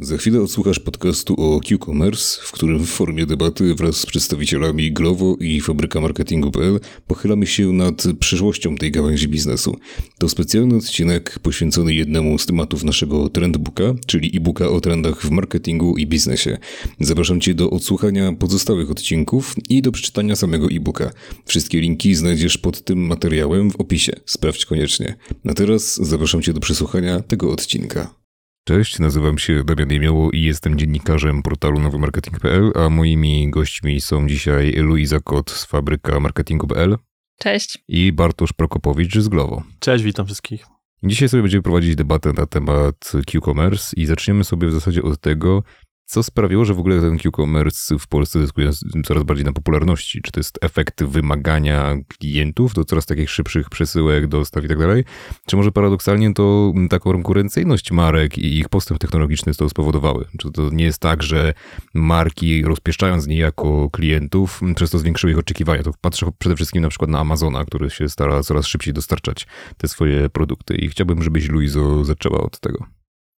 Za 0.00 0.16
chwilę 0.16 0.42
odsłuchasz 0.42 0.78
podcastu 0.78 1.34
o 1.38 1.60
Q-Commerce, 1.60 2.40
w 2.42 2.52
którym 2.52 2.84
w 2.84 2.88
formie 2.88 3.26
debaty 3.26 3.74
wraz 3.74 3.96
z 3.96 4.06
przedstawicielami 4.06 4.92
Glovo 4.92 5.36
i 5.40 5.60
Fabryka 5.60 6.00
Marketingu.pl 6.00 6.80
pochylamy 7.06 7.46
się 7.46 7.72
nad 7.72 8.04
przyszłością 8.20 8.76
tej 8.76 8.90
gałęzi 8.92 9.28
biznesu. 9.28 9.76
To 10.18 10.28
specjalny 10.28 10.76
odcinek 10.76 11.38
poświęcony 11.38 11.94
jednemu 11.94 12.38
z 12.38 12.46
tematów 12.46 12.84
naszego 12.84 13.28
trendbooka, 13.28 13.94
czyli 14.06 14.36
e-booka 14.36 14.68
o 14.68 14.80
trendach 14.80 15.22
w 15.22 15.30
marketingu 15.30 15.96
i 15.96 16.06
biznesie. 16.06 16.58
Zapraszam 17.00 17.40
Cię 17.40 17.54
do 17.54 17.70
odsłuchania 17.70 18.32
pozostałych 18.32 18.90
odcinków 18.90 19.54
i 19.68 19.82
do 19.82 19.92
przeczytania 19.92 20.36
samego 20.36 20.66
e-booka. 20.66 21.10
Wszystkie 21.44 21.80
linki 21.80 22.14
znajdziesz 22.14 22.58
pod 22.58 22.84
tym 22.84 23.06
materiałem 23.06 23.70
w 23.70 23.76
opisie. 23.76 24.12
Sprawdź 24.26 24.66
koniecznie. 24.66 25.16
A 25.48 25.54
teraz 25.54 25.96
zapraszam 25.96 26.42
Cię 26.42 26.52
do 26.52 26.60
przesłuchania 26.60 27.20
tego 27.20 27.52
odcinka. 27.52 28.27
Cześć, 28.68 28.98
nazywam 28.98 29.38
się 29.38 29.64
Damian 29.64 29.92
Jemioło 29.92 30.30
i 30.30 30.42
jestem 30.42 30.78
dziennikarzem 30.78 31.42
portalu 31.42 31.80
nowymarketing.pl, 31.80 32.72
a 32.74 32.88
moimi 32.88 33.50
gośćmi 33.50 34.00
są 34.00 34.28
dzisiaj 34.28 34.72
Luiza 34.72 35.20
Kot 35.20 35.50
z 35.50 35.64
fabryka 35.64 36.20
marketingu.pl. 36.20 36.98
Cześć. 37.38 37.84
I 37.88 38.12
Bartosz 38.12 38.52
Prokopowicz 38.52 39.18
z 39.18 39.28
Glovo. 39.28 39.62
Cześć, 39.80 40.04
witam 40.04 40.26
wszystkich. 40.26 40.66
Dzisiaj 41.02 41.28
sobie 41.28 41.42
będziemy 41.42 41.62
prowadzić 41.62 41.96
debatę 41.96 42.32
na 42.32 42.46
temat 42.46 43.12
Q-commerce 43.26 43.96
i 43.96 44.06
zaczniemy 44.06 44.44
sobie 44.44 44.68
w 44.68 44.72
zasadzie 44.72 45.02
od 45.02 45.20
tego, 45.20 45.62
co 46.08 46.22
sprawiło, 46.22 46.64
że 46.64 46.74
w 46.74 46.78
ogóle 46.78 47.00
ten 47.00 47.18
Q-commerce 47.18 47.98
w 47.98 48.06
Polsce 48.06 48.40
zyskuje 48.40 48.70
coraz 49.04 49.22
bardziej 49.22 49.44
na 49.44 49.52
popularności? 49.52 50.22
Czy 50.22 50.32
to 50.32 50.40
jest 50.40 50.58
efekt 50.60 51.04
wymagania 51.04 51.96
klientów 52.18 52.74
do 52.74 52.84
coraz 52.84 53.06
takich 53.06 53.30
szybszych 53.30 53.70
przesyłek, 53.70 54.26
dostaw 54.26 54.64
i 54.64 54.68
tak 54.68 54.78
dalej? 54.78 55.04
Czy 55.46 55.56
może 55.56 55.72
paradoksalnie 55.72 56.34
to 56.34 56.72
taką 56.90 57.12
konkurencyjność 57.12 57.92
marek 57.92 58.38
i 58.38 58.58
ich 58.58 58.68
postęp 58.68 59.00
technologiczny 59.00 59.54
to 59.54 59.68
spowodowały? 59.68 60.24
Czy 60.38 60.50
to 60.50 60.70
nie 60.72 60.84
jest 60.84 60.98
tak, 60.98 61.22
że 61.22 61.54
marki 61.94 62.62
rozpieszczając 62.62 63.26
niejako 63.26 63.90
klientów, 63.90 64.60
przez 64.76 64.90
to 64.90 64.98
zwiększyły 64.98 65.32
ich 65.32 65.38
oczekiwania? 65.38 65.82
To 65.82 65.92
patrzę 66.00 66.26
przede 66.38 66.56
wszystkim 66.56 66.82
na 66.82 66.88
przykład 66.88 67.10
na 67.10 67.18
Amazona, 67.18 67.64
który 67.64 67.90
się 67.90 68.08
stara 68.08 68.42
coraz 68.42 68.66
szybciej 68.66 68.94
dostarczać 68.94 69.46
te 69.76 69.88
swoje 69.88 70.28
produkty 70.28 70.76
i 70.76 70.88
chciałbym, 70.88 71.22
żebyś 71.22 71.48
Luizo 71.48 72.04
zaczęła 72.04 72.40
od 72.40 72.60
tego. 72.60 72.97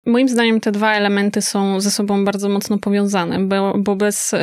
Moim 0.10 0.30
zdaniem 0.30 0.60
te 0.60 0.72
dwa 0.72 0.94
elementy 0.94 1.42
są 1.42 1.80
ze 1.80 1.92
sobą 1.92 2.26
bardzo 2.26 2.50
mocno 2.50 2.78
powiązane, 2.78 3.40
bo, 3.40 3.74
bo 3.78 3.96
bez 3.96 4.34
y, 4.34 4.38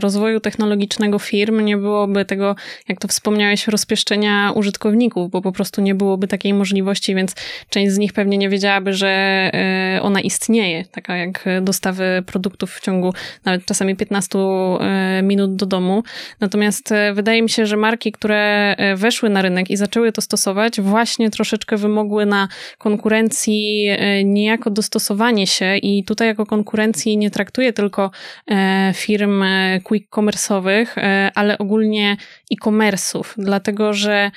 rozwoju 0.00 0.40
technologicznego 0.40 1.18
firm 1.18 1.64
nie 1.64 1.76
byłoby 1.76 2.24
tego, 2.24 2.56
jak 2.88 3.00
to 3.00 3.08
wspomniałeś, 3.08 3.68
rozpieszczenia 3.68 4.52
użytkowników, 4.54 5.30
bo 5.30 5.42
po 5.42 5.52
prostu 5.52 5.80
nie 5.80 5.94
byłoby 5.94 6.28
takiej 6.28 6.54
możliwości, 6.54 7.14
więc 7.14 7.34
część 7.70 7.92
z 7.92 7.98
nich 7.98 8.12
pewnie 8.12 8.38
nie 8.38 8.48
wiedziałaby, 8.48 8.92
że 8.92 9.50
y, 9.96 10.02
ona 10.02 10.20
istnieje, 10.20 10.84
taka 10.84 11.16
jak 11.16 11.44
dostawy 11.62 12.22
produktów 12.26 12.74
w 12.74 12.80
ciągu 12.80 13.12
nawet 13.44 13.64
czasami 13.64 13.96
15 13.96 14.38
y, 14.38 15.22
minut 15.22 15.56
do 15.56 15.66
domu. 15.66 16.02
Natomiast 16.40 16.94
wydaje 17.14 17.42
mi 17.42 17.50
się, 17.50 17.66
że 17.66 17.76
marki, 17.76 18.12
które 18.12 18.76
weszły 18.96 19.30
na 19.30 19.42
rynek 19.42 19.70
i 19.70 19.76
zaczęły 19.76 20.12
to 20.12 20.20
stosować, 20.20 20.80
właśnie 20.80 21.30
troszeczkę 21.30 21.76
wymogły 21.76 22.26
na 22.26 22.48
konkurencji 22.78 23.88
niejako 24.24 24.70
dostosowania 24.70 25.05
dostosowanie 25.06 25.46
się 25.46 25.76
i 25.76 26.04
tutaj 26.04 26.28
jako 26.28 26.46
konkurencji 26.46 27.18
nie 27.18 27.30
traktuję 27.30 27.72
tylko 27.72 28.10
e, 28.50 28.92
firm 28.94 29.42
e, 29.42 29.80
quick 29.80 30.10
commerce'owych, 30.16 30.86
e, 30.96 31.30
ale 31.34 31.58
ogólnie 31.58 32.16
e-commerce'ów, 32.52 33.34
dlatego 33.38 33.92
że 33.92 34.30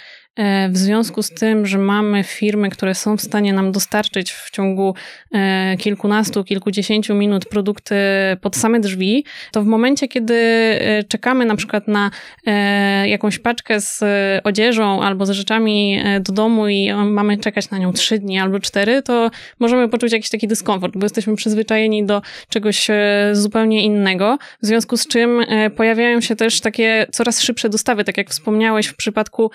w 0.70 0.78
związku 0.78 1.24
z 1.24 1.30
tym, 1.30 1.66
że 1.66 1.78
mamy 1.78 2.24
firmy, 2.24 2.70
które 2.70 2.96
są 2.96 3.18
w 3.18 3.22
stanie 3.22 3.54
nam 3.54 3.72
dostarczyć 3.72 4.32
w 4.32 4.52
ciągu 4.52 4.96
e, 5.32 5.78
kilkunastu, 5.78 6.44
kilkudziesięciu 6.44 7.16
minut 7.16 7.46
produkty 7.46 7.96
pod 8.42 8.56
same 8.56 8.80
drzwi, 8.80 9.26
to 9.52 9.62
w 9.62 9.66
momencie, 9.66 10.08
kiedy 10.08 10.36
e, 10.36 11.04
czekamy 11.04 11.46
na 11.46 11.56
przykład 11.56 11.88
na 11.88 12.12
jakąś 13.06 13.40
paczkę 13.40 13.82
z 13.82 14.04
odzieżą 14.44 15.04
albo 15.04 15.26
z 15.26 15.30
rzeczami 15.30 16.02
do 16.22 16.34
domu 16.34 16.68
i 16.68 16.94
mamy 16.94 17.38
czekać 17.38 17.70
na 17.70 17.78
nią 17.78 17.94
trzy 17.94 18.20
dni 18.20 18.40
albo 18.40 18.60
cztery, 18.60 19.02
to 19.02 19.32
możemy 19.60 19.90
poczuć 19.90 20.14
jakiś 20.14 20.30
taki 20.30 20.48
dyskomfort, 20.48 20.94
bo 20.98 21.06
jesteśmy 21.06 21.36
przyzwyczajeni 21.36 22.06
do 22.06 22.22
czegoś 22.50 22.88
zupełnie 23.34 23.84
innego. 23.84 24.38
W 24.62 24.66
związku 24.66 24.98
z 24.98 25.08
czym 25.08 25.46
pojawiają 25.76 26.22
się 26.22 26.36
też 26.36 26.62
takie 26.62 27.06
coraz 27.12 27.42
szybsze 27.42 27.70
dostawy, 27.70 28.04
tak 28.04 28.18
jak 28.18 28.30
wspomniałeś 28.30 28.88
w 28.88 28.96
przypadku 28.96 29.52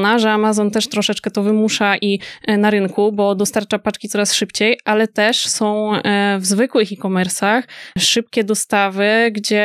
Amazona, 0.00 0.18
że 0.18 0.30
Amazon 0.32 0.70
też 0.70 0.88
troszeczkę 0.88 1.30
to 1.30 1.42
wymusza 1.42 1.96
i 1.96 2.18
e, 2.46 2.56
na 2.56 2.70
rynku, 2.70 3.12
bo 3.12 3.34
dostarcza 3.34 3.78
paczki 3.78 4.08
coraz 4.08 4.34
szybciej, 4.34 4.78
ale 4.84 5.08
też 5.08 5.46
są 5.46 5.94
e, 5.94 6.38
w 6.38 6.46
zwykłych 6.46 6.92
e-commerce'ach 6.92 7.62
szybkie 7.98 8.44
dostawy, 8.44 9.30
gdzie 9.32 9.62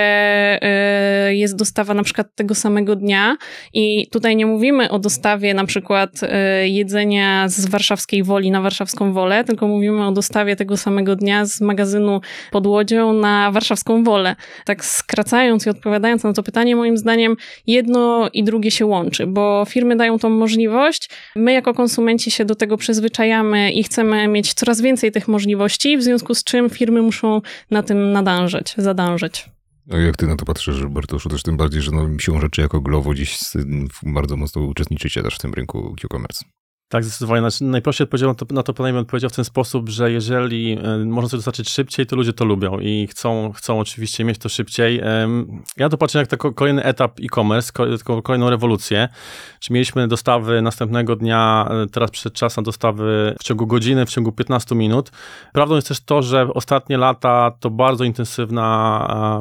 e, 0.62 1.35
jest 1.35 1.56
dostawa 1.56 1.94
na 1.94 2.03
przykład 2.03 2.28
tego 2.35 2.56
samego 2.56 2.96
dnia 2.96 3.38
i 3.73 4.07
tutaj 4.12 4.35
nie 4.35 4.46
mówimy 4.46 4.90
o 4.90 5.00
dostawie 5.00 5.53
na 5.53 5.66
przykład 5.66 6.12
jedzenia 6.63 7.50
z 7.50 7.66
warszawskiej 7.66 8.23
Woli 8.23 8.52
na 8.52 8.62
warszawską 8.62 9.13
Wolę, 9.13 9.44
tylko 9.44 9.67
mówimy 9.67 10.07
o 10.07 10.12
dostawie 10.12 10.56
tego 10.56 10.78
samego 10.78 11.16
dnia 11.16 11.46
z 11.46 11.62
magazynu 11.62 12.22
pod 12.52 12.67
Łodzią 12.67 13.13
na 13.13 13.52
warszawską 13.52 14.03
Wolę. 14.03 14.35
Tak 14.66 14.85
skracając 14.85 15.66
i 15.66 15.69
odpowiadając 15.69 16.23
na 16.23 16.34
to 16.34 16.44
pytanie, 16.44 16.75
moim 16.75 16.97
zdaniem 16.97 17.35
jedno 17.67 18.29
i 18.34 18.44
drugie 18.44 18.72
się 18.72 18.85
łączy, 18.85 19.28
bo 19.28 19.66
firmy 19.69 19.96
dają 19.96 20.19
tą 20.25 20.29
możliwość. 20.29 21.09
My 21.35 21.53
jako 21.53 21.73
konsumenci 21.73 22.31
się 22.31 22.45
do 22.45 22.55
tego 22.55 22.77
przyzwyczajamy 22.77 23.71
i 23.71 23.83
chcemy 23.83 24.27
mieć 24.27 24.53
coraz 24.53 24.81
więcej 24.81 25.11
tych 25.11 25.27
możliwości, 25.27 25.97
w 25.97 26.03
związku 26.03 26.35
z 26.35 26.43
czym 26.43 26.69
firmy 26.69 27.01
muszą 27.01 27.41
na 27.71 27.83
tym 27.83 28.11
nadążać, 28.11 28.73
zadążać. 28.77 29.49
A 29.91 29.97
jak 29.97 30.17
ty 30.17 30.27
na 30.27 30.35
to 30.35 30.45
patrzysz, 30.45 30.85
Bartoszu, 30.85 31.29
też 31.29 31.43
tym 31.43 31.57
bardziej, 31.57 31.81
że 31.81 31.91
no, 31.91 32.19
siłą 32.19 32.41
rzeczy 32.41 32.61
jako 32.61 32.81
Glovo 32.81 33.13
dziś 33.13 33.39
bardzo 34.03 34.37
mocno 34.37 34.61
uczestniczycie 34.61 35.23
też 35.23 35.35
w 35.35 35.39
tym 35.39 35.53
rynku 35.53 35.95
Q-commerce. 36.01 36.45
Tak, 36.95 37.03
zdecydowanie. 37.03 37.41
Znaczy, 37.41 37.63
najprościej 37.63 38.06
odpowiedział 38.06 38.29
na 38.29 38.35
to, 38.35 38.45
na 38.50 38.63
to 38.63 38.73
pytanie 38.73 38.94
bym 38.94 39.01
odpowiedział 39.01 39.29
w 39.29 39.35
ten 39.35 39.45
sposób, 39.45 39.89
że 39.89 40.11
jeżeli 40.11 40.78
e, 40.83 40.97
można 40.97 41.29
coś 41.29 41.38
dostarczyć 41.38 41.69
szybciej, 41.69 42.06
to 42.06 42.16
ludzie 42.16 42.33
to 42.33 42.45
lubią 42.45 42.79
i 42.79 43.07
chcą, 43.07 43.51
chcą 43.51 43.79
oczywiście 43.79 44.23
mieć 44.23 44.38
to 44.38 44.50
szybciej. 44.50 45.01
Ja 45.78 45.89
to 45.89 45.97
patrzę 45.97 46.19
jak 46.19 46.28
taki 46.28 46.53
kolejny 46.55 46.84
etap 46.84 47.19
e-commerce, 47.23 47.73
kolejną 48.23 48.50
rewolucję. 48.50 49.09
Czy 49.59 49.73
mieliśmy 49.73 50.07
dostawy 50.07 50.61
następnego 50.61 51.16
dnia, 51.16 51.67
e, 51.69 51.88
teraz 51.88 52.11
przyszedł 52.11 52.35
czas 52.35 52.57
na 52.57 52.63
dostawy 52.63 53.35
w 53.39 53.44
ciągu 53.44 53.67
godziny, 53.67 54.05
w 54.05 54.09
ciągu 54.09 54.31
15 54.31 54.75
minut. 54.75 55.11
Prawdą 55.53 55.75
jest 55.75 55.88
też 55.88 56.00
to, 56.00 56.22
że 56.22 56.47
ostatnie 56.53 56.97
lata 56.97 57.51
to 57.59 57.69
bardzo 57.69 58.03
intensywna, 58.03 59.39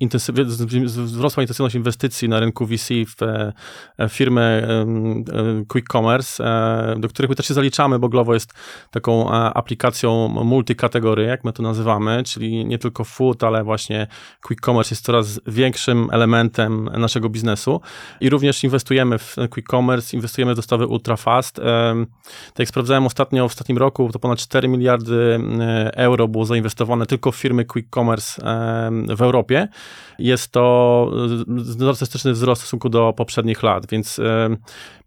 intensyw, 0.00 0.36
wzrosła 0.36 1.42
intensywność 1.42 1.74
inwestycji 1.74 2.28
na 2.28 2.40
rynku 2.40 2.66
VC 2.66 2.88
w 3.18 3.22
e, 3.22 4.08
firmy 4.08 4.68
quick 5.68 5.92
commerce 5.92 6.44
do 6.98 7.08
których 7.08 7.28
my 7.28 7.36
też 7.36 7.46
się 7.46 7.54
zaliczamy, 7.54 7.98
bo 7.98 8.08
Glovo 8.08 8.34
jest 8.34 8.54
taką 8.90 9.30
e, 9.30 9.34
aplikacją 9.34 10.28
multikategorii, 10.28 11.26
jak 11.26 11.44
my 11.44 11.52
to 11.52 11.62
nazywamy, 11.62 12.22
czyli 12.22 12.64
nie 12.64 12.78
tylko 12.78 13.04
food, 13.04 13.44
ale 13.44 13.64
właśnie 13.64 14.06
quick 14.42 14.64
commerce 14.64 14.94
jest 14.94 15.04
coraz 15.04 15.40
większym 15.46 16.08
elementem 16.12 16.90
naszego 16.98 17.28
biznesu 17.28 17.80
i 18.20 18.30
również 18.30 18.64
inwestujemy 18.64 19.18
w 19.18 19.36
quick 19.50 19.70
commerce, 19.70 20.16
inwestujemy 20.16 20.52
w 20.52 20.56
dostawy 20.56 20.86
ultra 20.86 21.16
fast. 21.16 21.56
Tak 22.46 22.58
jak 22.58 22.68
sprawdzałem 22.68 23.06
ostatnio, 23.06 23.48
w 23.48 23.52
ostatnim 23.52 23.78
roku, 23.78 24.10
to 24.12 24.18
ponad 24.18 24.38
4 24.38 24.68
miliardy 24.68 25.40
e, 25.60 25.96
euro 25.96 26.28
było 26.28 26.44
zainwestowane 26.44 27.06
tylko 27.06 27.32
w 27.32 27.36
firmy 27.36 27.64
quick 27.64 27.94
commerce 27.94 28.42
w 29.16 29.22
Europie. 29.22 29.68
Jest 30.18 30.52
to 30.52 31.10
drastyczny 31.78 32.32
wzrost 32.32 32.62
w 32.62 32.64
stosunku 32.64 32.88
do 32.88 33.12
poprzednich 33.16 33.62
lat, 33.62 33.86
więc 33.90 34.20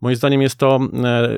moim 0.06 0.16
zdaniem 0.16 0.42
jest 0.42 0.56
to 0.56 0.80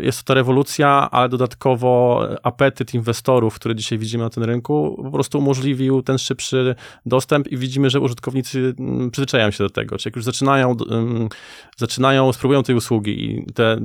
jest 0.02 0.18
to 0.20 0.24
ta 0.24 0.34
rewolucja, 0.34 1.10
ale 1.12 1.30
dodatkowo 1.30 2.22
apetyt 2.44 2.94
inwestorów, 2.94 3.56
który 3.56 3.76
dzisiaj 3.76 3.98
widzimy 3.98 4.24
na 4.24 4.30
tym 4.30 4.44
rynku, 4.44 5.02
po 5.04 5.12
prostu 5.12 5.40
umożliwił 5.40 6.02
ten 6.02 6.18
szybszy 6.18 6.76
dostęp 7.06 7.48
i 7.48 7.58
widzimy, 7.58 7.90
że 7.90 8.00
użytkownicy 8.00 8.76
mm, 8.80 9.12
przyzwyczajają 9.12 9.52
się 9.52 9.64
do 9.64 9.70
tego. 9.70 9.98
Czyli 9.98 10.08
jak 10.08 10.16
już 10.16 10.26
zaczynają, 10.26 10.76
mm, 10.90 11.30
zaczynają 11.78 12.34
spróbują 12.34 12.64
tej 12.64 12.76
usługi 12.76 13.26
i 13.26 13.46
te 13.54 13.78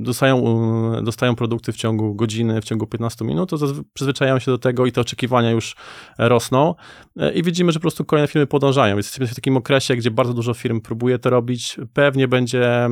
dostają, 0.00 0.46
mm, 0.46 1.04
dostają 1.04 1.34
produkty 1.34 1.72
w 1.72 1.76
ciągu 1.76 2.14
godziny, 2.14 2.60
w 2.60 2.64
ciągu 2.64 2.86
15 2.86 3.24
minut, 3.24 3.50
to 3.50 3.56
przyzwyczajają 3.92 4.38
się 4.38 4.50
do 4.50 4.58
tego 4.58 4.86
i 4.86 4.92
te 4.92 5.00
oczekiwania 5.00 5.50
już 5.50 5.76
rosną 6.18 6.74
e, 7.16 7.32
i 7.32 7.42
widzimy, 7.42 7.72
że 7.72 7.78
po 7.78 7.82
prostu 7.82 8.04
kolejne 8.04 8.28
firmy 8.28 8.46
podążają. 8.46 8.96
Więc 8.96 9.06
jesteśmy 9.06 9.26
w 9.26 9.34
takim 9.34 9.56
okresie, 9.56 9.96
gdzie 9.96 10.10
bardzo 10.10 10.34
dużo 10.34 10.54
firm 10.54 10.80
próbuje 10.80 11.18
to 11.18 11.30
robić. 11.30 11.76
Pewnie 11.92 12.28
będzie 12.28 12.88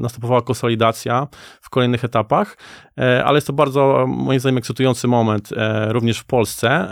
następowała 0.00 0.42
konsolidacja 0.42 0.71
w 1.60 1.70
kolejnych 1.70 2.04
etapach, 2.04 2.56
e, 2.98 3.24
ale 3.24 3.36
jest 3.36 3.46
to 3.46 3.52
bardzo, 3.52 4.06
moim 4.08 4.40
zdaniem, 4.40 4.58
ekscytujący 4.58 5.08
moment 5.08 5.52
e, 5.52 5.92
również 5.92 6.18
w 6.18 6.24
Polsce, 6.24 6.88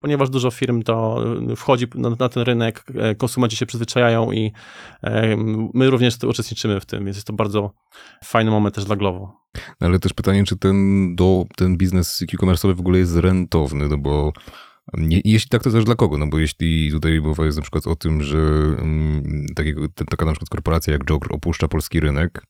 ponieważ 0.00 0.30
dużo 0.30 0.50
firm 0.50 0.82
to 0.82 1.24
wchodzi 1.56 1.86
na, 1.94 2.10
na, 2.18 2.28
ten 2.28 2.42
rynek, 2.42 2.84
e, 2.94 3.14
konsumenci 3.14 3.56
się 3.56 3.66
przyzwyczajają 3.66 4.32
i 4.32 4.52
my 5.74 5.90
również 5.90 6.24
uczestniczymy 6.24 6.80
w 6.80 6.86
tym, 6.86 7.04
więc 7.04 7.16
jest 7.16 7.26
to 7.26 7.32
bardzo 7.32 7.72
fajny 8.24 8.50
moment 8.50 8.74
też 8.74 8.84
dla 8.84 8.96
Glovo. 8.96 9.40
Ale 9.80 9.98
też 9.98 10.12
pytanie, 10.12 10.44
czy 10.44 10.56
ten, 10.58 10.76
do, 11.16 11.44
ten 11.56 11.76
biznes 11.76 12.22
e-commerce'owy 12.22 12.74
w 12.74 12.80
ogóle 12.80 12.98
jest 12.98 13.16
rentowny, 13.16 13.88
no 13.88 13.98
bo 13.98 14.32
Nie, 14.94 15.20
jeśli 15.24 15.48
tak, 15.48 15.62
to 15.62 15.70
też 15.70 15.84
dla 15.84 15.94
kogo? 15.94 16.18
No 16.18 16.26
bo 16.26 16.38
jeśli 16.38 16.90
tutaj 16.90 17.20
mowa 17.20 17.44
jest 17.44 17.58
na 17.58 17.62
przykład 17.62 17.86
o 17.86 17.96
tym, 17.96 18.22
że 18.22 18.38
takiego, 19.56 19.86
taka 20.10 20.24
na 20.24 20.32
przykład 20.32 20.48
korporacja 20.48 20.92
jak 20.92 21.10
Jogger 21.10 21.32
opuszcza 21.32 21.68
polski 21.68 22.00
rynek, 22.00 22.42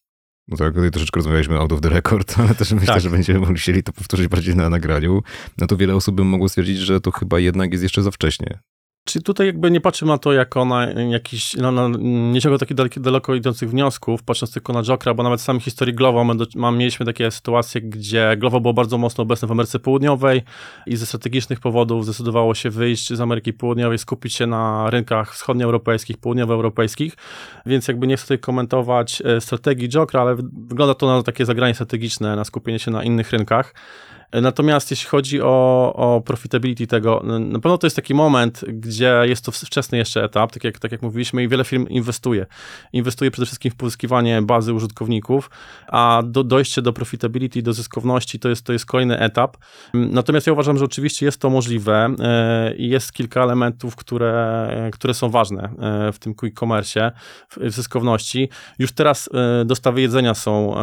no 0.50 0.56
tak, 0.56 0.75
tutaj 0.75 0.91
troszeczkę 0.91 1.19
rozmawialiśmy 1.19 1.58
out 1.58 1.73
of 1.73 1.81
the 1.81 1.88
record, 1.88 2.35
ale 2.41 2.55
też 2.55 2.73
myślę, 2.73 2.87
tak. 2.87 3.00
że 3.00 3.11
będziemy 3.11 3.38
musieli 3.38 3.82
to 3.82 3.93
powtórzyć 3.93 4.29
bardziej 4.29 4.56
na 4.56 4.70
nagraniu, 4.70 5.23
no 5.58 5.67
to 5.67 5.76
wiele 5.76 5.94
osób 5.97 6.14
by 6.14 6.25
mogło 6.25 6.49
stwierdzić, 6.49 6.79
że 6.79 7.00
to 7.00 7.11
chyba 7.11 7.38
jednak 7.38 7.73
jest 7.73 7.82
jeszcze 7.82 8.02
za 8.02 8.11
wcześnie. 8.11 8.58
Czyli 9.05 9.23
tutaj 9.23 9.47
jakby 9.47 9.70
nie 9.70 9.81
patrzymy 9.81 10.11
na 10.11 10.19
to 10.19 10.32
jako 10.32 10.64
na 10.64 10.91
jakiś, 10.91 11.56
na, 11.56 11.70
na, 11.70 11.88
ciągle 12.41 12.58
takich 12.58 13.00
daleko, 13.00 13.35
idących 13.35 13.70
wniosków, 13.70 14.23
patrząc 14.23 14.52
tylko 14.52 14.73
na 14.73 14.82
Jokera, 14.82 15.14
bo 15.14 15.23
nawet 15.23 15.41
w 15.41 15.43
samej 15.43 15.62
historii 15.62 15.94
my, 16.55 16.73
mieliśmy 16.73 17.06
takie 17.06 17.31
sytuacje, 17.31 17.81
gdzie 17.81 18.37
Glovo 18.37 18.61
było 18.61 18.75
bardzo 18.75 18.99
mocno 18.99 19.23
obecne 19.23 19.49
w 19.49 19.50
Ameryce 19.52 19.79
Południowej 19.79 20.43
i 20.87 20.97
ze 20.97 21.06
strategicznych 21.06 21.61
powodów 21.61 22.05
zdecydowało 22.05 22.55
się 22.55 22.70
wyjść 22.70 23.12
z 23.12 23.20
Ameryki 23.20 23.52
Południowej, 23.52 23.99
skupić 23.99 24.35
się 24.35 24.47
na 24.47 24.91
rynkach 24.91 25.35
wschodnioeuropejskich, 25.35 26.19
południowoeuropejskich, 26.19 27.14
więc 27.67 27.88
jakby 27.88 28.06
nie 28.06 28.17
chcę 28.17 28.25
tutaj 28.25 28.38
komentować 28.38 29.23
e, 29.25 29.41
strategii 29.41 29.88
Jokera, 29.88 30.23
ale 30.23 30.37
wygląda 30.52 30.94
to 30.94 31.06
na 31.06 31.23
takie 31.23 31.47
zagranie 31.47 31.75
strategiczne, 31.75 32.37
na 32.37 32.44
skupienie 32.44 32.79
się 32.79 32.91
na 32.91 33.05
innych 33.05 33.31
rynkach. 33.31 33.75
Natomiast 34.32 34.90
jeśli 34.90 35.08
chodzi 35.08 35.42
o, 35.42 35.92
o 35.96 36.20
profitability 36.20 36.86
tego, 36.86 37.22
na 37.24 37.58
pewno 37.58 37.78
to 37.78 37.86
jest 37.86 37.96
taki 37.96 38.14
moment, 38.14 38.64
gdzie 38.68 39.22
jest 39.24 39.44
to 39.44 39.52
wczesny 39.52 39.98
jeszcze 39.98 40.24
etap, 40.24 40.52
tak 40.52 40.64
jak, 40.64 40.78
tak 40.78 40.92
jak 40.92 41.02
mówiliśmy, 41.02 41.42
i 41.42 41.48
wiele 41.48 41.64
firm 41.64 41.88
inwestuje. 41.88 42.46
Inwestuje 42.92 43.30
przede 43.30 43.46
wszystkim 43.46 43.70
w 43.70 43.74
pozyskiwanie 43.74 44.42
bazy 44.42 44.74
użytkowników, 44.74 45.50
a 45.88 46.22
do, 46.26 46.44
dojście 46.44 46.82
do 46.82 46.92
profitability, 46.92 47.62
do 47.62 47.72
zyskowności 47.72 48.38
to 48.38 48.48
jest, 48.48 48.64
to 48.64 48.72
jest 48.72 48.86
kolejny 48.86 49.18
etap. 49.18 49.56
Natomiast 49.94 50.46
ja 50.46 50.52
uważam, 50.52 50.78
że 50.78 50.84
oczywiście 50.84 51.26
jest 51.26 51.40
to 51.40 51.50
możliwe 51.50 52.14
e, 52.18 52.74
i 52.76 52.88
jest 52.88 53.12
kilka 53.12 53.42
elementów, 53.42 53.96
które, 53.96 54.90
które 54.92 55.14
są 55.14 55.30
ważne 55.30 55.62
e, 55.62 56.12
w 56.12 56.18
tym 56.18 56.34
quick 56.34 56.60
commerce, 56.60 57.12
w 57.50 57.70
zyskowności. 57.70 58.48
Już 58.78 58.92
teraz 58.92 59.28
e, 59.34 59.64
dostawy 59.64 60.00
jedzenia 60.00 60.34
są 60.34 60.74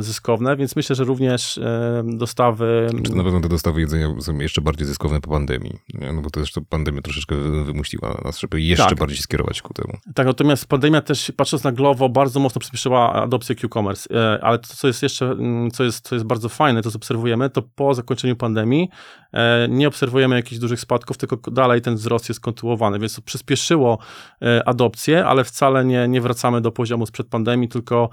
zyskowne, 0.00 0.56
więc 0.56 0.76
myślę, 0.76 0.96
że 0.96 1.04
również 1.04 1.60
dostawy 2.04 2.93
czy 3.02 3.14
na 3.14 3.24
pewno 3.24 3.40
te 3.40 3.48
dostawy 3.48 3.80
jedzenia 3.80 4.20
są 4.20 4.38
jeszcze 4.38 4.60
bardziej 4.60 4.86
zyskowne 4.86 5.20
po 5.20 5.30
pandemii? 5.30 5.78
No 6.14 6.22
bo 6.22 6.30
to 6.30 6.40
też 6.40 6.52
to 6.52 6.60
pandemia 6.62 7.02
troszeczkę 7.02 7.36
wymusiła 7.64 8.20
nas, 8.24 8.38
żeby 8.38 8.60
jeszcze 8.60 8.88
tak. 8.88 8.98
bardziej 8.98 9.18
skierować 9.18 9.62
ku 9.62 9.74
temu. 9.74 9.98
Tak, 10.14 10.26
natomiast 10.26 10.66
pandemia 10.66 11.00
też, 11.00 11.32
patrząc 11.36 11.64
na 11.64 11.72
Glovo, 11.72 12.08
bardzo 12.08 12.40
mocno 12.40 12.58
przyspieszyła 12.58 13.12
adopcję 13.12 13.54
Q-commerce. 13.54 14.14
E, 14.14 14.44
ale 14.44 14.58
to, 14.58 14.68
co 14.74 14.86
jest 14.86 15.02
jeszcze, 15.02 15.26
mm, 15.26 15.70
co 15.70 15.84
jest, 15.84 16.08
co 16.08 16.14
jest 16.14 16.26
bardzo 16.26 16.48
fajne, 16.48 16.82
to 16.82 16.90
co 16.90 16.96
obserwujemy, 16.96 17.50
to 17.50 17.62
po 17.62 17.94
zakończeniu 17.94 18.36
pandemii 18.36 18.88
e, 19.32 19.66
nie 19.68 19.88
obserwujemy 19.88 20.36
jakichś 20.36 20.60
dużych 20.60 20.80
spadków, 20.80 21.16
tylko 21.16 21.50
dalej 21.50 21.82
ten 21.82 21.94
wzrost 21.94 22.28
jest 22.28 22.40
kontynuowany, 22.40 22.98
więc 22.98 23.16
to 23.16 23.22
przyspieszyło 23.22 23.98
e, 24.42 24.68
adopcję, 24.68 25.26
ale 25.26 25.44
wcale 25.44 25.84
nie, 25.84 26.08
nie 26.08 26.20
wracamy 26.20 26.60
do 26.60 26.72
poziomu 26.72 27.06
sprzed 27.06 27.28
pandemii, 27.28 27.68
tylko 27.68 28.08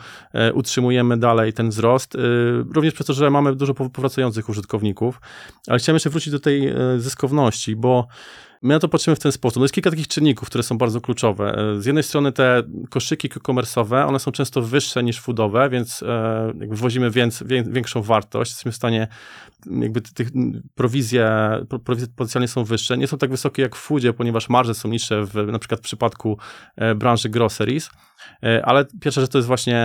utrzymujemy 0.54 1.18
dalej 1.18 1.54
ten 1.54 1.70
wzrost. 1.70 2.18
Również 2.74 2.94
przez 2.94 3.08
to, 3.08 3.14
że 3.14 3.30
mamy 3.30 3.56
dużo 3.56 3.74
powracających 3.74 4.50
użytkowników 4.50 4.71
użytkowników, 4.72 5.22
ale 5.68 5.80
chciałem 5.80 5.96
jeszcze 5.96 6.10
wrócić 6.10 6.32
do 6.32 6.40
tej 6.40 6.68
e, 6.68 6.76
zyskowności, 6.98 7.76
bo 7.76 8.08
My 8.64 8.74
na 8.74 8.80
to 8.80 8.90
patrzymy 8.90 9.16
w 9.16 9.20
ten 9.20 9.32
sposób. 9.32 9.58
No 9.58 9.64
jest 9.64 9.74
kilka 9.74 9.90
takich 9.90 10.08
czynników, 10.08 10.50
które 10.50 10.64
są 10.64 10.78
bardzo 10.78 11.02
kluczowe. 11.02 11.58
E, 11.58 11.82
z 11.82 11.86
jednej 11.86 12.04
strony 12.04 12.32
te 12.32 12.64
koszyki 12.90 13.28
e-commerce'owe, 13.28 14.08
one 14.08 14.20
są 14.20 14.32
często 14.32 14.62
wyższe 14.62 15.04
niż 15.04 15.20
foodowe, 15.20 15.70
więc 15.70 16.04
e, 16.04 16.54
jakby 16.60 16.76
wwozimy 16.76 17.12
więc, 17.12 17.44
większą 17.48 18.02
wartość. 18.02 18.52
Jesteśmy 18.52 18.72
w 18.72 18.76
stanie, 18.76 19.08
jakby 19.66 20.02
tych 20.02 20.30
prowizje, 20.76 21.30
prowizje 21.86 22.08
potencjalnie 22.16 22.48
są 22.48 22.64
wyższe. 22.64 22.98
Nie 22.98 23.08
są 23.08 23.18
tak 23.18 23.30
wysokie 23.30 23.62
jak 23.62 23.76
w 23.76 23.80
foodzie, 23.80 24.14
ponieważ 24.14 24.50
marże 24.50 24.74
są 24.74 24.90
niższe 24.90 25.26
w, 25.26 25.36
na 25.36 25.60
przykład 25.60 25.80
w 25.80 25.84
przypadku 25.84 26.38
branży 26.96 27.30
groceries. 27.30 27.90
E, 28.44 28.66
ale 28.66 28.86
pierwsza 29.02 29.22
rzecz 29.22 29.32
to 29.32 29.38
jest 29.38 29.48
właśnie 29.48 29.82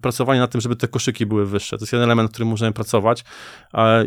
pracowanie 0.00 0.40
nad 0.40 0.50
tym, 0.50 0.60
żeby 0.60 0.76
te 0.76 0.88
koszyki 0.88 1.26
były 1.26 1.46
wyższe. 1.46 1.78
To 1.78 1.82
jest 1.82 1.92
jeden 1.92 2.04
element, 2.04 2.30
którym 2.30 2.48
możemy 2.48 2.72
pracować. 2.72 3.24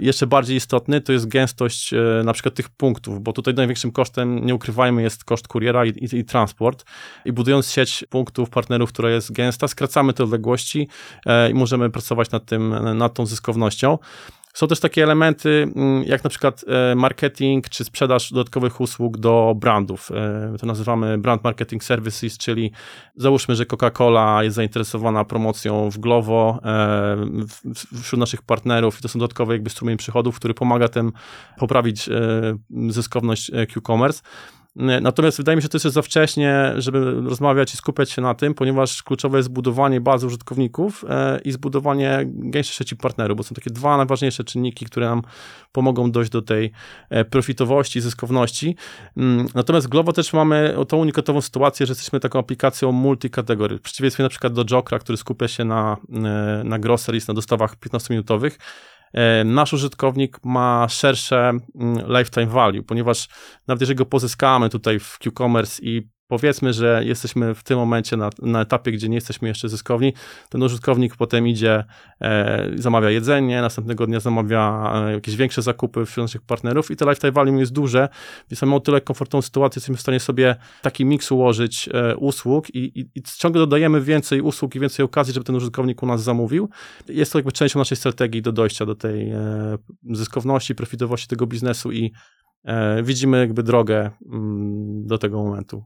Jeszcze 0.02 0.28
bardziej 0.28 0.58
istotny 0.58 1.02
to 1.02 1.14
jest 1.14 1.28
gęstość 1.28 1.94
e, 1.94 1.98
na 2.26 2.34
przykład 2.34 2.56
tych 2.56 2.70
punktów, 2.70 3.24
bo 3.24 3.34
tutaj 3.34 3.54
największym 3.54 3.92
kosztem, 3.92 4.46
nie 4.46 4.56
ukrywajmy, 4.56 5.02
jest 5.02 5.24
koszt 5.24 5.48
kuriera 5.48 5.86
i, 5.86 5.90
i, 5.90 6.16
i 6.16 6.26
transport. 6.26 6.86
I 7.26 7.32
budując 7.32 7.72
sieć 7.72 8.06
punktów, 8.10 8.50
partnerów, 8.50 8.94
która 8.94 9.10
jest 9.10 9.32
gęsta, 9.32 9.68
skracamy 9.68 10.14
te 10.14 10.24
odległości 10.24 10.88
e, 11.26 11.50
i 11.50 11.54
możemy 11.54 11.90
pracować 11.90 12.32
nad 12.32 12.46
tym, 12.46 12.98
nad 12.98 13.14
tą 13.14 13.26
zyskownością. 13.26 13.98
Są 14.58 14.68
też 14.68 14.80
takie 14.80 15.04
elementy, 15.04 15.72
mm, 15.76 16.04
jak 16.04 16.24
na 16.24 16.30
przykład 16.30 16.66
e, 16.68 16.96
marketing 16.96 17.70
czy 17.70 17.84
sprzedaż 17.84 18.32
dodatkowych 18.32 18.82
usług 18.82 19.18
do 19.18 19.54
brandów. 19.56 20.12
E, 20.12 20.58
to 20.60 20.66
nazywamy 20.66 21.18
brand 21.18 21.44
marketing 21.44 21.84
services, 21.84 22.38
czyli 22.38 22.72
załóżmy, 23.16 23.56
że 23.56 23.66
Coca-Cola 23.66 24.44
jest 24.44 24.56
zainteresowana 24.56 25.26
promocją 25.26 25.90
w 25.90 25.98
Glovo 25.98 26.60
e, 26.64 27.18
wśród 28.02 28.20
naszych 28.20 28.42
partnerów 28.42 29.00
i 29.00 29.02
to 29.02 29.08
są 29.08 29.20
dodatkowe 29.20 29.54
jakby 29.54 29.70
strumień 29.70 29.98
przychodów, 29.98 30.36
który 30.36 30.54
pomaga 30.54 30.88
tym 30.88 31.12
poprawić 31.58 32.10
zyskowność 32.90 33.52
Q-commerce. 33.74 34.22
Natomiast 35.02 35.38
wydaje 35.38 35.56
mi 35.56 35.62
się, 35.62 35.66
że 35.66 35.70
to 35.70 35.78
jest 35.78 35.94
za 35.94 36.02
wcześnie, 36.02 36.74
żeby 36.78 37.12
rozmawiać 37.12 37.74
i 37.74 37.78
skupiać 37.78 38.12
się 38.12 38.22
na 38.22 38.34
tym, 38.34 38.54
ponieważ 38.54 39.04
kluczowe 39.04 39.38
jest 39.38 39.50
budowanie 39.50 40.02
bazy 40.02 40.28
użytkowników 40.28 41.06
e, 41.10 41.40
i 41.46 41.52
zbudowanie 41.52 42.24
gęstszej 42.26 42.78
sieci 42.78 42.96
partnerów, 42.96 43.38
bo 43.38 43.44
są 43.44 43.56
takie 43.56 43.70
dwa 43.70 43.98
najważniejsze 43.98 44.44
czynniki, 44.44 44.86
które 44.86 45.06
nam 45.06 45.22
pomogą 45.72 46.12
dojść 46.12 46.32
do 46.32 46.42
tej 46.42 46.72
e, 47.10 47.26
profitowości, 47.26 48.02
zyskowności. 48.02 48.76
Mm, 49.18 49.48
natomiast 49.56 49.88
Glovo 49.88 50.14
też 50.14 50.34
mamy 50.34 50.76
tą 50.88 50.98
unikatową 50.98 51.42
sytuację, 51.42 51.86
że 51.86 51.92
jesteśmy 51.92 52.20
taką 52.20 52.40
aplikacją 52.40 52.92
multikategorii. 52.92 53.78
W 53.78 53.82
przeciwieństwie 53.82 54.24
na 54.24 54.30
przykład 54.30 54.54
do 54.54 54.66
Jokra, 54.66 55.00
który 55.00 55.18
skupia 55.18 55.48
się 55.48 55.66
na, 55.66 55.98
e, 56.14 56.64
na 56.64 56.80
groceries, 56.80 57.28
na 57.28 57.34
dostawach 57.34 57.76
15-minutowych, 57.76 58.52
E, 58.52 58.97
nasz 59.46 59.74
użytkownik 59.74 60.38
ma 60.44 60.88
szersze 60.90 61.50
mm, 61.50 62.18
lifetime 62.18 62.46
value, 62.48 62.84
ponieważ 62.84 63.28
nawet 63.68 63.82
jeżeli 63.82 63.98
go 63.98 64.06
pozyskamy 64.06 64.70
tutaj 64.70 65.00
w 65.00 65.20
Q-commerce 65.20 65.82
i 65.84 66.10
powiedzmy, 66.28 66.74
że 66.74 67.02
jesteśmy 67.06 67.56
w 67.56 67.64
tym 67.64 67.78
momencie 67.78 68.18
na, 68.18 68.30
na, 68.42 68.62
etapie, 68.62 68.92
gdzie 68.92 69.10
nie 69.10 69.16
jesteśmy 69.16 69.48
jeszcze 69.48 69.70
zyskowni, 69.70 70.14
ten 70.50 70.64
użytkownik 70.64 71.16
potem 71.16 71.48
idzie, 71.48 71.84
e, 72.22 72.70
zamawia 72.76 73.10
jedzenie, 73.10 73.62
następnego 73.62 74.08
dnia 74.08 74.20
zamawia 74.20 74.94
e, 74.96 75.14
jakieś 75.14 75.36
większe 75.36 75.62
zakupy 75.62 76.06
wśród 76.06 76.24
naszych 76.24 76.42
partnerów 76.42 76.92
i 76.92 76.96
to 76.96 77.10
lifetime 77.10 77.32
value 77.32 77.60
jest 77.60 77.74
duże, 77.74 78.10
więc 78.52 78.62
mamy 78.62 78.76
o 78.76 78.80
tyle 78.80 79.02
komfortową 79.02 79.42
sytuację, 79.42 79.80
jesteśmy 79.80 79.98
w 79.98 80.02
stanie 80.02 80.20
sobie 80.20 80.56
taki 80.82 81.06
miks 81.06 81.32
ułożyć 81.32 81.90
e, 81.94 82.16
usług 82.16 82.70
i, 82.70 83.00
i, 83.00 83.10
i, 83.16 83.22
ciągle 83.38 83.60
dodajemy 83.60 84.02
więcej 84.02 84.42
usług 84.42 84.76
i 84.76 84.80
więcej 84.80 85.06
okazji, 85.06 85.34
żeby 85.34 85.44
ten 85.44 85.56
użytkownik 85.56 86.04
u 86.04 86.06
nas 86.06 86.24
zamówił. 86.24 86.70
Jest 87.08 87.32
to 87.32 87.38
jakby 87.38 87.52
częścią 87.52 87.80
naszej 87.80 87.98
strategii 87.98 88.42
do 88.42 88.52
dojścia 88.52 88.86
do 88.86 88.96
tej 88.96 89.30
e, 89.30 89.78
zyskowności, 90.12 90.76
profitowości 90.76 91.28
tego 91.28 91.48
biznesu 91.48 91.92
i 91.92 92.12
widzimy 93.04 93.38
jakby 93.40 93.64
drogę 93.64 94.12
mm, 94.32 95.08
do 95.08 95.18
tego 95.18 95.44
momentu. 95.44 95.84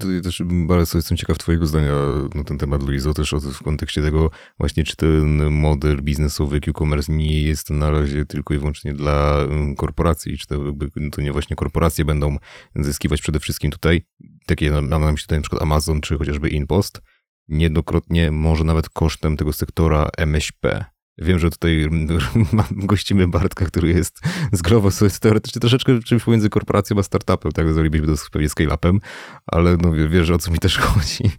Tutaj 0.00 0.22
też 0.22 0.42
bardzo 0.46 0.98
jestem 0.98 1.16
ciekaw 1.16 1.38
twojego 1.38 1.66
zdania 1.66 1.92
na 2.34 2.44
ten 2.44 2.58
temat, 2.58 2.82
Luizo, 2.82 3.14
też 3.14 3.34
w 3.34 3.62
kontekście 3.62 4.02
tego 4.02 4.30
właśnie, 4.58 4.84
czy 4.84 4.96
ten 4.96 5.50
model 5.50 6.02
biznesowy 6.02 6.60
Q-commerce 6.60 7.12
nie 7.12 7.42
jest 7.42 7.70
na 7.70 7.90
razie 7.90 8.26
tylko 8.26 8.54
i 8.54 8.58
wyłącznie 8.58 8.94
dla 8.94 9.38
mm, 9.38 9.74
korporacji, 9.74 10.38
czy 10.38 10.46
to, 10.46 10.64
jakby, 10.64 11.10
to 11.10 11.22
nie 11.22 11.32
właśnie 11.32 11.56
korporacje 11.56 12.04
będą 12.04 12.36
zyskiwać 12.76 13.20
przede 13.20 13.40
wszystkim 13.40 13.70
tutaj, 13.70 14.02
takie 14.46 14.70
mam 14.70 14.88
na 14.88 14.98
myśli 14.98 15.22
tutaj 15.22 15.38
na 15.38 15.42
przykład 15.42 15.62
Amazon, 15.62 16.00
czy 16.00 16.18
chociażby 16.18 16.48
InPost, 16.48 17.00
niejednokrotnie 17.48 18.30
może 18.30 18.64
nawet 18.64 18.88
kosztem 18.88 19.36
tego 19.36 19.52
sektora 19.52 20.08
MŚP, 20.16 20.84
Wiem, 21.18 21.38
że 21.38 21.50
tutaj 21.50 21.88
gościmy 22.70 23.28
Bartka, 23.28 23.64
który 23.64 23.88
jest 23.88 24.20
z 24.52 24.62
co 24.90 25.04
jest 25.04 25.20
teoretycznie 25.20 25.60
troszeczkę 25.60 26.02
czymś 26.02 26.22
pomiędzy 26.22 26.50
korporacją 26.50 26.98
a 26.98 27.02
startupem, 27.02 27.52
tak? 27.52 27.72
Zrobilibyśmy 27.72 28.16
to 28.16 28.22
pewnie 28.32 28.48
scale-upem, 28.48 28.98
ale 29.46 29.76
no 29.76 29.92
wiesz, 30.08 30.30
o 30.30 30.38
co 30.38 30.50
mi 30.50 30.58
też 30.58 30.78
chodzi. 30.88 31.30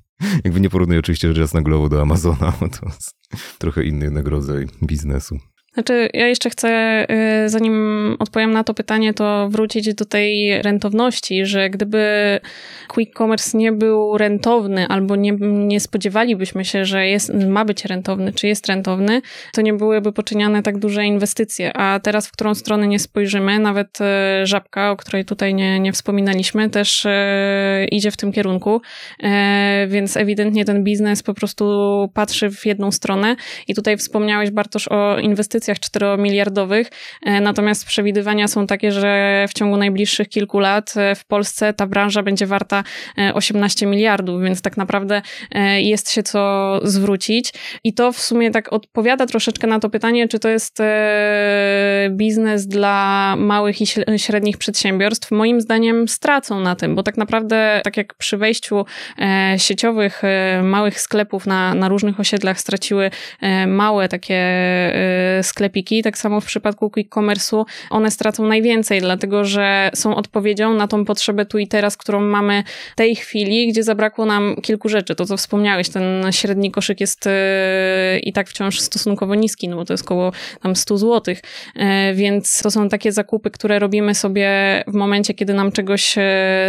Jakby 0.43 0.59
nie 0.59 0.69
porównuję 0.69 0.99
oczywiście 0.99 1.27
rzecz 1.27 1.37
jasna 1.37 1.61
Glovo 1.61 1.89
do 1.89 2.01
Amazona, 2.01 2.51
to 2.51 2.85
jest 2.85 3.15
trochę 3.57 3.83
inny 3.83 4.11
rodzaj 4.27 4.67
biznesu. 4.83 5.39
Znaczy, 5.77 6.09
ja 6.13 6.27
jeszcze 6.27 6.49
chcę, 6.49 7.05
y, 7.45 7.49
zanim 7.49 8.15
odpowiem 8.19 8.51
na 8.53 8.63
to 8.63 8.73
pytanie, 8.73 9.13
to 9.13 9.49
wrócić 9.49 9.93
do 9.93 10.05
tej 10.05 10.61
rentowności, 10.61 11.45
że 11.45 11.69
gdyby 11.69 12.39
quick 12.87 13.17
commerce 13.17 13.57
nie 13.57 13.71
był 13.71 14.17
rentowny, 14.17 14.87
albo 14.87 15.15
nie, 15.15 15.31
nie 15.41 15.79
spodziewalibyśmy 15.79 16.65
się, 16.65 16.85
że 16.85 17.07
jest, 17.07 17.33
ma 17.33 17.65
być 17.65 17.85
rentowny, 17.85 18.33
czy 18.33 18.47
jest 18.47 18.67
rentowny, 18.67 19.21
to 19.53 19.61
nie 19.61 19.73
byłyby 19.73 20.11
poczyniane 20.11 20.63
tak 20.63 20.77
duże 20.77 21.05
inwestycje. 21.05 21.77
A 21.77 21.99
teraz, 21.99 22.27
w 22.27 22.31
którą 22.31 22.55
stronę 22.55 22.87
nie 22.87 22.99
spojrzymy, 22.99 23.59
nawet 23.59 23.99
y, 24.01 24.45
żabka, 24.45 24.91
o 24.91 24.97
której 24.97 25.25
tutaj 25.25 25.53
nie, 25.53 25.79
nie 25.79 25.91
wspominaliśmy, 25.91 26.69
też 26.69 27.05
y, 27.05 27.09
idzie 27.91 28.11
w 28.11 28.17
tym 28.17 28.31
kierunku, 28.31 28.81
więc 29.87 30.17
ewidentnie 30.17 30.65
ten 30.65 30.83
biznes 30.83 31.23
po 31.23 31.33
prostu 31.33 31.65
patrzy 32.13 32.49
w 32.51 32.65
jedną 32.65 32.91
stronę. 32.91 33.35
I 33.67 33.75
tutaj 33.75 33.97
wspomniałeś, 33.97 34.51
Bartosz, 34.51 34.87
o 34.87 35.19
inwestycjach 35.19 35.66
inwestycjach 35.67 35.77
4-miliardowych, 35.77 36.85
natomiast 37.41 37.85
przewidywania 37.85 38.47
są 38.47 38.67
takie, 38.67 38.91
że 38.91 39.45
w 39.49 39.53
ciągu 39.53 39.77
najbliższych 39.77 40.29
kilku 40.29 40.59
lat 40.59 40.93
w 41.15 41.25
Polsce 41.25 41.73
ta 41.73 41.87
branża 41.87 42.23
będzie 42.23 42.47
warta 42.47 42.83
18 43.33 43.85
miliardów, 43.85 44.41
więc 44.41 44.61
tak 44.61 44.77
naprawdę 44.77 45.21
jest 45.77 46.11
się 46.11 46.23
co 46.23 46.79
zwrócić. 46.83 47.53
I 47.83 47.93
to 47.93 48.11
w 48.11 48.19
sumie 48.19 48.51
tak 48.51 48.73
odpowiada 48.73 49.25
troszeczkę 49.25 49.67
na 49.67 49.79
to 49.79 49.89
pytanie, 49.89 50.27
czy 50.27 50.39
to 50.39 50.49
jest 50.49 50.77
biznes 52.09 52.67
dla 52.67 53.35
małych 53.37 53.81
i 53.81 53.85
średnich 54.17 54.57
przedsiębiorstw. 54.57 55.31
Moim 55.31 55.61
zdaniem 55.61 56.07
stracą 56.07 56.59
na 56.59 56.75
tym, 56.75 56.95
bo 56.95 57.03
tak 57.03 57.17
naprawdę, 57.17 57.81
tak 57.83 57.97
jak 57.97 58.13
przy 58.13 58.37
wejściu 58.37 58.85
sieciowych 59.57 60.21
małych 60.63 61.01
sklepów 61.01 61.45
na, 61.45 61.73
na 61.73 61.89
różnych 61.89 62.19
osiedlach 62.19 62.59
straciły 62.59 63.11
e, 63.41 63.67
małe 63.67 64.09
takie 64.09 64.35
e, 64.35 65.43
sklepiki, 65.47 66.03
tak 66.03 66.17
samo 66.17 66.41
w 66.41 66.45
przypadku 66.45 66.89
quick 66.89 67.17
one 67.89 68.11
stracą 68.11 68.45
najwięcej, 68.45 69.01
dlatego 69.01 69.45
że 69.45 69.91
są 69.95 70.15
odpowiedzią 70.15 70.73
na 70.73 70.87
tą 70.87 71.05
potrzebę 71.05 71.45
tu 71.45 71.57
i 71.57 71.67
teraz, 71.67 71.97
którą 71.97 72.21
mamy 72.21 72.63
tej 72.95 73.15
chwili, 73.15 73.67
gdzie 73.67 73.83
zabrakło 73.83 74.25
nam 74.25 74.55
kilku 74.61 74.89
rzeczy. 74.89 75.15
To, 75.15 75.25
co 75.25 75.37
wspomniałeś, 75.37 75.89
ten 75.89 76.31
średni 76.31 76.71
koszyk 76.71 76.99
jest 76.99 77.27
e, 77.27 78.19
i 78.19 78.33
tak 78.33 78.49
wciąż 78.49 78.79
stosunkowo 78.79 79.35
niski, 79.35 79.67
no 79.67 79.75
bo 79.75 79.85
to 79.85 79.93
jest 79.93 80.03
około 80.03 80.31
tam 80.61 80.75
100 80.75 80.97
zł, 80.97 81.35
więc 82.13 82.61
to 82.61 82.71
są 82.71 82.89
takie 82.89 83.11
zakupy, 83.11 83.51
które 83.51 83.79
robimy 83.79 84.15
sobie 84.15 84.49
w 84.87 84.93
momencie, 84.93 85.33
kiedy 85.33 85.53
nam 85.53 85.71
czegoś 85.71 86.15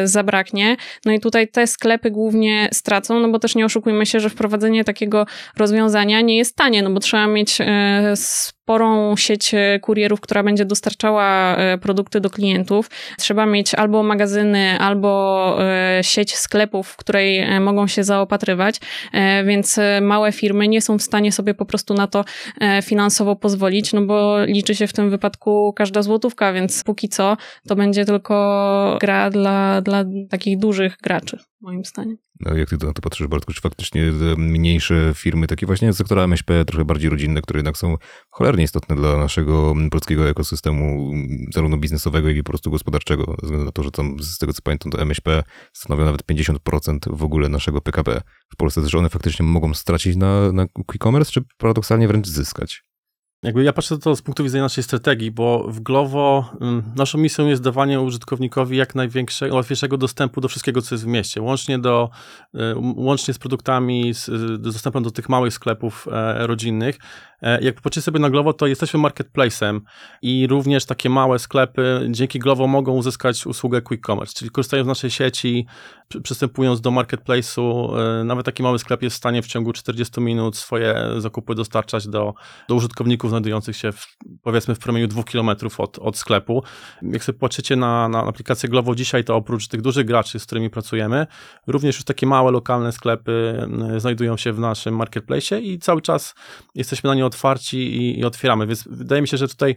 zabraknie. 0.05 0.77
No 1.05 1.13
i 1.13 1.21
tutaj 1.21 1.49
te 1.49 1.67
sklepy 1.67 2.11
głównie 2.11 2.69
stracą, 2.73 3.21
no 3.21 3.29
bo 3.29 3.39
też 3.39 3.55
nie 3.55 3.65
oszukujmy 3.65 4.07
się, 4.07 4.21
że 4.21 4.31
wprowadzenie 4.31 4.85
takiego 4.85 5.27
rozwiązania 5.57 6.21
nie 6.21 6.37
jest 6.37 6.57
tanie, 6.57 6.83
no 6.83 6.91
bo 6.91 7.01
trzeba 7.01 7.27
mieć 7.27 7.61
e, 7.61 8.15
sporą 8.69 9.17
sieć 9.17 9.55
e, 9.55 9.79
kurierów, 9.81 10.21
która 10.21 10.43
będzie 10.43 10.65
dostarczała 10.65 11.57
e, 11.57 11.79
produkty 11.79 12.21
do 12.21 12.31
klientów. 12.31 12.91
Trzeba 13.19 13.47
mieć 13.47 13.75
albo 13.75 14.03
magazyny, 14.03 14.79
albo 14.79 15.19
sieć 16.03 16.37
sklepów, 16.37 16.89
w 16.89 16.97
której 16.97 17.61
mogą 17.61 17.87
się 17.87 18.05
zaopatrywać, 18.05 18.81
więc 19.47 19.81
małe 20.01 20.33
firmy 20.33 20.69
nie 20.69 20.81
są 20.83 20.99
w 20.99 21.03
stanie 21.03 21.33
sobie 21.33 21.55
po 21.55 21.65
prostu 21.65 21.95
na 21.95 22.07
to 22.07 22.25
finansowo 22.83 23.37
pozwolić, 23.37 23.93
no 23.93 24.03
bo 24.03 24.45
liczy 24.45 24.75
się 24.75 24.87
w 24.87 24.93
tym 24.93 25.11
wypadku 25.11 25.73
każda 25.77 26.03
złotówka, 26.03 26.53
więc 26.53 26.85
póki 26.85 27.09
co 27.09 27.37
to 27.69 27.77
będzie 27.77 28.05
tylko 28.05 28.99
gra 29.01 29.31
dla, 29.31 29.81
dla 29.81 30.05
takich 30.31 30.59
dużych 30.59 30.97
graczy, 31.03 31.39
moim 31.61 31.85
zdaniem. 31.85 32.17
No, 32.41 32.57
jak 32.57 32.69
ty 32.69 32.77
na 32.87 32.93
to 32.93 33.03
patrzysz, 33.03 33.27
Bartku, 33.27 33.53
czy 33.53 33.61
faktycznie 33.61 34.13
mniejsze 34.37 35.13
firmy, 35.15 35.47
takie 35.47 35.67
właśnie 35.67 35.93
z 35.93 35.97
sektora 35.97 36.23
MŚP, 36.25 36.65
trochę 36.65 36.85
bardziej 36.85 37.11
rodzinne, 37.11 37.43
które 37.43 37.59
jednak 37.59 37.77
są 37.77 37.97
cholernie 38.31 38.65
istotne 38.65 38.97
dla 38.97 39.17
naszego 39.17 39.75
polskiego 39.91 40.29
ekosystemu, 40.29 41.13
zarówno 41.55 41.77
biznesowego, 41.77 42.29
jak 42.29 42.37
i 42.37 42.43
po 42.43 42.51
prostu 42.51 42.71
gospodarczego, 42.71 43.25
ze 43.25 43.47
względu 43.47 43.65
na 43.65 43.73
to, 43.73 43.83
że 43.83 43.91
tam, 43.91 44.17
z 44.21 44.39
tego 44.39 44.53
co 44.53 44.63
pamiętam, 44.63 44.93
to 44.93 45.01
MŚP 45.01 45.43
stanowią 45.73 46.05
nawet 46.05 46.23
50% 46.23 47.17
w 47.17 47.23
ogóle 47.23 47.49
naszego 47.49 47.81
PKB. 47.81 48.21
W 48.53 48.57
Polsce 48.57 48.83
też 48.83 48.95
one 48.95 49.09
faktycznie 49.09 49.47
mogą 49.47 49.75
stracić 49.75 50.17
na, 50.17 50.53
na 50.53 50.63
e-commerce, 50.95 51.33
czy 51.33 51.41
paradoksalnie 51.59 52.09
wręcz 52.09 52.29
zyskać? 52.29 52.88
Jakby 53.43 53.65
ja 53.65 53.73
patrzę 53.73 53.99
to 53.99 54.17
z 54.17 54.23
punktu 54.23 54.45
widzenia 54.45 54.65
naszej 54.65 54.85
strategii, 54.85 55.31
bo 55.31 55.65
w 55.69 55.81
Glovo 55.81 56.51
mm, 56.61 56.83
naszą 56.97 57.19
misją 57.19 57.47
jest 57.47 57.63
dawanie 57.63 58.01
użytkownikowi 58.01 58.77
jak 58.77 58.95
największego, 58.95 59.55
łatwiejszego 59.55 59.99
dostępu 59.99 60.41
do 60.41 60.49
wszystkiego, 60.49 60.83
co 60.83 60.95
jest 60.95 61.05
w 61.05 61.07
mieście, 61.07 61.43
łącznie, 61.43 61.79
do, 61.79 62.11
y, 62.55 62.59
łącznie 62.97 63.35
z 63.35 63.39
produktami, 63.39 64.15
z, 64.15 64.25
z 64.25 64.61
dostępem 64.61 65.03
do 65.03 65.11
tych 65.11 65.29
małych 65.29 65.55
sklepów 65.55 66.09
e, 66.13 66.47
rodzinnych. 66.47 66.99
E, 67.43 67.61
jak 67.61 67.75
popatrzycie 67.75 68.05
sobie 68.05 68.21
na 68.21 68.31
Glovo, 68.31 68.53
to 68.53 68.67
jesteśmy 68.67 69.01
marketplacem 69.01 69.81
i 70.23 70.47
również 70.47 70.87
takie 70.87 71.11
małe 71.11 71.39
sklepy 71.39 72.09
dzięki 72.11 72.39
Glovo 72.39 72.67
mogą 72.67 72.93
uzyskać 72.93 73.47
usługę 73.47 73.83
quick 73.83 74.07
commerce, 74.07 74.35
czyli 74.35 74.51
korzystają 74.51 74.85
z 74.85 74.87
naszej 74.87 75.11
sieci, 75.11 75.67
przystępując 76.23 76.81
do 76.81 76.91
marketplace'u, 76.91 77.97
e, 78.21 78.25
nawet 78.25 78.47
taki 78.47 78.63
mały 78.63 78.79
sklep 78.79 79.03
jest 79.03 79.17
w 79.17 79.19
stanie 79.19 79.43
w 79.43 79.47
ciągu 79.47 79.73
40 79.73 80.21
minut 80.21 80.57
swoje 80.57 81.05
zakupy 81.19 81.55
dostarczać 81.55 82.09
do, 82.09 82.35
do 82.69 82.75
użytkowników 82.75 83.28
znajdujących 83.29 83.77
się 83.77 83.93
w, 83.93 84.17
powiedzmy 84.43 84.75
w 84.75 84.79
promieniu 84.79 85.09
2 85.09 85.23
km 85.23 85.51
od, 85.79 85.99
od 85.99 86.17
sklepu. 86.17 86.63
Jak 87.03 87.25
sobie 87.25 87.39
patrzycie 87.39 87.77
na, 87.77 88.09
na 88.09 88.25
aplikację 88.25 88.69
Glovo 88.69 88.95
dzisiaj, 88.95 89.25
to 89.25 89.37
oprócz 89.37 89.69
tych 89.69 89.83
dużych 89.83 90.07
graczy, 90.07 90.39
z 90.39 90.47
którymi 90.47 90.71
pracujemy, 90.71 91.27
również 91.67 91.97
już 91.97 92.05
takie 92.05 92.27
małe, 92.27 92.51
lokalne 92.51 92.93
sklepy 92.93 93.67
znajdują 93.97 94.37
się 94.37 94.53
w 94.53 94.59
naszym 94.59 94.97
marketplace 94.97 95.61
i 95.61 95.79
cały 95.79 96.03
czas 96.03 96.35
jesteśmy 96.75 97.09
na 97.09 97.15
nie 97.15 97.27
otwarci 97.27 97.79
i, 97.79 98.19
i 98.21 98.25
otwieramy, 98.25 98.67
więc 98.67 98.89
wydaje 98.91 99.23
mi 99.23 99.29
się, 99.29 99.37
że 99.37 99.49
tutaj 99.49 99.77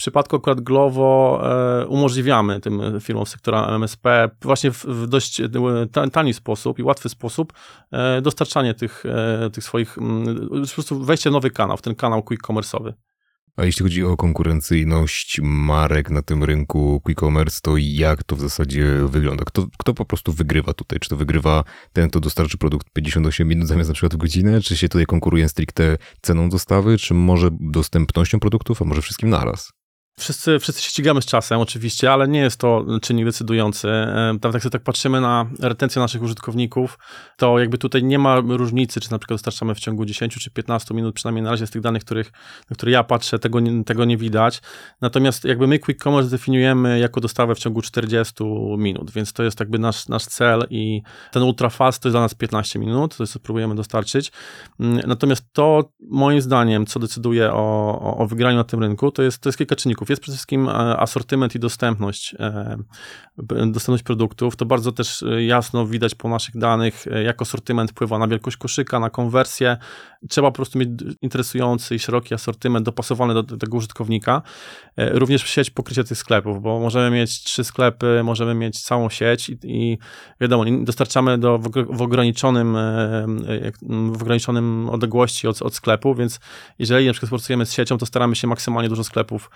przypadku 0.00 0.36
akurat 0.36 0.60
Glovo 0.60 1.40
e, 1.82 1.86
umożliwiamy 1.86 2.60
tym 2.60 3.00
firmom 3.00 3.26
sektora 3.26 3.66
MSP 3.66 4.30
właśnie 4.42 4.70
w, 4.70 5.06
dość 5.06 5.40
e, 5.40 5.48
tani 6.12 6.34
sposób 6.34 6.78
i 6.78 6.82
łatwy 6.82 7.08
sposób 7.08 7.52
e, 7.92 8.22
dostarczanie 8.22 8.74
tych, 8.74 9.04
tych 9.52 9.64
swoich, 9.64 9.98
mm, 9.98 10.48
po 10.48 10.74
prostu 10.74 11.04
wejście 11.04 11.30
w 11.30 11.32
nowy 11.32 11.50
kanał, 11.50 11.76
w 11.76 11.82
ten 11.82 11.94
kanał 11.94 12.22
quick 12.22 12.46
commerce'owy. 12.46 12.92
A 13.56 13.64
jeśli 13.64 13.82
chodzi 13.82 14.04
o 14.04 14.16
konkurencyjność 14.16 15.40
marek 15.42 16.10
na 16.10 16.22
tym 16.22 16.44
rynku 16.44 17.02
e-commerce, 17.10 17.60
to 17.62 17.74
jak 17.76 18.24
to 18.24 18.36
w 18.36 18.40
zasadzie 18.40 18.86
wygląda? 19.06 19.44
Kto, 19.44 19.66
kto 19.78 19.94
po 19.94 20.04
prostu 20.04 20.32
wygrywa 20.32 20.72
tutaj? 20.72 20.98
Czy 20.98 21.08
to 21.08 21.16
wygrywa 21.16 21.64
ten, 21.92 22.08
kto 22.08 22.20
dostarczy 22.20 22.58
produkt 22.58 22.90
58 22.92 23.48
minut 23.48 23.68
zamiast 23.68 23.90
na 23.90 23.94
przykład 23.94 24.14
w 24.14 24.16
godzinę? 24.16 24.60
Czy 24.60 24.76
się 24.76 24.88
tutaj 24.88 25.06
konkuruje 25.06 25.48
stricte 25.48 25.96
ceną 26.22 26.48
dostawy? 26.48 26.98
Czy 26.98 27.14
może 27.14 27.48
dostępnością 27.60 28.40
produktów, 28.40 28.82
a 28.82 28.84
może 28.84 29.02
wszystkim 29.02 29.28
naraz? 29.28 29.79
Wszyscy, 30.20 30.58
wszyscy 30.58 30.82
się 30.82 30.90
ścigamy 30.90 31.22
z 31.22 31.26
czasem, 31.26 31.60
oczywiście, 31.60 32.12
ale 32.12 32.28
nie 32.28 32.40
jest 32.40 32.60
to 32.60 32.84
czynnik 33.02 33.24
decydujący. 33.24 33.88
Tam 34.40 34.52
tak 34.52 34.62
sobie 34.62 34.70
tak 34.70 34.82
patrzymy 34.82 35.20
na 35.20 35.46
retencję 35.60 36.00
naszych 36.00 36.22
użytkowników, 36.22 36.98
to 37.36 37.58
jakby 37.58 37.78
tutaj 37.78 38.04
nie 38.04 38.18
ma 38.18 38.40
różnicy, 38.40 39.00
czy 39.00 39.10
na 39.12 39.18
przykład 39.18 39.34
dostarczamy 39.34 39.74
w 39.74 39.80
ciągu 39.80 40.04
10 40.04 40.34
czy 40.34 40.50
15 40.50 40.94
minut, 40.94 41.14
przynajmniej 41.14 41.42
na 41.42 41.50
razie 41.50 41.66
z 41.66 41.70
tych 41.70 41.82
danych, 41.82 42.04
których, 42.04 42.32
na 42.70 42.74
które 42.74 42.92
ja 42.92 43.04
patrzę, 43.04 43.38
tego 43.38 43.60
nie, 43.60 43.84
tego 43.84 44.04
nie 44.04 44.16
widać. 44.16 44.62
Natomiast 45.00 45.44
jakby 45.44 45.66
my 45.66 45.78
Quick 45.78 46.02
Commerce 46.02 46.30
definiujemy 46.30 46.98
jako 46.98 47.20
dostawę 47.20 47.54
w 47.54 47.58
ciągu 47.58 47.82
40 47.82 48.44
minut, 48.78 49.10
więc 49.10 49.32
to 49.32 49.42
jest 49.42 49.60
jakby 49.60 49.78
nasz, 49.78 50.08
nasz 50.08 50.24
cel 50.24 50.66
i 50.70 51.02
ten 51.32 51.42
ultra 51.42 51.70
fast 51.70 52.02
to 52.02 52.08
jest 52.08 52.12
dla 52.12 52.20
nas 52.20 52.34
15 52.34 52.78
minut, 52.78 53.16
to 53.16 53.22
jest 53.22 53.32
co 53.32 53.40
próbujemy 53.40 53.74
dostarczyć. 53.74 54.32
Mm, 54.80 55.00
natomiast 55.06 55.44
to 55.52 55.92
moim 56.00 56.40
zdaniem, 56.40 56.86
co 56.86 57.00
decyduje 57.00 57.52
o, 57.52 57.98
o, 58.00 58.16
o 58.16 58.26
wygraniu 58.26 58.56
na 58.56 58.64
tym 58.64 58.80
rynku, 58.80 59.10
to 59.10 59.22
jest, 59.22 59.38
to 59.38 59.48
jest 59.48 59.58
kilka 59.58 59.76
czynników 59.76 60.09
jest 60.12 60.22
przede 60.22 60.36
wszystkim 60.36 60.68
e, 60.68 60.72
asortyment 60.72 61.54
i 61.54 61.58
dostępność, 61.58 62.34
e, 62.38 62.76
dostępność 63.66 64.02
produktów. 64.02 64.56
To 64.56 64.66
bardzo 64.66 64.92
też 64.92 65.22
e, 65.22 65.44
jasno 65.44 65.86
widać 65.86 66.14
po 66.14 66.28
naszych 66.28 66.56
danych, 66.56 67.04
jak 67.24 67.42
asortyment 67.42 67.90
wpływa 67.90 68.18
na 68.18 68.28
wielkość 68.28 68.56
koszyka, 68.56 69.00
na 69.00 69.10
konwersję. 69.10 69.76
Trzeba 70.28 70.50
po 70.50 70.54
prostu 70.54 70.78
mieć 70.78 70.88
interesujący 71.22 71.94
i 71.94 71.98
szeroki 71.98 72.34
asortyment 72.34 72.86
dopasowany 72.86 73.34
do, 73.34 73.42
tego 73.42 73.76
użytkownika. 73.76 74.42
Również 74.96 75.42
sieć 75.42 75.70
pokrycia 75.70 76.04
tych 76.04 76.18
sklepów, 76.18 76.62
bo 76.62 76.80
możemy 76.80 77.16
mieć 77.16 77.42
trzy 77.42 77.64
sklepy, 77.64 78.20
możemy 78.24 78.54
mieć 78.54 78.82
całą 78.82 79.08
sieć 79.08 79.48
i, 79.48 79.58
i 79.64 79.98
wiadomo, 80.40 80.64
dostarczamy 80.80 81.38
do, 81.38 81.58
w, 81.58 81.70
w, 81.90 82.02
ograniczonym 82.02 82.76
w 84.12 84.22
ograniczonym 84.22 84.88
odległości 84.90 85.48
od, 85.48 85.62
od 85.62 85.74
sklepu, 85.74 86.14
więc 86.14 86.40
jeżeli 86.78 87.06
na 87.06 87.12
przykład 87.12 87.28
współpracujemy 87.28 87.66
z 87.66 87.72
siecią, 87.72 87.98
to 87.98 88.06
staramy 88.06 88.36
się 88.36 88.46
maksymalnie 88.46 88.88
dużo 88.88 89.04
sklepów 89.04 89.50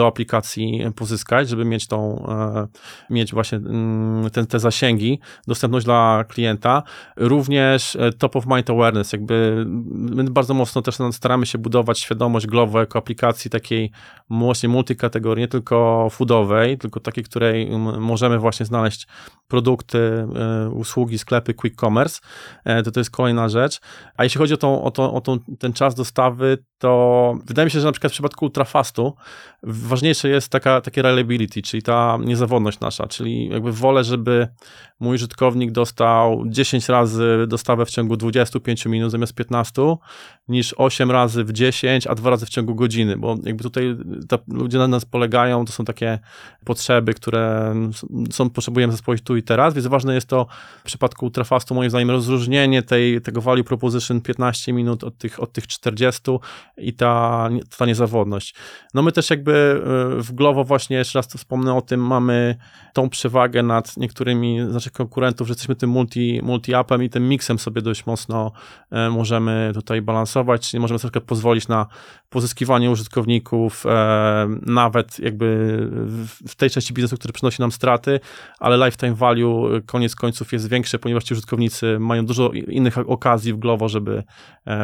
do 0.00 0.06
aplikacji 0.06 0.82
pozyskać, 0.96 1.48
żeby 1.48 1.64
mieć 1.64 1.86
tą, 1.86 2.26
e, 2.28 2.66
mieć 3.10 3.32
właśnie 3.32 3.58
mm, 3.58 4.30
te, 4.30 4.46
te 4.46 4.58
zasięgi, 4.58 5.20
dostępność 5.46 5.86
dla 5.86 6.24
klienta. 6.28 6.82
Również 7.16 7.96
e, 7.96 8.12
top 8.12 8.36
of 8.36 8.46
mind 8.46 8.70
awareness, 8.70 9.12
jakby 9.12 9.64
my 9.90 10.24
bardzo 10.24 10.54
mocno 10.54 10.82
też 10.82 10.98
staramy 11.12 11.46
się 11.46 11.58
budować 11.58 11.98
świadomość 11.98 12.46
Glovo 12.46 12.80
jako 12.80 12.98
aplikacji 12.98 13.50
takiej 13.50 13.90
właśnie 14.30 14.68
multikategorii, 14.68 15.42
nie 15.42 15.48
tylko 15.48 16.08
foodowej, 16.10 16.78
tylko 16.78 17.00
takiej, 17.00 17.24
której 17.24 17.70
możemy 17.98 18.38
właśnie 18.38 18.66
znaleźć 18.66 19.06
produkty, 19.48 19.98
e, 19.98 20.70
usługi, 20.70 21.18
sklepy, 21.18 21.54
quick 21.54 21.80
commerce, 21.80 22.20
to 22.84 22.90
to 22.90 23.00
jest 23.00 23.10
kolejna 23.10 23.48
rzecz. 23.48 23.80
A 24.16 24.24
jeśli 24.24 24.38
chodzi 24.38 24.54
o, 24.54 24.56
tą, 24.56 24.82
o, 24.82 24.90
to, 24.90 25.12
o 25.12 25.20
tą, 25.20 25.38
ten 25.58 25.72
czas 25.72 25.94
dostawy, 25.94 26.58
to 26.78 27.34
wydaje 27.44 27.64
mi 27.64 27.70
się, 27.70 27.80
że 27.80 27.86
na 27.86 27.92
przykład 27.92 28.12
w 28.12 28.14
przypadku 28.14 28.44
ultrafastu 28.44 29.14
ważniejsze 29.90 30.28
jest 30.28 30.48
taka, 30.48 30.80
takie 30.80 31.02
reliability, 31.02 31.62
czyli 31.62 31.82
ta 31.82 32.18
niezawodność 32.24 32.80
nasza, 32.80 33.06
czyli 33.06 33.48
jakby 33.48 33.72
wolę, 33.72 34.04
żeby 34.04 34.48
mój 35.00 35.14
użytkownik 35.14 35.72
dostał 35.72 36.44
10 36.46 36.88
razy 36.88 37.44
dostawę 37.48 37.86
w 37.86 37.90
ciągu 37.90 38.16
25 38.16 38.86
minut 38.86 39.10
zamiast 39.10 39.34
15, 39.34 39.96
niż 40.48 40.74
8 40.76 41.10
razy 41.10 41.44
w 41.44 41.52
10, 41.52 42.06
a 42.06 42.14
2 42.14 42.30
razy 42.30 42.46
w 42.46 42.48
ciągu 42.48 42.74
godziny, 42.74 43.16
bo 43.16 43.36
jakby 43.42 43.62
tutaj 43.62 43.96
ta, 44.28 44.38
ludzie 44.48 44.78
na 44.78 44.88
nas 44.88 45.04
polegają, 45.04 45.64
to 45.64 45.72
są 45.72 45.84
takie 45.84 46.18
potrzeby, 46.64 47.14
które 47.14 47.74
są, 48.30 48.50
potrzebujemy 48.50 48.92
zaspokoić 48.92 49.24
tu 49.24 49.36
i 49.36 49.42
teraz, 49.42 49.74
więc 49.74 49.86
ważne 49.86 50.14
jest 50.14 50.28
to 50.28 50.46
w 50.80 50.84
przypadku 50.84 51.24
ultrafastu 51.24 51.74
moim 51.74 51.90
zdaniem 51.90 52.10
rozróżnienie 52.10 52.82
tej, 52.82 53.20
tego 53.20 53.40
value 53.40 53.64
proposition 53.64 54.20
15 54.20 54.72
minut 54.72 55.04
od 55.04 55.18
tych, 55.18 55.42
od 55.42 55.52
tych 55.52 55.66
40 55.66 56.22
i 56.78 56.92
ta, 56.92 57.48
ta 57.78 57.86
niezawodność. 57.86 58.54
No 58.94 59.02
my 59.02 59.12
też 59.12 59.30
jakby 59.30 59.69
w 60.18 60.32
Glovo 60.32 60.64
właśnie, 60.64 60.96
jeszcze 60.96 61.18
raz 61.18 61.28
to 61.28 61.38
wspomnę 61.38 61.74
o 61.74 61.82
tym, 61.82 62.06
mamy 62.06 62.56
tą 62.92 63.08
przewagę 63.08 63.62
nad 63.62 63.96
niektórymi 63.96 64.58
naszych 64.58 64.92
konkurentów, 64.92 65.48
że 65.48 65.52
jesteśmy 65.52 65.76
tym 65.76 65.90
multi, 65.90 66.40
multi-appem 66.42 67.04
i 67.04 67.10
tym 67.10 67.28
miksem 67.28 67.58
sobie 67.58 67.82
dość 67.82 68.06
mocno 68.06 68.52
e, 68.90 69.10
możemy 69.10 69.70
tutaj 69.74 70.02
balansować, 70.02 70.70
czyli 70.70 70.80
możemy 70.80 70.98
sobie 70.98 71.20
pozwolić 71.20 71.68
na 71.68 71.86
pozyskiwanie 72.28 72.90
użytkowników, 72.90 73.86
e, 73.86 74.48
nawet 74.66 75.18
jakby 75.18 75.78
w 76.48 76.54
tej 76.54 76.70
części 76.70 76.94
biznesu, 76.94 77.16
który 77.16 77.32
przynosi 77.32 77.62
nam 77.62 77.72
straty, 77.72 78.20
ale 78.58 78.86
lifetime 78.86 79.14
value 79.14 79.80
koniec 79.86 80.14
końców 80.14 80.52
jest 80.52 80.68
większe, 80.68 80.98
ponieważ 80.98 81.24
ci 81.24 81.34
użytkownicy 81.34 81.98
mają 81.98 82.26
dużo 82.26 82.50
innych 82.52 82.98
okazji 82.98 83.52
w 83.52 83.58
Glovo, 83.58 83.88
żeby 83.88 84.22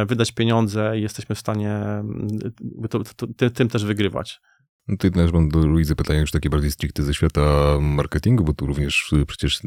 wydać 0.06 0.32
pieniądze 0.32 0.98
i 0.98 1.02
jesteśmy 1.02 1.34
w 1.34 1.38
stanie 1.38 1.80
to, 2.90 3.00
tym 3.50 3.68
też 3.68 3.84
wygrywać. 3.84 4.40
No 4.88 4.96
tutaj 4.96 5.10
też 5.10 5.32
mam 5.32 5.48
do 5.48 5.66
Luizy 5.66 5.96
pytanie 5.96 6.20
już 6.20 6.30
takie 6.30 6.50
bardziej 6.50 6.70
stricte 6.70 7.02
ze 7.02 7.14
świata 7.14 7.76
marketingu, 7.80 8.44
bo 8.44 8.52
tu 8.52 8.66
również 8.66 9.14
przecież 9.26 9.60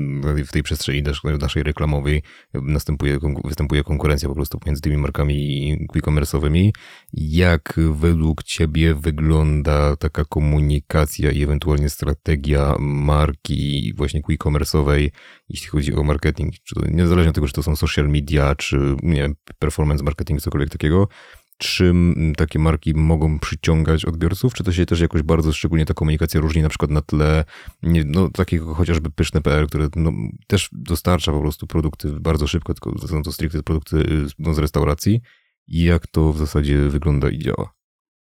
w 0.48 0.52
tej 0.52 0.64
przestrzeni 0.64 1.04
naszej 1.40 1.64
reklamowej 1.64 2.24
następuje, 2.54 3.20
występuje 3.44 3.84
konkurencja 3.84 4.30
po 4.30 4.36
prostu 4.36 4.60
pomiędzy 4.60 4.82
tymi 4.82 4.98
markami 4.98 5.72
e-commerce'owymi. 5.96 6.72
Jak 7.14 7.80
według 7.94 8.44
ciebie 8.44 8.96
wygląda 8.96 9.96
taka 9.96 10.26
komunikacja 10.26 11.32
i 11.32 11.44
ewentualnie 11.44 11.90
strategia 11.90 12.76
marki 12.80 13.94
właśnie 13.98 14.22
e-commerce'owej, 14.30 15.10
jeśli 15.50 15.68
chodzi 15.68 15.96
o 15.96 16.04
marketing? 16.04 16.54
Czy 16.64 16.76
to, 16.76 16.82
niezależnie 16.88 17.30
od 17.30 17.36
tego, 17.36 17.48
czy 17.48 17.54
to 17.54 17.64
są 17.64 17.76
social 17.76 18.10
media, 18.10 18.56
czy 18.56 18.96
nie 19.04 19.30
performance 19.60 20.04
marketing, 20.04 20.42
cokolwiek 20.42 20.70
takiego, 20.70 21.08
czym 21.60 22.16
takie 22.38 22.60
marki 22.60 22.94
mogą 22.94 23.40
przyciągać 23.40 24.06
odbiorców? 24.06 24.54
Czy 24.54 24.64
to 24.64 24.72
się 24.72 24.86
też 24.86 25.00
jakoś 25.00 25.22
bardzo 25.22 25.54
szczególnie 25.54 25.86
ta 25.86 25.94
komunikacja 25.94 26.42
różni 26.42 26.62
na 26.62 26.70
przykład 26.70 26.92
na 26.92 27.02
tle 27.02 27.46
no, 28.06 28.30
takiego 28.30 28.74
chociażby 28.76 29.10
pyszne.pl, 29.10 29.68
które 29.68 29.88
no, 29.96 30.12
też 30.48 30.70
dostarcza 30.72 31.32
po 31.32 31.42
prostu 31.42 31.68
produkty 31.68 32.12
bardzo 32.20 32.48
szybko, 32.48 32.74
tylko 32.74 33.08
są 33.08 33.24
to 33.24 33.32
stricte 33.32 33.64
produkty 33.64 34.06
no, 34.40 34.54
z 34.54 34.58
restauracji. 34.58 35.22
I 35.68 35.84
jak 35.84 36.08
to 36.08 36.34
w 36.34 36.38
zasadzie 36.38 36.78
wygląda 36.78 37.30
i 37.30 37.40
działa? 37.40 37.79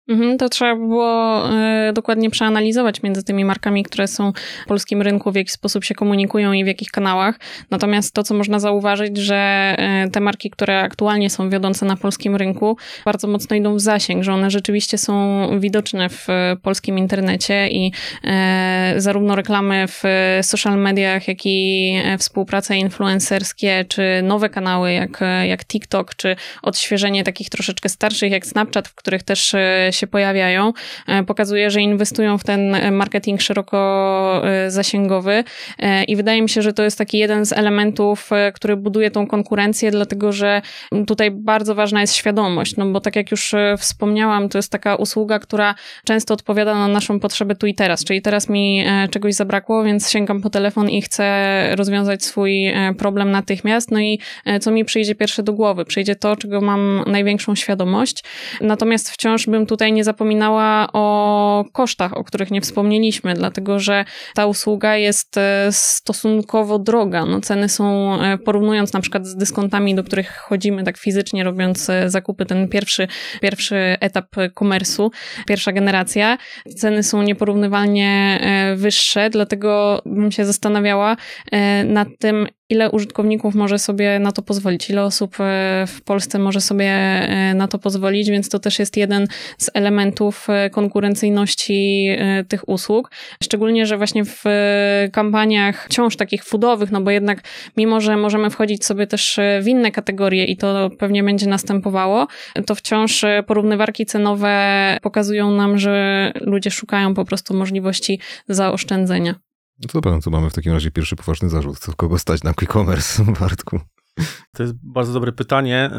Mhm, 0.08 0.38
to 0.38 0.48
trzeba 0.48 0.76
było 0.76 1.42
e, 1.50 1.92
dokładnie 1.92 2.30
przeanalizować 2.30 3.02
między 3.02 3.22
tymi 3.22 3.44
markami, 3.44 3.82
które 3.82 4.08
są 4.08 4.32
w 4.64 4.68
polskim 4.68 5.02
rynku, 5.02 5.32
w 5.32 5.34
jaki 5.34 5.50
sposób 5.50 5.84
się 5.84 5.94
komunikują 5.94 6.52
i 6.52 6.64
w 6.64 6.66
jakich 6.66 6.90
kanałach. 6.90 7.38
Natomiast 7.70 8.14
to, 8.14 8.22
co 8.22 8.34
można 8.34 8.58
zauważyć, 8.58 9.16
że 9.16 9.36
e, 9.78 10.08
te 10.12 10.20
marki, 10.20 10.50
które 10.50 10.80
aktualnie 10.80 11.30
są 11.30 11.50
wiodące 11.50 11.86
na 11.86 11.96
polskim 11.96 12.36
rynku, 12.36 12.76
bardzo 13.04 13.28
mocno 13.28 13.56
idą 13.56 13.74
w 13.74 13.80
zasięg, 13.80 14.24
że 14.24 14.32
one 14.32 14.50
rzeczywiście 14.50 14.98
są 14.98 15.46
widoczne 15.60 16.08
w 16.08 16.30
e, 16.30 16.56
polskim 16.62 16.98
internecie 16.98 17.68
i 17.68 17.92
zarówno 18.96 19.36
reklamy 19.36 19.84
w 19.88 20.02
social 20.42 20.78
mediach, 20.78 21.28
jak 21.28 21.38
i 21.44 21.92
współprace 22.18 22.76
influencerskie, 22.76 23.84
czy 23.88 24.02
nowe 24.22 24.48
kanały 24.48 24.92
jak, 24.92 25.20
jak 25.48 25.64
TikTok, 25.64 26.14
czy 26.14 26.36
odświeżenie 26.62 27.24
takich 27.24 27.50
troszeczkę 27.50 27.88
starszych 27.88 28.32
jak 28.32 28.46
Snapchat, 28.46 28.88
w 28.88 28.94
których 28.94 29.22
też 29.22 29.54
się 29.96 30.06
pojawiają, 30.06 30.72
e, 31.06 31.24
pokazuje, 31.24 31.70
że 31.70 31.80
inwestują 31.80 32.38
w 32.38 32.44
ten 32.44 32.74
e, 32.74 32.90
marketing 32.90 33.40
szeroko 33.40 34.42
e, 34.44 34.70
zasięgowy 34.70 35.44
i 36.08 36.16
wydaje 36.16 36.42
mi 36.42 36.48
się, 36.48 36.62
że 36.62 36.72
to 36.72 36.82
jest 36.82 36.98
taki 36.98 37.18
jeden 37.18 37.46
z 37.46 37.52
elementów, 37.52 38.30
który 38.54 38.76
buduje 38.76 39.10
tą 39.10 39.26
konkurencję, 39.26 39.90
dlatego 39.90 40.32
że 40.32 40.62
tutaj 41.06 41.30
bardzo 41.30 41.74
ważna 41.74 42.00
jest 42.00 42.14
świadomość, 42.14 42.76
no 42.76 42.86
bo 42.86 43.00
tak 43.00 43.16
jak 43.16 43.30
już 43.30 43.54
wspomniałam, 43.78 44.48
to 44.48 44.58
jest 44.58 44.72
taka 44.72 44.96
usługa, 44.96 45.38
która 45.38 45.74
często 46.04 46.34
odpowiada 46.34 46.74
na 46.74 46.88
naszą 46.88 47.20
potrzebę 47.20 47.54
tu 47.54 47.66
i 47.66 47.74
teraz, 47.74 48.04
czyli 48.04 48.22
teraz 48.22 48.48
mi 48.48 48.84
czegoś 49.10 49.34
zabrakło, 49.34 49.84
więc 49.84 50.10
sięgam 50.10 50.40
po 50.42 50.50
telefon 50.50 50.90
i 50.90 51.02
chcę 51.02 51.26
rozwiązać 51.76 52.24
swój 52.24 52.72
problem 52.98 53.30
natychmiast, 53.30 53.90
no 53.90 54.00
i 54.00 54.18
co 54.60 54.70
mi 54.70 54.84
przyjdzie 54.84 55.14
pierwsze 55.14 55.42
do 55.42 55.52
głowy? 55.52 55.84
Przyjdzie 55.84 56.16
to, 56.16 56.36
czego 56.36 56.60
mam 56.60 57.04
największą 57.06 57.54
świadomość, 57.54 58.24
natomiast 58.60 59.10
wciąż 59.10 59.46
bym 59.46 59.66
tutaj 59.66 59.85
tutaj 59.86 59.92
nie 59.92 60.04
zapominała 60.04 60.88
o 60.92 61.64
kosztach, 61.72 62.16
o 62.16 62.24
których 62.24 62.50
nie 62.50 62.60
wspomnieliśmy, 62.60 63.34
dlatego 63.34 63.78
że 63.78 64.04
ta 64.34 64.46
usługa 64.46 64.96
jest 64.96 65.38
e, 65.38 65.68
stosunkowo 65.70 66.78
droga. 66.78 67.26
No, 67.26 67.40
ceny 67.40 67.68
są, 67.68 68.14
e, 68.22 68.38
porównując 68.38 68.92
na 68.92 69.00
przykład 69.00 69.26
z 69.26 69.36
dyskontami, 69.36 69.94
do 69.94 70.04
których 70.04 70.36
chodzimy 70.36 70.84
tak 70.84 70.98
fizycznie, 70.98 71.44
robiąc 71.44 71.90
e, 71.90 72.10
zakupy, 72.10 72.46
ten 72.46 72.68
pierwszy, 72.68 73.08
pierwszy 73.42 73.76
etap 74.00 74.26
komersu, 74.54 75.10
pierwsza 75.46 75.72
generacja, 75.72 76.38
ceny 76.76 77.02
są 77.02 77.22
nieporównywalnie 77.22 78.40
wyższe, 78.76 79.30
dlatego 79.30 80.02
bym 80.06 80.32
się 80.32 80.44
zastanawiała 80.44 81.16
nad 81.84 82.08
tym, 82.18 82.46
ile 82.70 82.90
użytkowników 82.90 83.54
może 83.54 83.78
sobie 83.78 84.18
na 84.18 84.32
to 84.32 84.42
pozwolić, 84.42 84.90
ile 84.90 85.04
osób 85.04 85.36
e, 85.40 85.84
w 85.86 86.02
Polsce 86.02 86.38
może 86.38 86.60
sobie 86.60 86.86
e, 86.86 87.54
na 87.54 87.68
to 87.68 87.78
pozwolić, 87.78 88.30
więc 88.30 88.48
to 88.48 88.58
też 88.58 88.78
jest 88.78 88.96
jeden 88.96 89.26
z 89.58 89.70
elementów 89.74 90.46
e, 90.50 90.70
konkurencyjności 90.70 92.08
tych 92.48 92.68
usług. 92.68 93.10
Szczególnie, 93.42 93.86
że 93.86 93.96
właśnie 93.96 94.24
w 94.24 94.44
kampaniach 95.12 95.86
wciąż 95.86 96.16
takich 96.16 96.44
foodowych, 96.44 96.90
no 96.90 97.00
bo 97.00 97.10
jednak 97.10 97.42
mimo, 97.76 98.00
że 98.00 98.16
możemy 98.16 98.50
wchodzić 98.50 98.84
sobie 98.84 99.06
też 99.06 99.40
w 99.62 99.68
inne 99.68 99.92
kategorie 99.92 100.44
i 100.44 100.56
to 100.56 100.90
pewnie 100.98 101.22
będzie 101.22 101.46
następowało, 101.46 102.26
to 102.66 102.74
wciąż 102.74 103.24
porównywarki 103.46 104.06
cenowe 104.06 104.98
pokazują 105.02 105.50
nam, 105.50 105.78
że 105.78 106.32
ludzie 106.40 106.70
szukają 106.70 107.14
po 107.14 107.24
prostu 107.24 107.54
możliwości 107.54 108.20
zaoszczędzenia. 108.48 109.45
No 109.82 109.88
to 109.88 110.00
dobra, 110.00 110.20
co 110.20 110.30
mamy 110.30 110.50
w 110.50 110.54
takim 110.54 110.72
razie 110.72 110.90
pierwszy 110.90 111.16
poważny 111.16 111.48
zarzut. 111.48 111.78
Co 111.78 111.92
kogo 111.92 112.18
stać 112.18 112.42
na 112.42 112.50
e-commerce, 112.50 113.24
Bartku? 113.40 113.80
To 114.52 114.62
jest 114.62 114.74
bardzo 114.82 115.12
dobre 115.12 115.32
pytanie, 115.32 115.90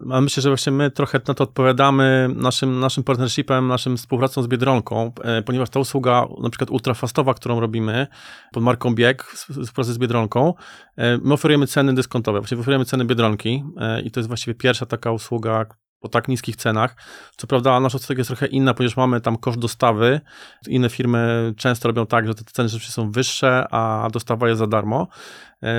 myślę, 0.00 0.42
że 0.42 0.50
właśnie 0.50 0.72
my 0.72 0.90
trochę 0.90 1.20
na 1.28 1.34
to 1.34 1.44
odpowiadamy 1.44 2.30
naszym, 2.36 2.80
naszym 2.80 3.04
partnershipem, 3.04 3.68
naszym 3.68 3.96
współpracą 3.96 4.42
z 4.42 4.46
Biedronką, 4.46 5.12
e, 5.24 5.42
ponieważ 5.42 5.70
ta 5.70 5.80
usługa, 5.80 6.26
na 6.42 6.50
przykład 6.50 6.70
ultrafastowa, 6.70 7.34
którą 7.34 7.60
robimy 7.60 8.06
pod 8.52 8.62
marką 8.62 8.94
Bieg, 8.94 9.22
współpracy 9.24 9.92
z 9.92 9.98
Biedronką, 9.98 10.54
e, 10.96 11.18
my 11.18 11.34
oferujemy 11.34 11.66
ceny 11.66 11.94
dyskontowe, 11.94 12.38
właściwie 12.38 12.60
oferujemy 12.60 12.84
ceny 12.84 13.04
Biedronki 13.04 13.64
e, 13.76 14.00
i 14.00 14.10
to 14.10 14.20
jest 14.20 14.28
właściwie 14.28 14.54
pierwsza 14.54 14.86
taka 14.86 15.12
usługa, 15.12 15.66
po 16.00 16.08
tak 16.08 16.28
niskich 16.28 16.56
cenach. 16.56 16.96
Co 17.36 17.46
prawda 17.46 17.80
nasza 17.80 17.98
strategia 17.98 18.20
jest 18.20 18.28
trochę 18.28 18.46
inna, 18.46 18.74
ponieważ 18.74 18.96
mamy 18.96 19.20
tam 19.20 19.36
koszt 19.36 19.58
dostawy. 19.58 20.20
Inne 20.68 20.90
firmy 20.90 21.54
często 21.56 21.88
robią 21.88 22.06
tak, 22.06 22.26
że 22.26 22.34
te 22.34 22.44
ceny 22.44 22.68
rzeczywiście 22.68 22.92
są 22.92 23.10
wyższe, 23.10 23.66
a 23.70 24.08
dostawa 24.12 24.48
jest 24.48 24.58
za 24.58 24.66
darmo. 24.66 25.08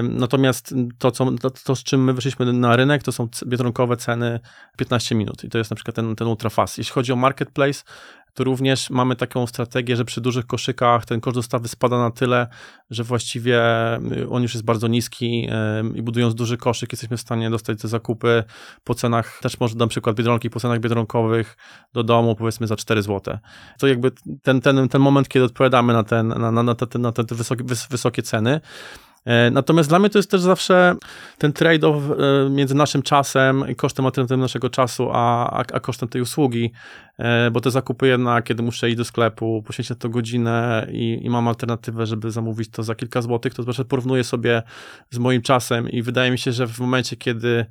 Natomiast 0.04 0.76
to, 0.98 1.12
co, 1.12 1.32
to, 1.32 1.50
to, 1.50 1.76
z 1.76 1.84
czym 1.84 2.04
my 2.04 2.14
wyszliśmy 2.14 2.54
na 2.54 2.76
rynek, 2.76 3.04
to 3.04 3.12
są 3.12 3.28
biedronkowe 3.46 3.98
ceny 3.98 4.40
15 4.78 5.16
minut 5.16 5.44
i 5.44 5.50
to 5.50 5.58
jest 5.58 5.72
na 5.72 5.76
przykład 5.76 5.96
ten, 5.96 6.16
ten 6.16 6.28
ultrafast. 6.28 6.78
Jeśli 6.78 6.94
chodzi 6.94 7.12
o 7.12 7.16
marketplace, 7.16 7.84
to 8.34 8.44
również 8.44 8.90
mamy 8.90 9.16
taką 9.16 9.48
strategię, 9.48 9.96
że 9.96 10.06
przy 10.06 10.22
dużych 10.22 10.48
koszykach 10.48 11.06
ten 11.06 11.22
koszt 11.22 11.36
dostawy 11.36 11.68
spada 11.68 11.98
na 11.98 12.12
tyle, 12.12 12.48
że 12.90 13.04
właściwie 13.04 13.62
y, 13.98 14.30
on 14.30 14.44
już 14.44 14.54
jest 14.54 14.66
bardzo 14.66 14.88
niski 14.88 15.50
i 15.96 16.02
budując 16.02 16.36
duży 16.36 16.58
koszyk 16.58 16.92
jesteśmy 16.92 17.18
w 17.18 17.22
stanie 17.22 17.50
dostać 17.50 17.82
te 17.82 17.88
zakupy 17.88 18.44
po 18.84 18.96
cenach, 18.96 19.40
też 19.42 19.60
może 19.60 19.76
dam 19.76 19.90
przykład 19.90 20.16
Biedronki, 20.16 20.50
po 20.50 20.60
cenach 20.60 20.80
biedronkowych 20.80 21.58
do 21.94 22.04
domu 22.04 22.36
powiedzmy 22.36 22.68
za 22.68 22.76
4 22.76 23.02
zł. 23.02 23.38
To 23.80 23.88
jakby 23.88 24.12
ten, 24.42 24.62
ten, 24.62 24.90
ten 24.90 25.02
moment, 25.02 25.30
kiedy 25.30 25.46
odpowiadamy 25.46 25.94
na, 25.94 26.04
ten, 26.04 26.28
na, 26.28 26.52
na, 26.52 26.64
na 26.64 26.76
te, 26.76 27.00
na 27.00 27.12
te 27.12 27.36
wysokie, 27.36 27.64
wysokie 27.90 28.22
ceny, 28.22 28.62
E, 29.26 29.52
natomiast 29.52 29.90
dla 29.90 30.00
mnie 30.00 30.10
to 30.10 30.20
jest 30.20 30.32
też 30.32 30.42
zawsze 30.42 30.96
ten 31.38 31.54
trade-off 31.54 31.96
e, 32.12 32.50
między 32.50 32.76
naszym 32.76 33.02
czasem 33.02 33.70
i 33.70 33.76
kosztem 33.76 34.06
alternatywnym 34.06 34.40
naszego 34.40 34.70
czasu, 34.70 35.10
a, 35.14 35.50
a, 35.50 35.60
a, 35.60 35.80
kosztem 35.80 36.10
tej 36.10 36.22
usługi, 36.22 36.72
bo 37.52 37.62
te 37.62 37.72
zakupy 37.72 38.08
jednak, 38.08 38.44
kiedy 38.44 38.64
muszę 38.64 38.90
iść 38.90 38.98
do 38.98 39.06
sklepu, 39.06 39.64
poświęcić 39.64 39.98
to 40.00 40.10
godzinę 40.10 40.88
i, 40.92 41.20
i 41.24 41.30
mam 41.30 41.48
alternatywę, 41.48 42.06
żeby 42.06 42.32
zamówić 42.32 42.70
to 42.72 42.84
za 42.84 42.96
kilka 42.96 43.22
złotych, 43.22 43.54
to 43.54 43.64
zawsze 43.64 43.86
porównuję 43.86 44.24
sobie 44.24 44.64
z 45.10 45.18
moim 45.18 45.42
czasem 45.42 45.90
i 45.90 46.02
wydaje 46.02 46.32
mi 46.32 46.38
się, 46.38 46.52
że 46.52 46.68
w 46.68 46.80
momencie, 46.80 47.16
kiedy 47.16 47.66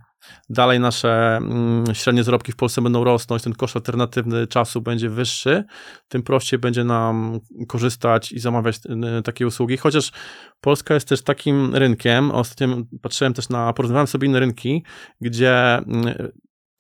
dalej 0.50 0.80
nasze 0.80 1.36
mm, 1.36 1.84
średnie 1.92 2.24
zarobki 2.24 2.52
w 2.52 2.56
Polsce 2.56 2.82
będą 2.82 3.04
rosnąć, 3.04 3.42
ten 3.42 3.52
koszt 3.52 3.76
alternatywny 3.76 4.46
czasu 4.46 4.80
będzie 4.80 5.08
wyższy, 5.08 5.64
tym 6.08 6.22
prościej 6.22 6.58
będzie 6.58 6.84
nam 6.84 7.40
korzystać 7.68 8.32
i 8.32 8.38
zamawiać 8.38 8.76
y, 9.18 9.22
takie 9.22 9.46
usługi. 9.46 9.76
Chociaż 9.76 10.12
Polska 10.60 10.94
jest 10.94 11.08
też 11.08 11.22
takim 11.22 11.74
rynkiem, 11.74 12.30
ostatnio 12.30 12.76
patrzyłem 13.02 13.34
też 13.34 13.48
na, 13.48 13.72
porównywałem 13.72 14.06
sobie 14.06 14.28
inne 14.28 14.40
rynki, 14.40 14.84
gdzie 15.20 15.74
mm, 15.74 16.14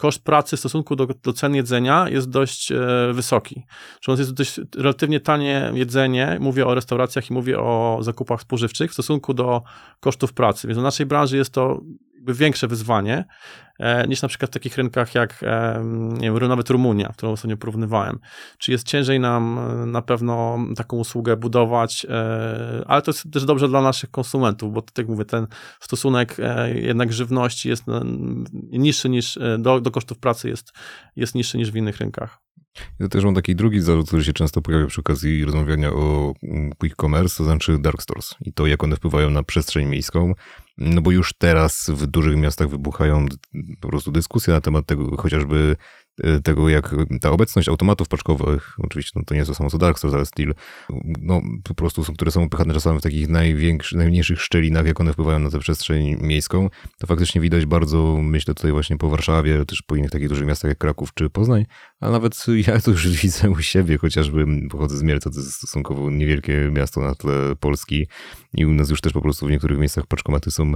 koszt 0.00 0.24
pracy 0.24 0.56
w 0.56 0.60
stosunku 0.60 0.96
do, 0.96 1.06
do 1.06 1.32
cen 1.32 1.54
jedzenia 1.54 2.08
jest 2.08 2.30
dość 2.30 2.72
e, 2.72 2.76
wysoki. 3.12 3.64
Czyli 4.00 4.18
jest 4.18 4.32
dość 4.32 4.60
relatywnie 4.76 5.20
tanie 5.20 5.72
jedzenie, 5.74 6.36
mówię 6.40 6.66
o 6.66 6.74
restauracjach 6.74 7.30
i 7.30 7.32
mówię 7.32 7.58
o 7.58 7.98
zakupach 8.00 8.40
spożywczych 8.40 8.90
w 8.90 8.94
stosunku 8.94 9.34
do 9.34 9.62
kosztów 10.00 10.32
pracy. 10.32 10.68
Więc 10.68 10.78
w 10.78 10.82
naszej 10.82 11.06
branży 11.06 11.36
jest 11.36 11.54
to 11.54 11.80
większe 12.28 12.68
wyzwanie 12.68 13.24
e, 13.78 14.08
niż 14.08 14.22
na 14.22 14.28
przykład 14.28 14.50
w 14.50 14.54
takich 14.54 14.76
rynkach 14.76 15.14
jak 15.14 15.42
e, 15.42 15.82
nie 16.20 16.32
wiem, 16.32 16.48
nawet 16.48 16.70
Rumunia, 16.70 17.12
którą 17.16 17.32
ostatnio 17.32 17.56
porównywałem. 17.56 18.18
Czy 18.58 18.72
jest 18.72 18.86
ciężej 18.86 19.20
nam 19.20 19.58
e, 19.58 19.86
na 19.86 20.02
pewno 20.02 20.58
taką 20.76 20.96
usługę 20.96 21.36
budować, 21.36 22.06
ale 22.86 23.02
to 23.02 23.10
jest 23.10 23.32
też 23.32 23.44
dobrze 23.44 23.68
dla 23.68 23.82
naszych 23.82 24.10
konsumentów, 24.10 24.72
bo 24.72 24.82
tak 24.82 24.98
jak 24.98 25.08
mówię, 25.08 25.24
ten 25.24 25.46
stosunek 25.80 26.36
jednak 26.74 27.12
żywności 27.12 27.68
jest 27.68 27.84
niższy 28.72 29.08
niż 29.08 29.38
do, 29.58 29.80
do 29.80 29.90
kosztów 29.90 30.18
pracy 30.18 30.48
jest, 30.48 30.72
jest 31.16 31.34
niższy 31.34 31.58
niż 31.58 31.70
w 31.70 31.76
innych 31.76 31.96
rynkach. 31.96 32.50
Ja 33.00 33.08
też 33.08 33.24
mam 33.24 33.34
taki 33.34 33.54
drugi 33.56 33.80
zarzut, 33.80 34.06
który 34.06 34.24
się 34.24 34.32
często 34.32 34.62
pojawia 34.62 34.86
przy 34.86 35.00
okazji 35.00 35.44
rozmawiania 35.44 35.92
o 35.92 36.34
mm, 36.42 36.72
quick 36.78 36.96
commerce, 36.96 37.36
to 37.36 37.44
znaczy 37.44 37.78
dark 37.78 38.02
stores 38.02 38.34
i 38.40 38.52
to, 38.52 38.66
jak 38.66 38.84
one 38.84 38.96
wpływają 38.96 39.30
na 39.30 39.42
przestrzeń 39.42 39.86
miejską. 39.86 40.34
No 40.78 41.00
bo 41.00 41.10
już 41.10 41.32
teraz 41.38 41.90
w 41.94 42.06
dużych 42.06 42.36
miastach 42.36 42.68
wybuchają 42.68 43.26
po 43.80 43.88
prostu 43.88 44.12
dyskusje 44.12 44.54
na 44.54 44.60
temat 44.60 44.86
tego, 44.86 45.16
chociażby 45.16 45.76
tego, 46.42 46.68
jak 46.68 46.94
ta 47.20 47.30
obecność 47.30 47.68
automatów 47.68 48.08
paczkowych, 48.08 48.74
oczywiście 48.78 49.12
no 49.16 49.22
to 49.26 49.34
nie 49.34 49.38
jest 49.38 49.50
to 49.50 49.54
samo 49.54 49.70
co 49.70 49.78
Darkstore, 49.78 50.16
ale 50.16 50.26
Steel, 50.26 50.54
no 51.20 51.40
po 51.64 51.74
prostu 51.74 52.04
są, 52.04 52.14
które 52.14 52.30
są 52.30 52.44
upychane 52.44 52.74
czasami 52.74 52.98
w 52.98 53.02
takich 53.02 53.28
największych, 53.28 53.98
najmniejszych 53.98 54.42
szczelinach, 54.42 54.86
jak 54.86 55.00
one 55.00 55.12
wpływają 55.12 55.38
na 55.38 55.50
tę 55.50 55.58
przestrzeń 55.58 56.16
miejską, 56.20 56.68
to 56.98 57.06
faktycznie 57.06 57.40
widać 57.40 57.66
bardzo, 57.66 58.18
myślę 58.22 58.54
tutaj 58.54 58.72
właśnie 58.72 58.98
po 58.98 59.10
Warszawie, 59.10 59.64
też 59.64 59.82
po 59.82 59.96
innych 59.96 60.10
takich 60.10 60.28
dużych 60.28 60.46
miastach 60.46 60.68
jak 60.68 60.78
Kraków 60.78 61.14
czy 61.14 61.30
Poznań, 61.30 61.66
ale 62.00 62.12
nawet 62.12 62.46
ja 62.66 62.80
to 62.80 62.90
już 62.90 63.08
widzę 63.08 63.50
u 63.50 63.62
siebie, 63.62 63.98
chociażby 63.98 64.46
pochodzę 64.70 64.96
z 64.96 65.02
Mielca, 65.02 65.30
to 65.30 65.36
jest 65.36 65.52
stosunkowo 65.52 66.10
niewielkie 66.10 66.70
miasto 66.72 67.00
na 67.00 67.14
tle 67.14 67.56
Polski 67.60 68.06
i 68.54 68.66
u 68.66 68.72
nas 68.72 68.90
już 68.90 69.00
też 69.00 69.12
po 69.12 69.20
prostu 69.20 69.46
w 69.46 69.50
niektórych 69.50 69.78
miejscach 69.78 70.06
paczkomaty 70.06 70.50
są 70.50 70.72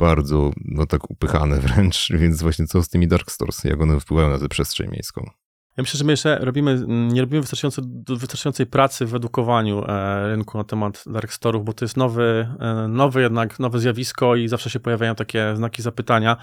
bardzo, 0.00 0.50
no 0.64 0.86
tak 0.86 1.10
upychane 1.10 1.60
wręcz, 1.60 2.08
więc 2.20 2.42
właśnie 2.42 2.66
co 2.66 2.82
z 2.82 2.88
tymi 2.88 3.08
dark 3.08 3.30
stores, 3.30 3.64
jak 3.64 3.82
one 3.82 4.00
wpływają 4.00 4.30
na 4.30 4.38
tę 4.38 4.48
przestrzeń 4.48 4.90
miejską? 4.90 5.30
Ja 5.76 5.82
myślę, 5.82 5.98
że 5.98 6.04
my 6.04 6.12
jeszcze 6.12 6.38
robimy, 6.38 6.84
nie 6.88 7.20
robimy 7.20 7.40
wystarczająco, 7.40 7.82
wystarczającej 8.08 8.66
pracy 8.66 9.06
w 9.06 9.14
edukowaniu 9.14 9.84
e, 9.84 10.28
rynku 10.28 10.58
na 10.58 10.64
temat 10.64 11.04
dark 11.06 11.30
store'ów, 11.30 11.64
bo 11.64 11.72
to 11.72 11.84
jest 11.84 11.96
nowy, 11.96 12.48
e, 12.60 12.88
nowy 12.88 13.22
jednak, 13.22 13.58
nowe 13.58 13.78
zjawisko 13.78 14.36
i 14.36 14.48
zawsze 14.48 14.70
się 14.70 14.80
pojawiają 14.80 15.14
takie 15.14 15.56
znaki 15.56 15.82
zapytania. 15.82 16.36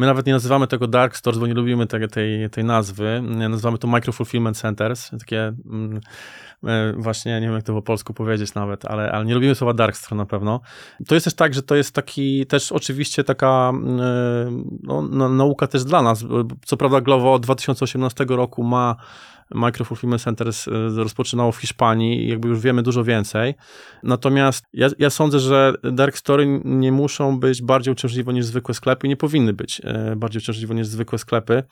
My 0.00 0.06
nawet 0.06 0.26
nie 0.26 0.32
nazywamy 0.32 0.66
tego 0.66 0.86
dark 0.86 1.16
stores, 1.16 1.38
bo 1.38 1.46
nie 1.46 1.54
lubimy 1.54 1.86
tej, 1.86 2.08
tej, 2.08 2.50
tej 2.50 2.64
nazwy. 2.64 3.22
Nazywamy 3.22 3.78
to 3.78 3.88
micro 3.88 4.12
fulfillment 4.12 4.58
centers, 4.58 5.10
takie 5.10 5.52
mm, 5.66 6.00
E, 6.66 6.92
właśnie, 6.96 7.40
nie 7.40 7.46
wiem 7.46 7.54
jak 7.54 7.64
to 7.64 7.72
po 7.72 7.82
polsku 7.82 8.14
powiedzieć 8.14 8.54
nawet, 8.54 8.84
ale, 8.84 9.12
ale 9.12 9.24
nie 9.24 9.34
lubimy 9.34 9.54
słowa 9.54 9.74
darkstore 9.74 10.16
na 10.16 10.26
pewno. 10.26 10.60
To 11.06 11.14
jest 11.14 11.24
też 11.24 11.34
tak, 11.34 11.54
że 11.54 11.62
to 11.62 11.76
jest 11.76 11.94
taki, 11.94 12.46
też 12.46 12.72
oczywiście 12.72 13.24
taka 13.24 13.72
e, 13.72 14.50
no, 14.82 15.02
no, 15.02 15.28
nauka 15.28 15.66
też 15.66 15.84
dla 15.84 16.02
nas. 16.02 16.24
Co 16.64 16.76
prawda 16.76 17.00
Glovo 17.00 17.32
od 17.32 17.42
2018 17.42 18.26
roku 18.28 18.62
ma 18.62 18.96
Micro 19.54 19.84
Fulfillment 19.84 20.22
Centers 20.22 20.68
e, 20.68 20.70
rozpoczynało 20.96 21.52
w 21.52 21.56
Hiszpanii 21.56 22.28
jakby 22.28 22.48
już 22.48 22.60
wiemy 22.60 22.82
dużo 22.82 23.04
więcej. 23.04 23.54
Natomiast 24.02 24.64
ja, 24.72 24.88
ja 24.98 25.10
sądzę, 25.10 25.40
że 25.40 25.74
dark 25.82 26.16
story 26.16 26.60
nie 26.64 26.92
muszą 26.92 27.40
być 27.40 27.62
bardziej 27.62 27.92
uciążliwe 27.92 28.32
niż 28.32 28.44
zwykłe 28.44 28.74
sklepy 28.74 29.06
i 29.06 29.10
nie 29.10 29.16
powinny 29.16 29.52
być 29.52 29.80
e, 29.84 30.16
bardziej 30.16 30.42
uciążliwe 30.42 30.74
niż 30.74 30.86
zwykłe 30.86 31.18
sklepy. 31.18 31.62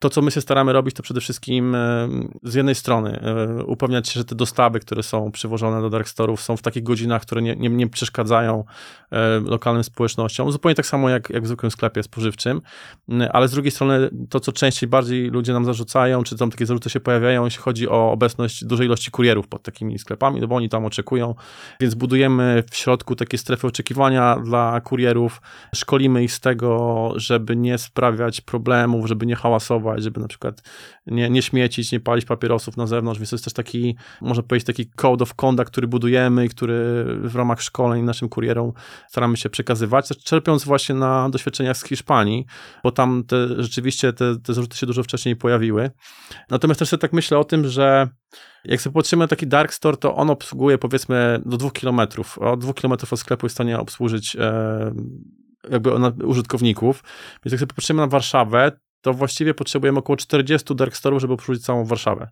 To, 0.00 0.10
co 0.10 0.22
my 0.22 0.30
się 0.30 0.40
staramy 0.40 0.72
robić, 0.72 0.96
to 0.96 1.02
przede 1.02 1.20
wszystkim 1.20 1.74
e, 1.74 2.08
z 2.42 2.54
jednej 2.54 2.74
strony 2.74 3.20
upewniać 3.66 4.08
się, 4.08 4.20
że 4.20 4.24
te 4.24 4.34
dostawy, 4.34 4.80
które 4.80 5.02
są 5.02 5.32
przywożone 5.32 5.80
do 5.80 5.90
dark 5.90 6.08
storów 6.08 6.42
są 6.42 6.56
w 6.56 6.62
takich 6.62 6.82
godzinach, 6.82 7.22
które 7.22 7.42
nie, 7.42 7.56
nie, 7.56 7.68
nie 7.68 7.88
przeszkadzają 7.88 8.64
lokalnym 9.44 9.84
społecznościom, 9.84 10.52
zupełnie 10.52 10.74
tak 10.74 10.86
samo 10.86 11.10
jak, 11.10 11.30
jak 11.30 11.44
w 11.44 11.46
zwykłym 11.46 11.70
sklepie 11.70 12.02
spożywczym, 12.02 12.60
ale 13.32 13.48
z 13.48 13.50
drugiej 13.50 13.70
strony 13.70 14.10
to, 14.30 14.40
co 14.40 14.52
częściej 14.52 14.88
bardziej 14.88 15.30
ludzie 15.30 15.52
nam 15.52 15.64
zarzucają, 15.64 16.22
czy 16.22 16.36
tam 16.36 16.50
takie 16.50 16.66
zarzuty 16.66 16.90
się 16.90 17.00
pojawiają, 17.00 17.25
pojawiają, 17.26 17.44
jeśli 17.44 17.62
chodzi 17.62 17.88
o 17.88 18.12
obecność 18.12 18.64
dużej 18.64 18.86
ilości 18.86 19.10
kurierów 19.10 19.48
pod 19.48 19.62
takimi 19.62 19.98
sklepami, 19.98 20.40
no 20.40 20.46
bo 20.46 20.56
oni 20.56 20.68
tam 20.68 20.84
oczekują, 20.84 21.34
więc 21.80 21.94
budujemy 21.94 22.64
w 22.70 22.76
środku 22.76 23.16
takie 23.16 23.38
strefy 23.38 23.66
oczekiwania 23.66 24.36
dla 24.44 24.80
kurierów, 24.80 25.40
szkolimy 25.74 26.24
ich 26.24 26.32
z 26.32 26.40
tego, 26.40 27.12
żeby 27.16 27.56
nie 27.56 27.78
sprawiać 27.78 28.40
problemów, 28.40 29.06
żeby 29.06 29.26
nie 29.26 29.36
hałasować, 29.36 30.02
żeby 30.02 30.20
na 30.20 30.28
przykład 30.28 30.62
nie, 31.06 31.30
nie 31.30 31.42
śmiecić, 31.42 31.92
nie 31.92 32.00
palić 32.00 32.24
papierosów 32.24 32.76
na 32.76 32.86
zewnątrz, 32.86 33.20
więc 33.20 33.30
to 33.30 33.36
jest 33.36 33.44
też 33.44 33.52
taki, 33.52 33.96
można 34.20 34.42
powiedzieć, 34.42 34.66
taki 34.66 34.86
code 34.86 35.22
of 35.22 35.34
conduct, 35.34 35.70
który 35.70 35.88
budujemy 35.88 36.44
i 36.44 36.48
który 36.48 37.04
w 37.22 37.36
ramach 37.36 37.62
szkoleń 37.62 38.04
naszym 38.04 38.28
kurierom 38.28 38.72
staramy 39.08 39.36
się 39.36 39.50
przekazywać, 39.50 40.08
czerpiąc 40.24 40.64
właśnie 40.64 40.94
na 40.94 41.30
doświadczeniach 41.30 41.76
z 41.76 41.84
Hiszpanii, 41.84 42.46
bo 42.84 42.92
tam 42.92 43.24
te, 43.24 43.62
rzeczywiście 43.62 44.12
te, 44.12 44.36
te 44.40 44.54
zarzuty 44.54 44.76
się 44.76 44.86
dużo 44.86 45.02
wcześniej 45.02 45.36
pojawiły. 45.36 45.90
Natomiast 46.50 46.80
też 46.80 46.90
tak 47.00 47.12
myślę 47.16 47.38
o 47.38 47.44
tym, 47.44 47.68
że 47.68 48.08
jak 48.64 48.80
sobie 48.80 48.94
patrzymy 48.94 49.24
na 49.24 49.28
taki 49.28 49.46
dark 49.46 49.72
store, 49.72 49.96
to 49.96 50.16
on 50.16 50.30
obsługuje 50.30 50.78
powiedzmy 50.78 51.40
do 51.46 51.56
dwóch 51.56 51.72
kilometrów. 51.72 52.38
Od 52.38 52.60
dwóch 52.60 52.74
kilometrów 52.74 53.12
od 53.12 53.20
sklepu 53.20 53.46
jest 53.46 53.54
w 53.54 53.56
stanie 53.56 53.78
obsłużyć 53.78 54.36
e, 54.36 54.92
jakby 55.70 55.90
użytkowników. 56.24 57.04
Więc 57.44 57.52
jak 57.52 57.60
sobie 57.60 57.68
popatrzymy 57.68 58.00
na 58.00 58.06
Warszawę, 58.06 58.72
to 59.00 59.12
właściwie 59.12 59.54
potrzebujemy 59.54 59.98
około 59.98 60.16
40 60.16 60.74
dark 60.74 60.94
store'ów, 60.94 61.20
żeby 61.20 61.32
obsłużyć 61.32 61.64
całą 61.64 61.84
Warszawę. 61.84 62.28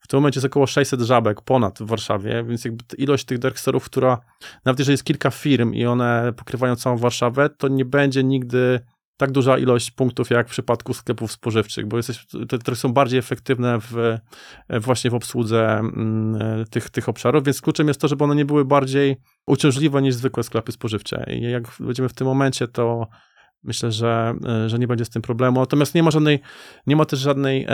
W 0.00 0.08
tym 0.08 0.18
momencie 0.18 0.38
jest 0.38 0.46
około 0.46 0.66
600 0.66 1.00
żabek 1.00 1.40
ponad 1.40 1.78
w 1.78 1.86
Warszawie, 1.86 2.44
więc 2.44 2.64
jakby 2.64 2.84
ilość 2.98 3.24
tych 3.24 3.38
dark 3.38 3.56
store'ów, 3.56 3.80
która, 3.80 4.18
nawet 4.64 4.78
jeżeli 4.78 4.92
jest 4.92 5.04
kilka 5.04 5.30
firm 5.30 5.74
i 5.74 5.86
one 5.86 6.32
pokrywają 6.36 6.76
całą 6.76 6.96
Warszawę, 6.96 7.50
to 7.50 7.68
nie 7.68 7.84
będzie 7.84 8.24
nigdy 8.24 8.80
tak 9.16 9.32
duża 9.32 9.58
ilość 9.58 9.90
punktów 9.90 10.30
jak 10.30 10.48
w 10.48 10.50
przypadku 10.50 10.94
sklepów 10.94 11.32
spożywczych, 11.32 11.86
bo 11.86 11.96
jesteś, 11.96 12.26
te, 12.48 12.58
te 12.58 12.76
są 12.76 12.92
bardziej 12.92 13.18
efektywne 13.18 13.78
w, 13.80 14.18
właśnie 14.80 15.10
w 15.10 15.14
obsłudze 15.14 15.78
mm, 15.78 16.64
tych, 16.70 16.90
tych 16.90 17.08
obszarów, 17.08 17.44
więc 17.44 17.60
kluczem 17.60 17.88
jest 17.88 18.00
to, 18.00 18.08
żeby 18.08 18.24
one 18.24 18.34
nie 18.34 18.44
były 18.44 18.64
bardziej 18.64 19.16
uciążliwe 19.46 20.02
niż 20.02 20.14
zwykłe 20.14 20.42
sklepy 20.42 20.72
spożywcze. 20.72 21.26
I 21.30 21.42
jak 21.42 21.64
będziemy 21.80 22.08
w 22.08 22.14
tym 22.14 22.26
momencie, 22.26 22.68
to 22.68 23.08
myślę, 23.62 23.92
że, 23.92 24.34
że 24.66 24.78
nie 24.78 24.86
będzie 24.86 25.04
z 25.04 25.10
tym 25.10 25.22
problemu. 25.22 25.60
Natomiast 25.60 25.94
nie 25.94 26.02
ma 26.02 26.10
żadnej, 26.10 26.40
nie 26.86 26.96
ma 26.96 27.04
też 27.04 27.18
żadnej 27.20 27.66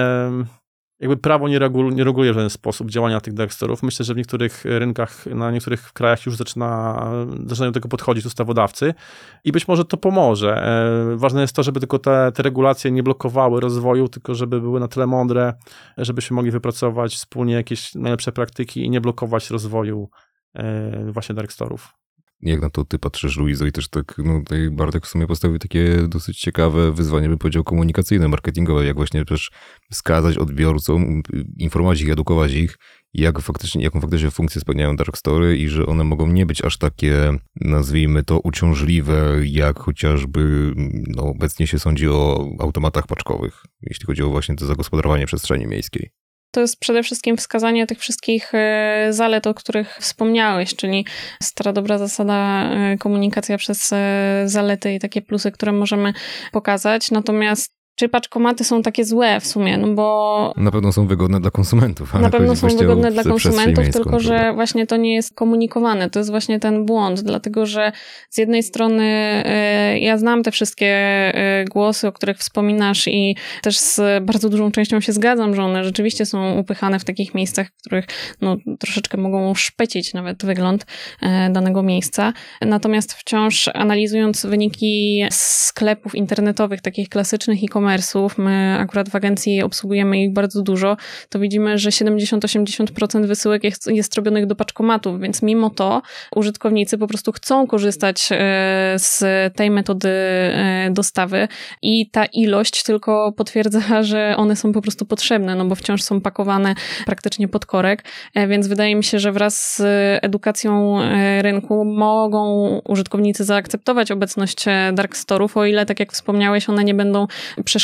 jakby 1.00 1.16
prawo 1.16 1.48
nie, 1.48 1.58
nie 1.92 2.04
reguluje 2.04 2.32
w 2.32 2.34
żaden 2.34 2.50
sposób 2.50 2.90
działania 2.90 3.20
tych 3.20 3.34
dexterów. 3.34 3.82
Myślę, 3.82 4.04
że 4.04 4.14
w 4.14 4.16
niektórych 4.16 4.64
rynkach, 4.64 5.26
na 5.26 5.50
niektórych 5.50 5.92
krajach 5.92 6.26
już 6.26 6.36
zaczyna, 6.36 7.02
zaczynają 7.46 7.72
do 7.72 7.74
tego 7.74 7.88
podchodzić 7.88 8.26
ustawodawcy 8.26 8.94
i 9.44 9.52
być 9.52 9.68
może 9.68 9.84
to 9.84 9.96
pomoże. 9.96 10.62
E, 11.12 11.16
ważne 11.16 11.40
jest 11.40 11.56
to, 11.56 11.62
żeby 11.62 11.80
tylko 11.80 11.98
te, 11.98 12.32
te 12.34 12.42
regulacje 12.42 12.90
nie 12.90 13.02
blokowały 13.02 13.60
rozwoju, 13.60 14.08
tylko 14.08 14.34
żeby 14.34 14.60
były 14.60 14.80
na 14.80 14.88
tyle 14.88 15.06
mądre, 15.06 15.54
żebyśmy 15.98 16.34
mogli 16.34 16.50
wypracować 16.50 17.14
wspólnie 17.14 17.54
jakieś 17.54 17.94
najlepsze 17.94 18.32
praktyki 18.32 18.84
i 18.84 18.90
nie 18.90 19.00
blokować 19.00 19.50
rozwoju 19.50 20.10
e, 20.54 21.12
właśnie 21.12 21.34
dexterów 21.34 21.99
jak 22.42 22.60
na 22.60 22.70
to 22.70 22.84
ty 22.84 22.98
patrzysz, 22.98 23.36
Luizo, 23.36 23.66
i 23.66 23.72
też 23.72 23.88
tak, 23.88 24.14
no 24.18 24.38
tutaj 24.38 24.70
Bartek 24.70 25.06
w 25.06 25.08
sumie 25.08 25.26
postawił 25.26 25.58
takie 25.58 25.96
dosyć 26.08 26.40
ciekawe 26.40 26.92
wyzwanie, 26.92 27.28
bym 27.28 27.38
powiedział, 27.38 27.64
komunikacyjne, 27.64 28.28
marketingowe, 28.28 28.84
jak 28.84 28.96
właśnie 28.96 29.24
też 29.24 29.50
wskazać 29.90 30.38
odbiorcom, 30.38 31.22
informować 31.56 32.00
ich, 32.00 32.10
edukować 32.10 32.52
ich, 32.52 32.78
jak 33.14 33.40
faktycznie, 33.40 33.84
jaką 33.84 34.00
faktycznie 34.00 34.30
funkcję 34.30 34.60
spełniają 34.60 34.96
dark 34.96 35.16
story 35.16 35.58
i 35.58 35.68
że 35.68 35.86
one 35.86 36.04
mogą 36.04 36.26
nie 36.26 36.46
być 36.46 36.64
aż 36.64 36.78
takie, 36.78 37.32
nazwijmy 37.60 38.22
to, 38.22 38.40
uciążliwe, 38.40 39.40
jak 39.44 39.78
chociażby 39.78 40.72
no, 41.16 41.22
obecnie 41.22 41.66
się 41.66 41.78
sądzi 41.78 42.08
o 42.08 42.48
automatach 42.58 43.06
paczkowych, 43.06 43.62
jeśli 43.82 44.06
chodzi 44.06 44.22
o 44.22 44.30
właśnie 44.30 44.56
to 44.56 44.66
zagospodarowanie 44.66 45.26
przestrzeni 45.26 45.66
miejskiej. 45.66 46.10
To 46.50 46.60
jest 46.60 46.80
przede 46.80 47.02
wszystkim 47.02 47.36
wskazanie 47.36 47.86
tych 47.86 47.98
wszystkich 47.98 48.54
e, 48.54 49.06
zalet, 49.10 49.46
o 49.46 49.54
których 49.54 49.96
wspomniałeś, 50.00 50.76
czyli 50.76 51.06
stara 51.42 51.72
dobra 51.72 51.98
zasada 51.98 52.70
e, 52.70 52.98
komunikacja 52.98 53.58
przez 53.58 53.92
e, 53.92 54.42
zalety 54.44 54.94
i 54.94 54.98
takie 54.98 55.22
plusy, 55.22 55.52
które 55.52 55.72
możemy 55.72 56.12
pokazać. 56.52 57.10
Natomiast 57.10 57.79
czy 58.00 58.08
paczkomaty 58.08 58.64
są 58.64 58.82
takie 58.82 59.04
złe 59.04 59.40
w 59.40 59.46
sumie, 59.46 59.78
no 59.78 59.94
bo... 59.94 60.52
Na 60.56 60.70
pewno 60.70 60.92
są 60.92 61.06
wygodne 61.06 61.40
dla 61.40 61.50
konsumentów. 61.50 62.14
Na 62.14 62.30
pewno 62.30 62.56
są 62.56 62.68
wygodne 62.68 63.10
dla 63.10 63.24
konsumentów, 63.24 63.90
tylko 63.92 64.20
że 64.20 64.52
właśnie 64.54 64.86
to 64.86 64.96
nie 64.96 65.14
jest 65.14 65.34
komunikowane. 65.34 66.10
To 66.10 66.18
jest 66.18 66.30
właśnie 66.30 66.60
ten 66.60 66.86
błąd, 66.86 67.20
dlatego 67.20 67.66
że 67.66 67.92
z 68.30 68.38
jednej 68.38 68.62
strony 68.62 69.04
e, 69.04 69.98
ja 69.98 70.18
znam 70.18 70.42
te 70.42 70.50
wszystkie 70.50 70.86
e, 70.86 71.64
głosy, 71.64 72.08
o 72.08 72.12
których 72.12 72.38
wspominasz 72.38 73.08
i 73.08 73.36
też 73.62 73.78
z 73.78 74.24
bardzo 74.24 74.48
dużą 74.48 74.70
częścią 74.70 75.00
się 75.00 75.12
zgadzam, 75.12 75.54
że 75.54 75.62
one 75.62 75.84
rzeczywiście 75.84 76.26
są 76.26 76.58
upychane 76.58 76.98
w 76.98 77.04
takich 77.04 77.34
miejscach, 77.34 77.68
w 77.68 77.80
których 77.80 78.06
no, 78.40 78.56
troszeczkę 78.78 79.18
mogą 79.18 79.54
szpecić 79.54 80.14
nawet 80.14 80.44
wygląd 80.44 80.86
e, 81.22 81.50
danego 81.50 81.82
miejsca. 81.82 82.32
Natomiast 82.60 83.12
wciąż 83.12 83.70
analizując 83.74 84.46
wyniki 84.46 85.24
sklepów 85.30 86.14
internetowych, 86.14 86.80
takich 86.80 87.08
klasycznych 87.08 87.62
e-commerce'ów, 87.90 88.38
my 88.38 88.76
akurat 88.80 89.08
w 89.08 89.16
agencji 89.16 89.62
obsługujemy 89.62 90.22
ich 90.22 90.32
bardzo 90.32 90.62
dużo, 90.62 90.96
to 91.28 91.38
widzimy, 91.38 91.78
że 91.78 91.90
70-80% 91.90 93.26
wysyłek 93.26 93.64
jest, 93.64 93.86
jest 93.86 94.14
robionych 94.14 94.46
do 94.46 94.56
paczkomatów, 94.56 95.20
więc 95.20 95.42
mimo 95.42 95.70
to 95.70 96.02
użytkownicy 96.36 96.98
po 96.98 97.06
prostu 97.06 97.32
chcą 97.32 97.66
korzystać 97.66 98.28
e, 98.32 98.36
z 98.96 99.24
tej 99.56 99.70
metody 99.70 100.08
e, 100.08 100.88
dostawy. 100.92 101.48
I 101.82 102.10
ta 102.10 102.24
ilość 102.24 102.82
tylko 102.82 103.32
potwierdza, 103.32 104.02
że 104.02 104.34
one 104.36 104.56
są 104.56 104.72
po 104.72 104.82
prostu 104.82 105.04
potrzebne, 105.04 105.54
no 105.54 105.64
bo 105.64 105.74
wciąż 105.74 106.02
są 106.02 106.20
pakowane 106.20 106.74
praktycznie 107.06 107.48
pod 107.48 107.66
korek, 107.66 108.04
e, 108.34 108.46
więc 108.46 108.66
wydaje 108.66 108.96
mi 108.96 109.04
się, 109.04 109.18
że 109.18 109.32
wraz 109.32 109.76
z 109.76 109.82
edukacją 110.24 111.00
rynku 111.40 111.84
mogą 111.84 112.68
użytkownicy 112.88 113.44
zaakceptować 113.44 114.10
obecność 114.10 114.64
dark 114.92 115.16
store'ów, 115.16 115.58
o 115.58 115.64
ile, 115.64 115.86
tak 115.86 116.00
jak 116.00 116.12
wspomniałeś, 116.12 116.68
one 116.68 116.84
nie 116.84 116.94
będą 116.94 117.26
przeszkadzały, 117.64 117.79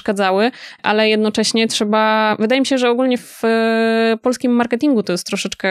ale 0.83 1.09
jednocześnie 1.09 1.69
trzeba, 1.69 2.37
wydaje 2.39 2.61
mi 2.61 2.67
się, 2.67 2.79
że 2.79 2.91
ogólnie 2.91 3.19
w 3.19 3.43
polskim 4.23 4.53
marketingu 4.53 5.03
to 5.03 5.13
jest 5.13 5.27
troszeczkę 5.27 5.69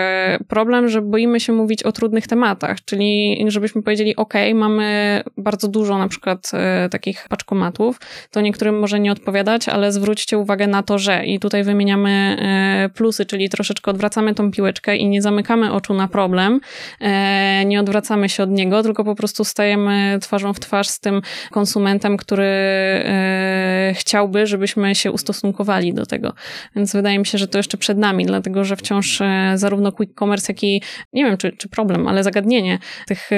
problem, 0.47 0.89
że 0.89 1.01
boimy 1.01 1.39
się 1.39 1.53
mówić 1.53 1.83
o 1.83 1.91
trudnych 1.91 2.27
tematach, 2.27 2.77
czyli 2.85 3.45
żebyśmy 3.47 3.83
powiedzieli, 3.83 4.15
ok, 4.15 4.33
mamy 4.55 5.23
bardzo 5.37 5.67
dużo 5.67 5.97
na 5.97 6.07
przykład 6.07 6.51
e, 6.53 6.89
takich 6.89 7.25
paczkomatów, 7.29 7.99
to 8.31 8.41
niektórym 8.41 8.79
może 8.79 8.99
nie 8.99 9.11
odpowiadać, 9.11 9.69
ale 9.69 9.91
zwróćcie 9.91 10.37
uwagę 10.37 10.67
na 10.67 10.83
to, 10.83 10.99
że 10.99 11.25
i 11.25 11.39
tutaj 11.39 11.63
wymieniamy 11.63 12.09
e, 12.09 12.89
plusy, 12.89 13.25
czyli 13.25 13.49
troszeczkę 13.49 13.91
odwracamy 13.91 14.35
tą 14.35 14.51
piłeczkę 14.51 14.95
i 14.95 15.07
nie 15.07 15.21
zamykamy 15.21 15.73
oczu 15.73 15.93
na 15.93 16.07
problem, 16.07 16.59
e, 17.01 17.65
nie 17.65 17.79
odwracamy 17.79 18.29
się 18.29 18.43
od 18.43 18.49
niego, 18.49 18.83
tylko 18.83 19.03
po 19.03 19.15
prostu 19.15 19.43
stajemy 19.43 20.17
twarzą 20.21 20.53
w 20.53 20.59
twarz 20.59 20.87
z 20.87 20.99
tym 20.99 21.21
konsumentem, 21.51 22.17
który 22.17 22.45
chciałby, 24.05 24.47
żebyśmy 24.47 24.95
się 24.95 25.11
ustosunkowali 25.11 25.93
do 25.93 26.05
tego. 26.05 26.33
Więc 26.75 26.93
wydaje 26.93 27.19
mi 27.19 27.25
się, 27.25 27.37
że 27.37 27.47
to 27.47 27.59
jeszcze 27.59 27.77
przed 27.77 27.97
nami, 27.97 28.25
dlatego 28.25 28.63
że 28.63 28.75
wciąż 28.75 29.21
zarówno 29.55 29.91
quick 29.91 30.19
commerce, 30.19 30.53
jak 30.53 30.63
i 30.63 30.81
nie 31.13 31.25
wiem, 31.25 31.37
czy, 31.37 31.51
czy 31.51 31.69
problem, 31.69 32.07
ale 32.07 32.23
zagadnienie 32.23 32.79
tych 33.07 33.31
y, 33.31 33.35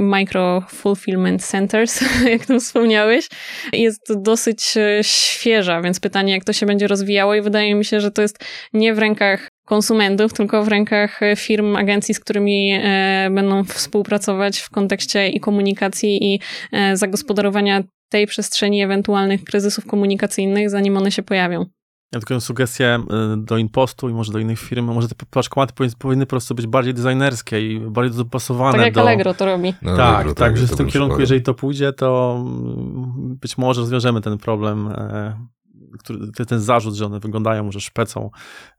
micro 0.00 0.60
fulfillment 0.68 1.44
centers, 1.44 2.00
jak 2.32 2.46
tu 2.46 2.60
wspomniałeś, 2.60 3.28
jest 3.72 4.22
dosyć 4.22 4.76
y, 4.76 5.04
świeża, 5.04 5.82
więc 5.82 6.00
pytanie, 6.00 6.32
jak 6.32 6.44
to 6.44 6.52
się 6.52 6.66
będzie 6.66 6.86
rozwijało 6.86 7.34
i 7.34 7.42
wydaje 7.42 7.74
mi 7.74 7.84
się, 7.84 8.00
że 8.00 8.10
to 8.10 8.22
jest 8.22 8.44
nie 8.72 8.94
w 8.94 8.98
rękach 8.98 9.48
konsumentów, 9.64 10.32
tylko 10.32 10.64
w 10.64 10.68
rękach 10.68 11.20
firm, 11.36 11.76
agencji, 11.76 12.14
z 12.14 12.20
którymi 12.20 12.72
e, 12.72 13.28
będą 13.30 13.64
współpracować 13.64 14.58
w 14.58 14.70
kontekście 14.70 15.28
i 15.28 15.40
komunikacji, 15.40 16.34
i 16.34 16.40
e, 16.72 16.96
zagospodarowania 16.96 17.82
tej 18.14 18.26
przestrzeni 18.26 18.82
ewentualnych 18.82 19.44
kryzysów 19.44 19.86
komunikacyjnych, 19.86 20.70
zanim 20.70 20.96
one 20.96 21.10
się 21.10 21.22
pojawią. 21.22 21.66
Ja 22.12 22.20
tylko 22.20 22.40
sugestię 22.40 22.98
y, 23.34 23.36
do 23.36 23.56
Impostu 23.56 24.08
i 24.08 24.12
może 24.12 24.32
do 24.32 24.38
innych 24.38 24.58
firm, 24.58 24.84
może 24.84 25.08
te 25.08 25.14
paczkomaty 25.30 25.72
powinny, 25.74 25.96
powinny 25.98 26.26
po 26.26 26.30
prostu 26.30 26.54
być 26.54 26.66
bardziej 26.66 26.94
designerskie 26.94 27.72
i 27.72 27.80
bardziej 27.80 28.18
dopasowane 28.18 28.72
tak 28.72 28.80
jak 28.80 28.94
do... 28.94 29.00
Allegro 29.00 29.34
to 29.34 29.46
robi. 29.46 29.74
No, 29.82 29.96
tak, 29.96 30.14
Allegro, 30.14 30.34
tak, 30.34 30.48
tak, 30.48 30.56
że 30.56 30.66
w 30.66 30.76
tym 30.76 30.86
kierunku, 30.86 31.20
jeżeli 31.20 31.42
to 31.42 31.54
pójdzie, 31.54 31.92
to 31.92 32.36
mm, 32.40 33.36
być 33.40 33.58
może 33.58 33.80
rozwiążemy 33.80 34.20
ten 34.20 34.38
problem 34.38 34.88
e, 34.88 35.46
który, 35.98 36.46
ten 36.46 36.60
zarzut, 36.60 36.94
że 36.94 37.06
one 37.06 37.20
wyglądają, 37.20 37.72
że 37.72 37.80
szpecą 37.80 38.30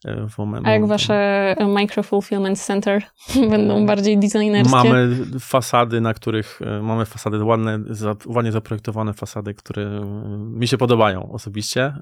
e, 0.06 0.30
w 0.30 0.38
momencie. 0.38 0.70
A 0.70 0.74
jak 0.74 0.86
wasze 0.86 1.56
Micro 1.68 2.04
Fulfillment 2.04 2.60
Center 2.60 3.04
będą 3.50 3.86
bardziej 3.86 4.18
designerskie? 4.18 4.76
Mamy 4.76 5.18
fasady, 5.40 6.02
na 6.02 6.14
których 6.14 6.60
e, 6.62 6.82
mamy 6.82 7.06
fasady 7.06 7.44
ładne, 7.44 7.80
ładnie 8.26 8.52
zaprojektowane 8.52 9.14
fasady, 9.14 9.54
które 9.54 9.84
e, 9.84 10.06
mi 10.38 10.68
się 10.68 10.78
podobają 10.78 11.32
osobiście. 11.32 11.94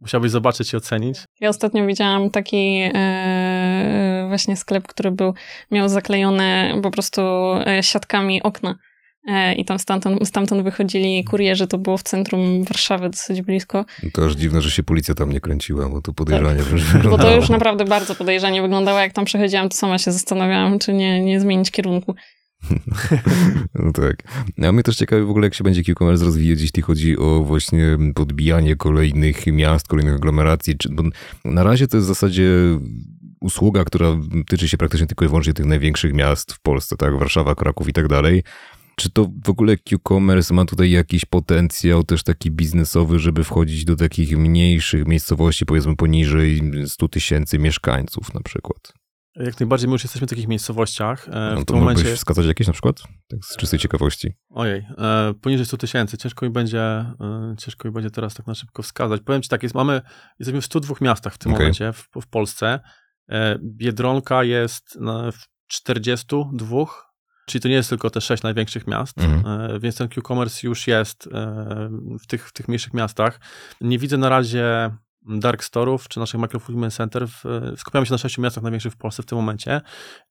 Musiałbyś 0.00 0.30
zobaczyć 0.30 0.72
i 0.72 0.76
ocenić. 0.76 1.18
Ja 1.40 1.48
ostatnio 1.48 1.86
widziałam 1.86 2.30
taki 2.30 2.90
e, 2.94 4.24
właśnie 4.28 4.56
sklep, 4.56 4.88
który 4.88 5.10
był, 5.10 5.34
miał 5.70 5.88
zaklejone 5.88 6.74
po 6.82 6.90
prostu 6.90 7.22
siatkami 7.80 8.42
okna 8.42 8.70
E, 8.70 8.91
i 9.56 9.64
tam 9.64 9.78
stamtąd, 9.78 10.28
stamtąd 10.28 10.62
wychodzili 10.62 11.24
kurierzy, 11.24 11.66
to 11.66 11.78
było 11.78 11.98
w 11.98 12.02
centrum 12.02 12.64
Warszawy 12.64 13.10
dosyć 13.10 13.42
blisko. 13.42 13.84
To 14.12 14.24
aż 14.24 14.34
dziwne, 14.34 14.62
że 14.62 14.70
się 14.70 14.82
policja 14.82 15.14
tam 15.14 15.32
nie 15.32 15.40
kręciła, 15.40 15.88
bo 15.88 16.02
to 16.02 16.12
podejrzanie 16.12 16.62
tak. 16.62 16.66
wyglądało. 16.66 17.16
Bo 17.16 17.22
to 17.22 17.36
już 17.36 17.48
naprawdę 17.48 17.84
bardzo 17.84 18.14
podejrzanie 18.14 18.62
wyglądało, 18.62 18.98
jak 18.98 19.12
tam 19.12 19.24
przechodziłam, 19.24 19.68
to 19.68 19.76
sama 19.76 19.98
się 19.98 20.12
zastanawiałam, 20.12 20.78
czy 20.78 20.92
nie, 20.92 21.20
nie 21.20 21.40
zmienić 21.40 21.70
kierunku. 21.70 22.14
No 23.74 23.92
tak. 23.92 24.22
A 24.62 24.72
mnie 24.72 24.82
też 24.82 24.96
ciekawi 24.96 25.22
w 25.24 25.30
ogóle, 25.30 25.46
jak 25.46 25.54
się 25.54 25.64
będzie 25.64 25.92
e-commerce 25.92 26.24
rozwijać, 26.24 26.60
jeśli 26.60 26.82
chodzi 26.82 27.18
o 27.18 27.42
właśnie 27.44 27.98
podbijanie 28.14 28.76
kolejnych 28.76 29.46
miast, 29.46 29.88
kolejnych 29.88 30.14
aglomeracji. 30.14 30.74
Bo 30.90 31.02
na 31.44 31.62
razie 31.62 31.88
to 31.88 31.96
jest 31.96 32.06
w 32.06 32.08
zasadzie 32.08 32.50
usługa, 33.40 33.84
która 33.84 34.16
tyczy 34.48 34.68
się 34.68 34.76
praktycznie 34.76 35.06
tylko 35.06 35.24
i 35.24 35.28
wyłącznie 35.28 35.54
tych 35.54 35.66
największych 35.66 36.12
miast 36.12 36.52
w 36.52 36.60
Polsce, 36.60 36.96
tak? 36.96 37.18
Warszawa, 37.18 37.54
Kraków 37.54 37.88
i 37.88 37.92
tak 37.92 38.08
dalej. 38.08 38.42
Czy 38.96 39.10
to 39.10 39.30
w 39.44 39.50
ogóle 39.50 39.76
Q-commerce 39.76 40.54
ma 40.54 40.64
tutaj 40.64 40.90
jakiś 40.90 41.24
potencjał 41.24 42.04
też 42.04 42.22
taki 42.22 42.50
biznesowy, 42.50 43.18
żeby 43.18 43.44
wchodzić 43.44 43.84
do 43.84 43.96
takich 43.96 44.38
mniejszych 44.38 45.06
miejscowości, 45.06 45.66
powiedzmy 45.66 45.96
poniżej 45.96 46.60
100 46.86 47.08
tysięcy 47.08 47.58
mieszkańców 47.58 48.34
na 48.34 48.40
przykład? 48.40 48.92
Jak 49.36 49.60
najbardziej, 49.60 49.88
my 49.88 49.92
już 49.92 50.02
jesteśmy 50.02 50.26
w 50.26 50.30
takich 50.30 50.48
miejscowościach. 50.48 51.28
E, 51.28 51.52
no 51.54 51.64
to 51.64 51.74
momencie... 51.74 52.16
wskazać 52.16 52.46
jakieś 52.46 52.66
na 52.66 52.72
przykład? 52.72 53.02
Tak 53.28 53.44
z 53.44 53.56
czystej 53.56 53.78
ciekawości. 53.78 54.32
Ojej, 54.50 54.86
e, 54.98 55.34
poniżej 55.42 55.66
100 55.66 55.76
tysięcy. 55.76 56.18
Ciężko 56.18 56.46
mi 56.46 56.52
będzie 56.52 56.80
e, 56.80 57.54
ciężko 57.58 57.88
mi 57.88 57.94
będzie 57.94 58.10
teraz 58.10 58.34
tak 58.34 58.46
na 58.46 58.54
szybko 58.54 58.82
wskazać. 58.82 59.20
Powiem 59.24 59.42
ci 59.42 59.48
tak, 59.48 59.62
jest, 59.62 59.74
mamy, 59.74 60.02
jesteśmy 60.38 60.60
w 60.60 60.64
102 60.64 60.94
miastach 61.00 61.34
w 61.34 61.38
tym 61.38 61.52
okay. 61.52 61.62
momencie 61.62 61.92
w, 61.92 62.08
w 62.22 62.26
Polsce. 62.26 62.80
E, 63.28 63.58
Biedronka 63.62 64.44
jest 64.44 64.98
w 65.32 65.66
42 65.66 66.86
Czyli 67.52 67.62
to 67.62 67.68
nie 67.68 67.74
jest 67.74 67.88
tylko 67.88 68.10
te 68.10 68.20
sześć 68.20 68.42
największych 68.42 68.86
miast, 68.86 69.18
mhm. 69.18 69.70
E, 69.70 69.80
więc 69.80 69.96
ten 69.96 70.08
Q-commerce 70.08 70.66
już 70.66 70.86
jest 70.86 71.28
e, 71.32 71.90
w 72.20 72.26
tych, 72.26 72.48
w 72.48 72.52
tych 72.52 72.68
mniejszych 72.68 72.94
miastach. 72.94 73.40
Nie 73.80 73.98
widzę 73.98 74.16
na 74.16 74.28
razie 74.28 74.90
dark 75.26 75.62
store'ów 75.62 76.08
czy 76.08 76.20
naszych 76.20 76.40
microfulfillment 76.40 76.94
center. 76.94 77.26
Skupiamy 77.76 78.06
się 78.06 78.12
na 78.12 78.18
sześciu 78.18 78.42
miastach 78.42 78.62
największych 78.62 78.92
w 78.92 78.96
Polsce 78.96 79.22
w 79.22 79.26
tym 79.26 79.38
momencie. 79.38 79.80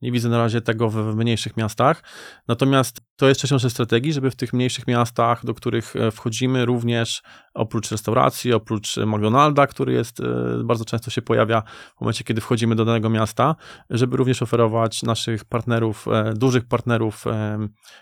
Nie 0.02 0.12
widzę 0.12 0.30
na 0.30 0.38
razie 0.38 0.62
tego 0.62 0.90
w, 0.90 0.96
w 0.96 1.16
mniejszych 1.16 1.58
miastach. 1.58 2.04
Natomiast 2.48 3.02
to 3.22 3.28
jest 3.28 3.42
częścią 3.42 3.56
naszej 3.56 3.70
strategii, 3.70 4.14
żeby 4.14 4.32
w 4.32 4.36
tych 4.36 4.54
mniejszych 4.54 4.88
miastach, 4.88 5.46
do 5.46 5.54
których 5.54 5.96
e, 5.96 6.12
wchodzimy, 6.12 6.66
również 6.66 7.22
oprócz 7.54 7.92
restauracji, 7.92 8.54
oprócz 8.54 8.98
McDonalda, 8.98 9.68
który 9.68 9.94
jest, 9.94 10.20
e, 10.20 10.24
bardzo 10.64 10.86
często 10.86 11.12
się 11.12 11.22
pojawia 11.22 11.64
w 11.98 12.02
momencie, 12.02 12.24
kiedy 12.24 12.42
wchodzimy 12.42 12.76
do 12.76 12.86
danego 12.86 13.10
miasta, 13.10 13.56
żeby 13.90 14.18
również 14.18 14.42
oferować 14.42 15.04
naszych 15.04 15.46
partnerów, 15.46 16.08
e, 16.08 16.34
dużych 16.34 16.66
partnerów, 16.66 17.26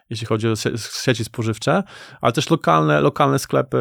jeśli 0.09 0.27
chodzi 0.27 0.47
o 0.47 0.53
sieci 1.03 1.23
spożywcze, 1.23 1.83
ale 2.21 2.33
też 2.33 2.49
lokalne, 2.49 3.01
lokalne 3.01 3.39
sklepy 3.39 3.77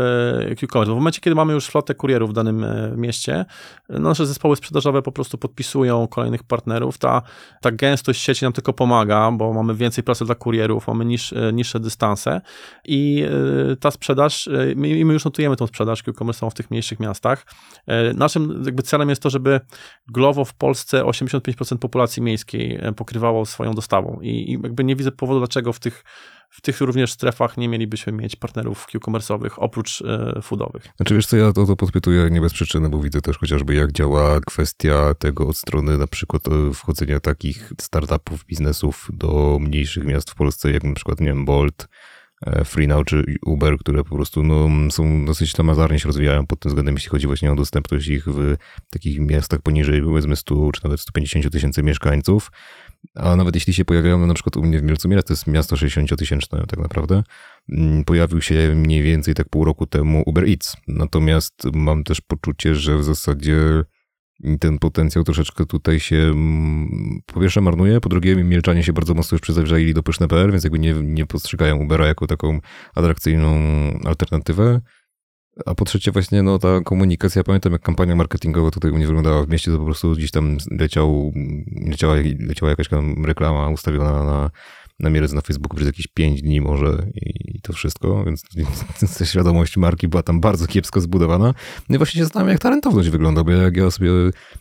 Q-commerce. 0.59 0.92
W 0.92 0.96
momencie, 0.96 1.20
kiedy 1.20 1.35
mamy 1.35 1.53
już 1.53 1.66
flotę 1.66 1.94
kurierów 1.94 2.31
w 2.31 2.33
danym 2.33 2.66
mieście, 2.96 3.44
nasze 3.88 4.27
zespoły 4.27 4.57
sprzedażowe 4.57 5.03
po 5.03 5.12
prostu 5.12 5.38
podpisują 5.38 6.09
kolejnych 6.09 6.42
partnerów. 6.42 6.98
Ta, 6.98 7.22
ta 7.61 7.70
gęstość 7.70 8.20
sieci 8.20 8.44
nam 8.44 8.53
tylko 8.53 8.72
pomaga, 8.72 9.31
bo 9.33 9.53
mamy 9.53 9.74
więcej 9.74 10.05
pracy 10.05 10.24
dla 10.24 10.35
kurierów, 10.35 10.87
mamy 10.87 11.05
niż, 11.33 11.69
niższe 11.69 11.81
dystanse 11.81 12.41
i 12.85 13.25
e, 13.73 13.77
ta 13.77 13.91
sprzedaż, 13.91 14.49
e, 14.49 14.53
my, 14.77 15.05
my 15.05 15.12
już 15.12 15.25
notujemy 15.25 15.57
tą 15.57 15.67
sprzedaż 15.67 16.03
e-commerce 16.09 16.51
w 16.51 16.55
tych 16.55 16.71
mniejszych 16.71 17.01
miastach. 17.01 17.47
E, 17.87 18.12
naszym 18.12 18.62
jakby 18.67 18.83
celem 18.83 19.09
jest 19.09 19.23
to, 19.23 19.31
żeby 19.31 19.61
Glovo 20.09 20.45
w 20.45 20.55
Polsce 20.55 21.03
85% 21.03 21.79
populacji 21.79 22.23
miejskiej 22.23 22.81
pokrywało 22.97 23.47
swoją 23.47 23.75
dostawą 23.75 24.19
i, 24.23 24.29
i 24.29 24.53
jakby 24.53 24.85
nie 24.85 24.97
widzę 24.97 25.12
powodu, 25.12 25.41
dlaczego 25.41 25.73
w 25.73 25.81
tych 25.81 26.05
w 26.50 26.61
tych 26.61 26.80
również 26.80 27.12
strefach 27.12 27.56
nie 27.56 27.68
mielibyśmy 27.68 28.12
mieć 28.12 28.37
partnerów 28.37 28.87
Q-commerce'owych 28.87 29.50
oprócz 29.56 30.02
e, 30.02 30.42
foodowych. 30.42 30.88
Znaczy 30.96 31.14
wiesz 31.14 31.26
co, 31.26 31.37
ja 31.37 31.52
to, 31.52 31.66
to 31.66 31.76
podpytuję 31.76 32.30
nie 32.30 32.40
bez 32.40 32.52
przyczyny, 32.52 32.88
bo 32.88 33.00
widzę 33.00 33.20
też 33.20 33.38
chociażby 33.38 33.74
jak 33.74 33.92
działa 33.92 34.40
kwestia 34.40 35.14
tego 35.14 35.46
od 35.46 35.56
strony 35.56 35.98
na 35.98 36.06
przykład 36.06 36.48
e, 36.48 36.74
wchodzenia 36.74 37.20
takich 37.20 37.72
startupów, 37.80 38.44
biznesów 38.44 39.08
do 39.12 39.58
mniejszych 39.61 40.04
miast 40.04 40.30
w 40.30 40.34
Polsce, 40.34 40.72
jak 40.72 40.84
na 40.84 40.94
przykład, 40.94 41.20
nie 41.20 41.26
wiem, 41.26 41.44
Bolt, 41.44 41.88
e, 42.46 42.64
FreeNow 42.64 43.04
czy 43.04 43.24
Uber, 43.46 43.78
które 43.78 44.04
po 44.04 44.14
prostu 44.14 44.42
no, 44.42 44.90
są 44.90 45.24
dosyć 45.24 45.52
tamazarnie 45.52 45.98
się 45.98 46.06
rozwijają 46.06 46.46
pod 46.46 46.61
tym 46.61 46.70
względem, 46.70 46.94
jeśli 46.94 47.11
chodzi 47.11 47.26
właśnie 47.26 47.52
o 47.52 47.56
dostępność 47.56 48.08
ich 48.08 48.24
w 48.26 48.56
takich 48.90 49.20
miastach 49.20 49.61
poniżej 49.62 50.02
powiedzmy 50.02 50.37
100 50.37 50.72
czy 50.72 50.80
nawet 50.84 51.00
150 51.00 51.52
tysięcy 51.52 51.82
mieszkańców. 51.82 52.50
A 53.14 53.37
nawet 53.37 53.54
jeśli 53.54 53.74
się 53.74 53.84
pojawiają, 53.84 54.18
no 54.18 54.26
na 54.26 54.34
przykład 54.34 54.56
u 54.56 54.62
mnie 54.62 54.78
w 54.78 54.82
Mielcu 54.82 55.08
to 55.08 55.32
jest 55.32 55.46
miasto 55.46 55.76
60-tysięczne 55.76 56.66
tak 56.66 56.78
naprawdę, 56.78 57.22
mm, 57.68 58.04
pojawił 58.04 58.40
się 58.40 58.74
mniej 58.74 59.02
więcej 59.02 59.34
tak 59.34 59.48
pół 59.48 59.64
roku 59.64 59.87
temu 59.87 60.22
Uber 60.26 60.48
Eats. 60.48 60.76
Natomiast 60.88 61.64
mam 61.72 62.04
też 62.04 62.20
poczucie, 62.20 62.74
że 62.74 62.98
w 62.98 63.04
zasadzie 63.04 63.84
ten 64.61 64.78
potencjał 64.78 65.24
troszeczkę 65.24 65.66
tutaj 65.66 66.00
się 66.00 66.16
mm, 66.16 67.20
po 67.26 67.40
pierwsze 67.40 67.61
marnuje, 67.61 68.00
po 68.00 68.08
drugie 68.08 68.37
Mielczanie 68.37 68.82
się 68.82 68.92
bardzo 68.92 69.14
mocno 69.14 69.34
już 69.34 69.42
przyzwyczaili 69.42 69.94
do 69.94 70.02
pyszne.pl, 70.02 70.50
więc 70.50 70.64
jakby 70.64 70.78
nie, 70.78 70.92
nie 70.92 71.26
postrzegają 71.26 71.76
Ubera 71.76 72.06
jako 72.06 72.26
taką 72.26 72.61
atrakcyjną 72.94 73.61
alternatywę. 74.04 74.80
A 75.66 75.75
po 75.75 75.85
trzecie 75.85 76.12
właśnie 76.12 76.42
no 76.42 76.59
ta 76.59 76.81
komunikacja, 76.81 77.44
pamiętam 77.44 77.73
jak 77.73 77.83
kampania 77.83 78.16
marketingowa 78.16 78.71
tutaj 78.71 78.90
u 78.90 78.94
mnie 78.94 79.07
wyglądała 79.07 79.44
w 79.44 79.49
mieście, 79.49 79.71
to 79.71 79.79
po 79.79 79.85
prostu 79.85 80.12
gdzieś 80.12 80.31
tam 80.31 80.57
leciał, 80.71 81.33
leciała, 81.87 82.14
leciała 82.40 82.71
jakaś 82.71 82.88
tam 82.88 83.25
reklama 83.25 83.68
ustawiona 83.68 84.25
na, 84.25 84.51
na 85.01 85.11
mielec 85.11 85.33
na 85.33 85.40
Facebooku 85.40 85.77
przez 85.77 85.87
jakieś 85.87 86.07
5 86.07 86.42
dni 86.42 86.61
może 86.61 87.07
i 87.14 87.61
to 87.62 87.73
wszystko, 87.73 88.25
więc 88.25 88.42
świadomość 89.31 89.77
marki 89.77 90.09
była 90.09 90.23
tam 90.23 90.40
bardzo 90.40 90.66
kiepsko 90.66 91.01
zbudowana. 91.01 91.55
No 91.88 91.94
i 91.94 91.99
właśnie 91.99 92.18
się 92.18 92.25
zastanawiam, 92.25 92.53
jak 92.53 92.62
ta 92.62 92.71
rentowność 92.71 93.11
wygląda, 93.11 93.44
bo 93.44 93.51
jak 93.51 93.77
ja 93.77 93.90
sobie 93.90 94.11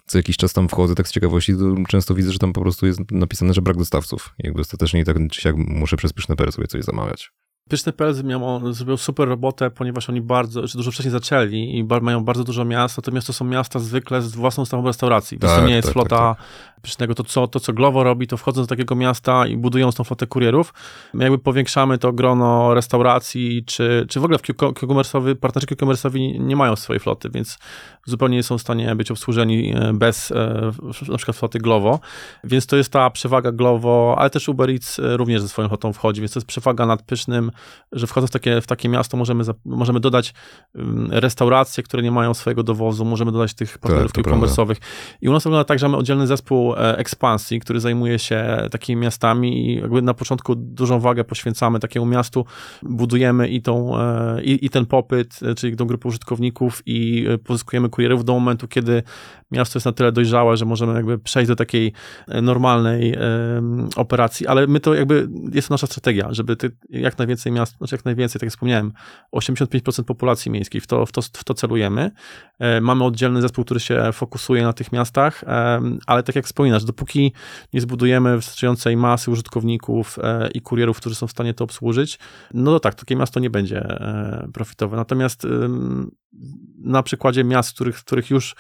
co 0.06 0.18
jakiś 0.18 0.38
czas 0.38 0.54
tam 0.54 0.70
wchodzę 0.70 0.96
tak 0.96 1.08
z 1.08 1.12
ciekawości, 1.12 1.54
to 1.54 1.76
często 1.88 2.16
widzę, 2.16 2.32
że 2.32 2.40
tam 2.40 2.54
po 2.54 2.62
prostu 2.62 2.86
jest 2.88 3.00
napisane, 3.12 3.54
że 3.54 3.62
brak 3.62 3.78
dostawców. 3.78 4.36
Jakby 4.40 4.62
ostatecznie 4.62 5.00
i 5.02 5.04
tak 5.04 5.18
czy 5.32 5.42
siak 5.42 5.56
muszę 5.58 5.98
przez 5.98 6.14
pyszne 6.14 6.36
pery 6.36 6.52
sobie 6.52 6.68
coś 6.68 6.84
zamawiać. 6.84 7.32
Pyszny.pl 7.68 8.24
miał, 8.24 8.74
zrobił 8.74 8.98
super 8.98 9.28
robotę, 9.28 9.70
ponieważ 9.70 10.10
oni 10.10 10.22
bardzo, 10.22 10.62
dużo 10.62 10.92
wcześniej 10.92 11.12
zaczęli 11.12 11.78
i 11.78 11.84
bar, 11.84 12.02
mają 12.02 12.24
bardzo 12.24 12.44
dużo 12.44 12.66
miast, 12.66 12.98
natomiast 12.98 13.28
to 13.28 13.34
są 13.34 13.46
miasta 13.46 13.80
zwykle 13.80 14.22
z 14.22 14.36
własną 14.36 14.66
stawą 14.66 14.86
restauracji. 14.86 15.40
Tak, 15.40 15.60
to 15.60 15.68
nie 15.68 15.76
jest 15.76 15.88
tak, 15.88 15.94
flota 15.94 16.18
tak, 16.18 16.38
tak. 16.38 16.78
Pysznego. 16.82 17.16
To 17.16 17.24
co, 17.24 17.48
to, 17.48 17.60
co 17.60 17.74
Glovo 17.74 18.04
robi, 18.04 18.28
to 18.28 18.38
wchodzą 18.38 18.62
do 18.62 18.68
takiego 18.68 18.96
miasta 18.96 19.48
i 19.48 19.58
budują 19.58 19.92
tą 19.92 20.04
flotę 20.04 20.28
kurierów. 20.28 20.74
My 21.14 21.24
jakby 21.24 21.40
powiększamy 21.40 21.98
to 21.98 22.14
grono 22.14 22.74
restauracji, 22.74 23.64
czy, 23.66 24.06
czy 24.10 24.20
w 24.20 24.24
ogóle 24.24 24.38
w 24.38 24.42
Q-commerce'owy, 24.42 25.36
partnerzy 25.36 25.68
Q-commerce'owi 25.68 26.40
nie 26.40 26.56
mają 26.56 26.76
swojej 26.76 27.00
floty, 27.00 27.30
więc 27.30 27.58
zupełnie 28.06 28.38
nie 28.38 28.44
są 28.44 28.58
w 28.58 28.62
stanie 28.62 28.96
być 28.96 29.12
obsłużeni 29.12 29.74
e, 29.76 29.94
bez 29.94 30.32
e, 30.32 30.72
na 31.10 31.18
przykład 31.18 31.38
floty 31.38 31.60
Glovo. 31.60 32.00
Więc 32.44 32.68
to 32.68 32.78
jest 32.78 32.92
ta 32.92 33.10
przewaga 33.10 33.52
Glovo, 33.52 34.16
ale 34.18 34.30
też 34.30 34.50
Uber 34.50 34.70
Eats 34.70 35.00
e, 35.00 35.18
również 35.18 35.42
ze 35.42 35.50
swoją 35.50 35.68
flotą 35.68 35.94
wchodzi, 35.94 36.22
więc 36.22 36.34
to 36.34 36.40
jest 36.40 36.48
przewaga 36.48 36.86
nad 36.86 37.02
Pysznym 37.02 37.52
że 37.92 38.08
wchodząc 38.08 38.32
w 38.32 38.34
takie, 38.34 38.62
w 38.62 38.68
takie 38.68 38.90
miasto 38.90 39.18
możemy, 39.18 39.44
możemy 39.66 40.00
dodać 40.00 40.34
restauracje, 41.10 41.84
które 41.84 42.04
nie 42.04 42.12
mają 42.12 42.34
swojego 42.34 42.64
dowozu, 42.64 43.06
możemy 43.06 43.32
dodać 43.32 43.54
tych 43.54 43.78
partnerów 43.78 44.12
tak, 44.12 44.28
e-commerce'owych. 44.28 44.76
I 45.22 45.30
u 45.30 45.32
nas 45.32 45.44
wygląda 45.44 45.64
tak, 45.64 45.80
że 45.80 45.88
mamy 45.88 45.98
oddzielny 45.98 46.28
zespół 46.28 46.74
e, 46.74 46.98
ekspansji, 46.98 47.60
który 47.60 47.80
zajmuje 47.80 48.20
się 48.20 48.68
takimi 48.72 49.02
miastami 49.02 49.72
i 49.72 49.76
jakby 49.76 50.02
na 50.02 50.14
początku 50.14 50.56
dużą 50.56 51.00
wagę 51.00 51.24
poświęcamy 51.24 51.80
takiemu 51.80 52.06
miastu, 52.06 52.46
budujemy 52.84 53.48
i, 53.48 53.62
tą, 53.62 54.00
e, 54.00 54.44
i, 54.44 54.66
i 54.66 54.70
ten 54.70 54.86
popyt, 54.86 55.40
e, 55.44 55.56
czyli 55.56 55.76
tą 55.76 55.86
grupę 55.86 56.08
użytkowników 56.08 56.82
i 56.86 57.28
pozyskujemy 57.44 57.90
kurierów 57.90 58.26
do 58.26 58.34
momentu, 58.34 58.68
kiedy 58.68 59.04
miasto 59.52 59.78
jest 59.78 59.86
na 59.86 59.92
tyle 59.92 60.12
dojrzałe, 60.12 60.58
że 60.58 60.66
możemy 60.66 60.94
jakby 60.94 61.20
przejść 61.20 61.48
do 61.48 61.56
takiej 61.56 61.94
normalnej 62.42 63.16
operacji, 63.96 64.48
ale 64.48 64.68
my 64.68 64.80
to 64.80 64.94
jakby, 64.94 65.28
jest 65.54 65.68
to 65.68 65.74
nasza 65.74 65.88
strategia, 65.88 66.28
żeby 66.32 66.58
jak 66.90 67.18
najwięcej 67.18 67.47
miast, 67.52 67.78
znaczy 67.78 67.96
jak 67.96 68.06
najwięcej, 68.06 68.40
tak 68.40 68.48
jak 68.48 68.52
wspomniałem, 68.52 68.94
85% 69.36 70.04
populacji 70.04 70.52
miejskiej, 70.52 70.82
w 70.82 70.88
to, 70.88 71.06
w 71.06 71.12
to, 71.12 71.22
w 71.22 71.44
to 71.44 71.54
celujemy. 71.54 72.12
E, 72.60 72.82
mamy 72.82 73.04
oddzielny 73.04 73.42
zespół, 73.42 73.66
który 73.66 73.80
się 73.80 74.10
fokusuje 74.14 74.64
na 74.64 74.74
tych 74.74 74.92
miastach, 74.92 75.44
e, 75.44 75.82
ale 76.08 76.24
tak 76.24 76.36
jak 76.36 76.46
wspominasz, 76.46 76.84
dopóki 76.84 77.34
nie 77.74 77.82
zbudujemy 77.82 78.36
wystarczającej 78.36 78.98
masy 78.98 79.32
użytkowników 79.32 80.20
e, 80.24 80.50
i 80.54 80.62
kurierów, 80.62 80.98
którzy 80.98 81.16
są 81.16 81.28
w 81.28 81.32
stanie 81.32 81.54
to 81.54 81.64
obsłużyć, 81.64 82.20
no 82.54 82.72
to 82.72 82.80
tak, 82.80 82.96
takie 82.96 83.16
miasto 83.16 83.40
nie 83.40 83.50
będzie 83.50 83.88
profitowe. 84.54 84.98
Natomiast 84.98 85.48
na 86.78 87.04
przykładzie 87.04 87.44
miast, 87.44 87.70
w 87.70 87.74
których, 87.74 88.00
w 88.00 88.04
których 88.04 88.30
już 88.30 88.56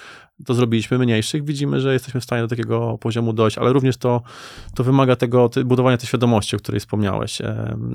to 0.46 0.54
zrobiliśmy, 0.54 0.98
mniejszych, 0.98 1.46
widzimy, 1.46 1.80
że 1.80 1.94
jesteśmy 1.94 2.22
w 2.22 2.24
stanie 2.24 2.42
do 2.42 2.48
takiego 2.48 2.98
poziomu 2.98 3.34
dojść, 3.34 3.58
ale 3.58 3.74
również 3.74 3.98
to, 3.98 4.22
to 4.76 4.84
wymaga 4.84 5.16
tego 5.16 5.50
budowania 5.66 5.98
tej 5.98 6.08
świadomości, 6.08 6.56
o 6.56 6.60
której 6.60 6.80
wspomniałeś. 6.80 7.40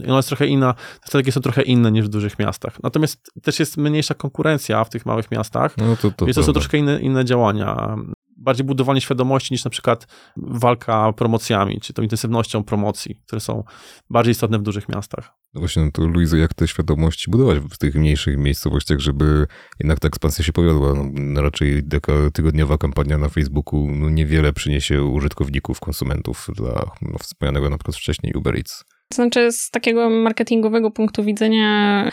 I 0.05 0.07
ona 0.07 0.16
jest 0.16 0.28
trochę 0.28 0.46
inna, 0.46 0.74
strategie 1.05 1.33
są 1.33 1.40
trochę 1.40 1.62
inne 1.62 1.92
niż 1.92 2.05
w 2.05 2.09
dużych 2.09 2.38
miastach. 2.38 2.83
Natomiast 2.83 3.33
też 3.42 3.61
jest 3.61 3.76
mniejsza 3.76 4.14
konkurencja 4.14 4.85
w 4.85 4.90
tych 4.90 5.07
małych 5.07 5.31
miastach, 5.31 5.76
no 5.76 5.96
to, 5.96 6.11
to 6.11 6.26
więc 6.26 6.37
to 6.37 6.42
są 6.42 6.52
troszkę 6.52 6.78
inne, 6.78 7.00
inne 7.00 7.24
działania 7.24 7.96
bardziej 8.42 8.66
budowanie 8.66 9.00
świadomości 9.00 9.55
niż 9.55 9.64
na 9.64 9.70
przykład 9.70 10.07
walka 10.37 11.12
promocjami, 11.12 11.81
czy 11.81 11.92
tą 11.92 12.02
intensywnością 12.02 12.64
promocji, 12.64 13.20
które 13.26 13.40
są 13.40 13.64
bardziej 14.11 14.33
istotne 14.33 14.59
w 14.59 14.62
dużych 14.62 14.88
miastach. 14.88 15.33
No 15.55 15.61
właśnie, 15.61 15.85
no 15.85 15.90
to 15.90 16.07
Luizo, 16.07 16.37
jak 16.37 16.55
te 16.55 16.68
świadomości 16.68 17.31
budować 17.31 17.59
w 17.59 17.78
tych 17.78 17.94
mniejszych 17.94 18.38
miejscowościach, 18.38 18.98
żeby 18.98 19.46
jednak 19.81 20.00
ta 20.00 20.09
ekspansja 20.09 20.44
się 20.44 20.52
powiodła? 20.52 20.94
No, 21.14 21.42
raczej 21.42 21.83
taka 21.83 22.12
tygodniowa 22.33 22.78
kampania 22.78 23.18
na 23.18 23.28
Facebooku 23.28 23.90
no, 23.90 24.11
niewiele 24.11 24.52
przyniesie 24.52 25.02
użytkowników, 25.02 25.81
konsumentów 25.81 26.46
dla 26.57 26.90
no, 27.02 27.18
wspomnianego 27.18 27.70
na 27.70 27.78
przykład 27.78 27.96
wcześniej 27.96 28.35
Uber 28.35 28.57
Eats. 28.57 28.85
To 29.12 29.16
znaczy, 29.16 29.53
z 29.53 29.70
takiego 29.70 30.11
marketingowego 30.11 30.90
punktu 30.90 31.25
widzenia, 31.25 32.11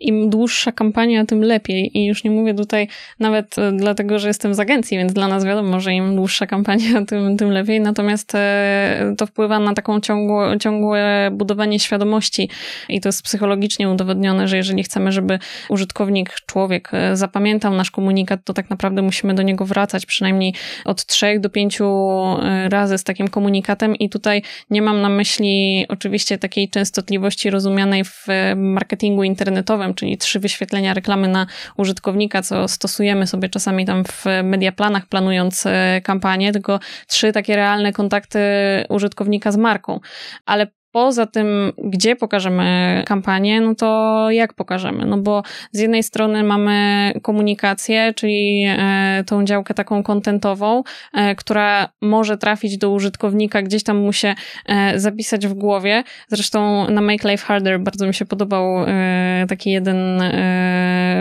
im 0.00 0.30
dłuższa 0.30 0.72
kampania, 0.72 1.24
tym 1.24 1.44
lepiej. 1.44 1.98
I 1.98 2.06
już 2.06 2.24
nie 2.24 2.30
mówię 2.30 2.54
tutaj 2.54 2.88
nawet 3.18 3.58
e, 3.58 3.72
dlatego, 3.72 4.18
że 4.18 4.28
jestem 4.28 4.54
z 4.54 4.60
agencji, 4.60 4.98
więc 4.98 5.12
dla 5.12 5.28
nas 5.28 5.44
wiadomo, 5.44 5.80
że 5.80 5.92
im 5.92 6.16
dłuższa 6.16 6.46
kampania, 6.46 7.02
tym, 7.08 7.36
tym 7.36 7.50
lepiej. 7.50 7.80
Natomiast 7.80 8.34
e, 8.34 9.14
to 9.18 9.26
wpływa 9.26 9.58
na 9.58 9.74
taką 9.74 10.00
ciągłe, 10.00 10.58
ciągłe 10.60 11.30
budowanie 11.32 11.80
świadomości. 11.80 12.48
I 12.88 13.00
to 13.00 13.08
jest 13.08 13.22
psychologicznie 13.22 13.90
udowodnione, 13.90 14.48
że 14.48 14.56
jeżeli 14.56 14.82
chcemy, 14.82 15.12
żeby 15.12 15.38
użytkownik, 15.68 16.34
człowiek 16.46 16.90
e, 16.92 17.16
zapamiętał 17.16 17.74
nasz 17.74 17.90
komunikat, 17.90 18.40
to 18.44 18.54
tak 18.54 18.70
naprawdę 18.70 19.02
musimy 19.02 19.34
do 19.34 19.42
niego 19.42 19.64
wracać 19.64 20.06
przynajmniej 20.06 20.54
od 20.84 21.06
trzech 21.06 21.40
do 21.40 21.50
pięciu 21.50 21.90
razy 22.68 22.98
z 22.98 23.04
takim 23.04 23.28
komunikatem. 23.28 23.96
I 23.96 24.08
tutaj 24.08 24.42
nie 24.70 24.82
mam 24.82 25.00
na 25.00 25.08
myśli 25.08 25.84
oczywiście 25.88 26.38
takiej 26.40 26.70
częstotliwości 26.70 27.50
rozumianej 27.50 28.04
w 28.04 28.26
marketingu 28.56 29.22
internetowym, 29.22 29.94
czyli 29.94 30.18
trzy 30.18 30.40
wyświetlenia 30.40 30.94
reklamy 30.94 31.28
na 31.28 31.46
użytkownika, 31.76 32.42
co 32.42 32.68
stosujemy 32.68 33.26
sobie 33.26 33.48
czasami 33.48 33.86
tam 33.86 34.04
w 34.04 34.24
mediaplanach, 34.44 35.06
planując 35.06 35.66
e, 35.66 36.00
kampanię, 36.04 36.52
tylko 36.52 36.80
trzy 37.06 37.32
takie 37.32 37.56
realne 37.56 37.92
kontakty 37.92 38.40
użytkownika 38.88 39.52
z 39.52 39.56
marką. 39.56 40.00
Ale 40.46 40.66
Poza 40.92 41.26
tym, 41.26 41.72
gdzie 41.78 42.16
pokażemy 42.16 43.02
kampanię, 43.06 43.60
no 43.60 43.74
to 43.74 44.26
jak 44.30 44.54
pokażemy? 44.54 45.06
No 45.06 45.18
bo 45.18 45.42
z 45.72 45.78
jednej 45.78 46.02
strony 46.02 46.42
mamy 46.42 47.12
komunikację, 47.22 48.14
czyli 48.16 48.64
e, 48.68 49.24
tą 49.26 49.44
działkę 49.44 49.74
taką 49.74 50.02
kontentową, 50.02 50.82
e, 51.14 51.34
która 51.34 51.88
może 52.00 52.38
trafić 52.38 52.78
do 52.78 52.90
użytkownika, 52.90 53.62
gdzieś 53.62 53.82
tam 53.82 53.96
mu 53.96 54.12
się 54.12 54.34
e, 54.66 55.00
zapisać 55.00 55.46
w 55.46 55.54
głowie. 55.54 56.04
Zresztą 56.28 56.90
na 56.90 57.00
Make 57.00 57.24
Life 57.24 57.46
Harder 57.46 57.80
bardzo 57.80 58.06
mi 58.06 58.14
się 58.14 58.24
podobał 58.24 58.86
taki 59.48 59.70
jeden 59.70 60.22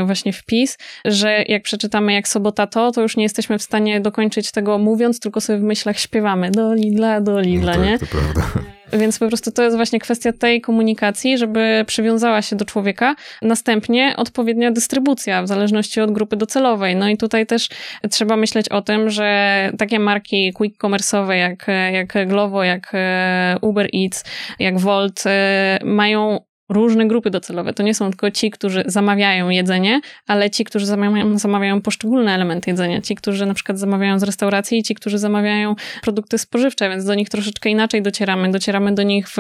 właśnie 0.06 0.34
wpis, 0.34 0.78
że 1.06 1.44
jak 1.48 1.64
przeczytamy 1.64 2.14
jak 2.14 2.28
sobota 2.28 2.68
to, 2.68 2.92
to 2.92 3.02
już 3.02 3.18
nie 3.18 3.24
jesteśmy 3.24 3.58
w 3.58 3.64
stanie 3.64 4.02
dokończyć 4.02 4.52
tego 4.52 4.78
mówiąc, 4.78 5.20
tylko 5.20 5.42
sobie 5.42 5.60
w 5.60 5.64
myślach 5.64 6.00
śpiewamy 6.00 6.52
do 6.52 6.74
Lidla, 6.74 7.22
do 7.22 7.40
Lidla, 7.40 7.72
no 7.72 7.80
tak, 7.80 7.90
nie? 7.90 8.00
To 8.00 8.06
prawda. 8.06 8.70
Więc 8.94 9.20
po 9.20 9.28
prostu 9.28 9.52
to 9.52 9.64
jest 9.64 9.76
właśnie 9.76 10.00
kwestia 10.00 10.34
tej 10.34 10.62
komunikacji, 10.62 11.38
żeby 11.38 11.84
przywiązała 11.88 12.42
się 12.42 12.56
do 12.56 12.66
człowieka. 12.66 13.16
Następnie 13.42 14.14
odpowiednia 14.18 14.72
dystrybucja 14.72 15.44
w 15.44 15.48
zależności 15.48 16.02
od 16.02 16.12
grupy 16.12 16.36
docelowej. 16.36 16.96
No 16.96 17.10
i 17.10 17.18
tutaj 17.18 17.46
też 17.46 17.70
trzeba 18.10 18.36
myśleć 18.36 18.70
o 18.70 18.82
tym, 18.82 19.10
że 19.10 19.72
takie 19.78 20.00
marki 20.00 20.54
quick 20.54 20.84
commerce'owe 20.84 21.32
jak, 21.32 21.68
jak 21.94 22.28
Glovo, 22.28 22.64
jak 22.64 22.92
e, 22.94 23.56
Uber 23.62 23.90
Eats, 23.94 24.24
jak 24.60 24.80
Volt 24.80 25.24
e, 25.26 25.80
mają 25.84 26.40
różne 26.70 27.08
grupy 27.08 27.30
docelowe. 27.30 27.74
To 27.74 27.84
nie 27.84 27.94
są 27.94 28.10
tylko 28.10 28.32
ci, 28.32 28.52
którzy 28.52 28.84
zamawiają 28.86 29.50
jedzenie, 29.50 30.02
ale 30.28 30.50
ci, 30.50 30.64
którzy 30.64 30.86
zamawiają, 30.86 31.38
zamawiają 31.38 31.82
poszczególne 31.82 32.36
elementy 32.36 32.70
jedzenia. 32.70 33.02
Ci, 33.02 33.16
którzy 33.16 33.46
na 33.46 33.54
przykład 33.54 33.80
zamawiają 33.80 34.20
z 34.20 34.24
restauracji 34.24 34.80
i 34.80 34.84
ci, 34.84 34.96
którzy 34.96 35.18
zamawiają 35.18 35.76
produkty 36.02 36.38
spożywcze, 36.38 36.90
więc 36.90 37.06
do 37.06 37.16
nich 37.16 37.30
troszeczkę 37.30 37.70
inaczej 37.70 38.02
docieramy. 38.02 38.52
Docieramy 38.52 38.96
do 38.96 39.04
nich 39.04 39.28
w 39.30 39.38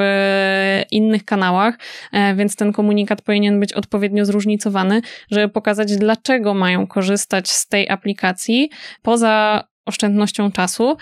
innych 0.91 1.25
kanałach, 1.25 1.79
e, 2.11 2.35
więc 2.35 2.55
ten 2.55 2.73
komunikat 2.73 3.21
powinien 3.21 3.59
być 3.59 3.73
odpowiednio 3.73 4.25
zróżnicowany, 4.25 5.01
żeby 5.31 5.49
pokazać, 5.49 5.97
dlaczego 5.97 6.53
mają 6.53 6.87
korzystać 6.87 7.49
z 7.49 7.67
tej 7.67 7.89
aplikacji 7.89 8.69
poza 9.01 9.63
oszczędnością 9.85 10.51
czasu, 10.51 10.97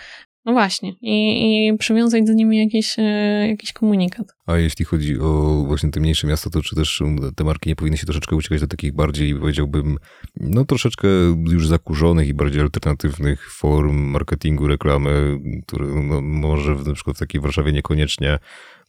No 0.47 0.53
właśnie, 0.53 0.93
i, 1.01 1.67
i 1.67 1.77
przywiązać 1.77 2.23
do 2.25 2.33
nimi 2.33 2.57
jakiś, 2.57 2.99
e, 2.99 3.01
jakiś 3.47 3.73
komunikat. 3.73 4.27
A 4.45 4.57
jeśli 4.57 4.85
chodzi 4.85 5.19
o 5.19 5.63
właśnie 5.67 5.91
te 5.91 5.99
mniejsze 5.99 6.27
miasta, 6.27 6.49
to 6.49 6.61
czy 6.61 6.75
też 6.75 7.03
te 7.35 7.43
marki 7.43 7.69
nie 7.69 7.75
powinny 7.75 7.97
się 7.97 8.05
troszeczkę 8.05 8.35
uciekać 8.35 8.61
do 8.61 8.67
takich 8.67 8.93
bardziej, 8.93 9.35
powiedziałbym, 9.35 9.97
no 10.35 10.65
troszeczkę 10.65 11.07
już 11.49 11.67
zakurzonych 11.67 12.27
i 12.27 12.33
bardziej 12.33 12.61
alternatywnych 12.61 13.51
form 13.53 13.97
marketingu, 13.97 14.67
reklamy, 14.67 15.39
które 15.67 15.85
no, 15.85 16.21
może 16.21 16.75
w, 16.75 16.87
na 16.87 16.93
przykład 16.93 17.15
w 17.15 17.19
takiej 17.19 17.41
Warszawie 17.41 17.71
niekoniecznie 17.71 18.39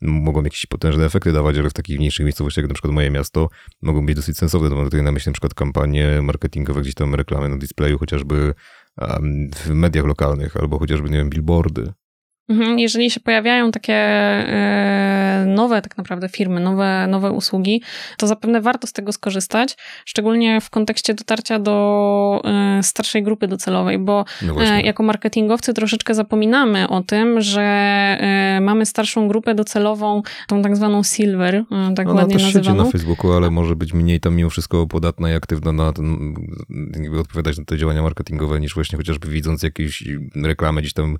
mogą 0.00 0.42
jakieś 0.42 0.66
potężne 0.66 1.04
efekty 1.04 1.32
dawać, 1.32 1.58
ale 1.58 1.70
w 1.70 1.72
takich 1.72 1.98
mniejszych 1.98 2.26
miejscowościach, 2.26 2.62
jak 2.62 2.68
na 2.68 2.74
przykład 2.74 2.94
moje 2.94 3.10
miasto, 3.10 3.48
mogą 3.82 4.06
być 4.06 4.16
dosyć 4.16 4.38
sensowne. 4.38 4.70
Mam 4.70 4.84
tutaj 4.84 5.02
na 5.02 5.12
myśli 5.12 5.30
na 5.30 5.32
przykład 5.32 5.54
kampanie 5.54 6.22
marketingowe, 6.22 6.80
gdzieś 6.80 6.94
tam 6.94 7.14
reklamy 7.14 7.48
na 7.48 7.56
displayu, 7.56 7.98
chociażby 7.98 8.54
w 9.54 9.68
mediach 9.68 10.04
lokalnych, 10.04 10.56
albo 10.56 10.78
chociażby, 10.78 11.10
nie 11.10 11.16
wiem, 11.16 11.30
billboardy. 11.30 11.92
Mhm, 12.48 12.78
jeżeli 12.78 13.10
się 13.10 13.20
pojawiają 13.20 13.70
takie 13.70 13.94
e, 13.94 15.44
nowe 15.46 15.82
tak 15.82 15.96
naprawdę 15.96 16.28
firmy, 16.28 16.60
nowe, 16.60 17.06
nowe 17.06 17.30
usługi, 17.30 17.82
to 18.16 18.26
zapewne 18.26 18.60
warto 18.60 18.86
z 18.86 18.92
tego 18.92 19.12
skorzystać, 19.12 19.76
szczególnie 20.04 20.60
w 20.60 20.70
kontekście 20.70 21.14
dotarcia 21.14 21.58
do 21.58 22.42
e, 22.44 22.82
starszej 22.82 23.22
grupy 23.22 23.48
docelowej, 23.48 23.98
bo 23.98 24.24
no 24.42 24.64
e, 24.64 24.82
jako 24.82 25.02
marketingowcy 25.02 25.74
troszeczkę 25.74 26.14
zapominamy 26.14 26.88
o 26.88 27.02
tym, 27.02 27.40
że 27.40 27.68
mamy 28.60 28.86
starszą 28.86 29.28
grupę 29.28 29.54
docelową, 29.54 30.22
tą 30.48 30.62
tak 30.62 30.76
zwaną 30.76 31.02
silver, 31.02 31.64
tak 31.96 32.06
no, 32.06 32.14
ładnie 32.14 32.36
też 32.36 32.54
nazywaną. 32.54 32.84
na 32.84 32.90
Facebooku, 32.90 33.32
ale 33.32 33.50
może 33.50 33.76
być 33.76 33.92
mniej 33.92 34.20
tam 34.20 34.34
mimo 34.34 34.50
wszystko 34.50 34.86
podatna 34.86 35.30
i 35.30 35.34
aktywna 35.34 35.72
na 35.72 35.92
ten, 35.92 36.34
jakby 37.02 37.20
odpowiadać 37.20 37.58
na 37.58 37.64
te 37.64 37.78
działania 37.78 38.02
marketingowe, 38.02 38.60
niż 38.60 38.74
właśnie 38.74 38.96
chociażby 38.96 39.28
widząc 39.28 39.62
jakieś 39.62 40.04
reklamy 40.44 40.80
gdzieś 40.80 40.92
tam 40.92 41.16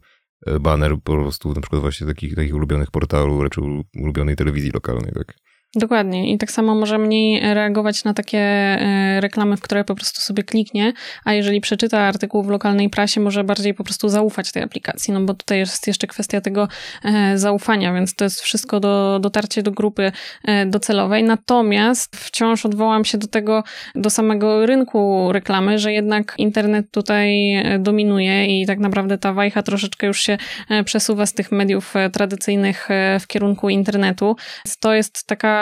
baner 0.61 0.95
po 1.05 1.17
prostu 1.17 1.55
na 1.55 1.61
przykład 1.61 1.83
właśnie 1.83 2.07
takich, 2.07 2.35
takich 2.35 2.55
ulubionych 2.55 2.91
portalu, 2.91 3.43
raczej 3.43 3.65
ulubionej 3.95 4.37
telewizji 4.37 4.71
lokalnej, 4.71 5.13
tak? 5.13 5.35
Dokładnie. 5.75 6.33
I 6.33 6.39
tak 6.39 6.51
samo 6.51 6.75
może 6.75 6.99
mniej 6.99 7.55
reagować 7.55 8.05
na 8.05 8.15
takie 8.15 8.39
e, 8.39 9.21
reklamy, 9.21 9.57
w 9.57 9.61
które 9.61 9.85
po 9.85 9.95
prostu 9.95 10.21
sobie 10.21 10.43
kliknie, 10.43 10.93
a 11.25 11.33
jeżeli 11.33 11.61
przeczyta 11.61 12.01
artykuł 12.01 12.43
w 12.43 12.49
lokalnej 12.49 12.91
prasie, 12.91 13.21
może 13.21 13.45
bardziej 13.45 13.75
po 13.75 13.85
prostu 13.85 14.09
zaufać 14.09 14.53
tej 14.53 14.63
aplikacji, 14.63 15.15
no 15.15 15.21
bo 15.21 15.35
tutaj 15.35 15.59
jest 15.59 15.87
jeszcze 15.87 16.07
kwestia 16.07 16.41
tego 16.41 16.69
e, 17.05 17.39
zaufania, 17.39 17.93
więc 17.93 18.15
to 18.15 18.25
jest 18.25 18.41
wszystko 18.41 18.81
do 18.81 19.19
dotarcie 19.23 19.63
do 19.63 19.71
grupy 19.71 20.13
e, 20.45 20.67
docelowej. 20.67 21.25
Natomiast 21.25 22.17
wciąż 22.17 22.67
odwołam 22.67 23.05
się 23.05 23.19
do 23.19 23.27
tego, 23.27 23.65
do 23.95 24.11
samego 24.11 24.67
rynku 24.67 25.29
reklamy, 25.33 25.79
że 25.79 25.93
jednak 25.93 26.35
internet 26.39 26.91
tutaj 26.91 27.55
dominuje 27.79 28.61
i 28.61 28.67
tak 28.67 28.79
naprawdę 28.79 29.19
ta 29.19 29.33
wajcha 29.33 29.63
troszeczkę 29.63 30.07
już 30.07 30.21
się 30.21 30.39
przesuwa 30.85 31.27
z 31.27 31.33
tych 31.33 31.53
mediów 31.53 31.95
tradycyjnych 32.13 32.89
w 33.21 33.27
kierunku 33.27 33.69
internetu. 33.69 34.37
To 34.81 34.95
jest 34.95 35.27
taka 35.27 35.58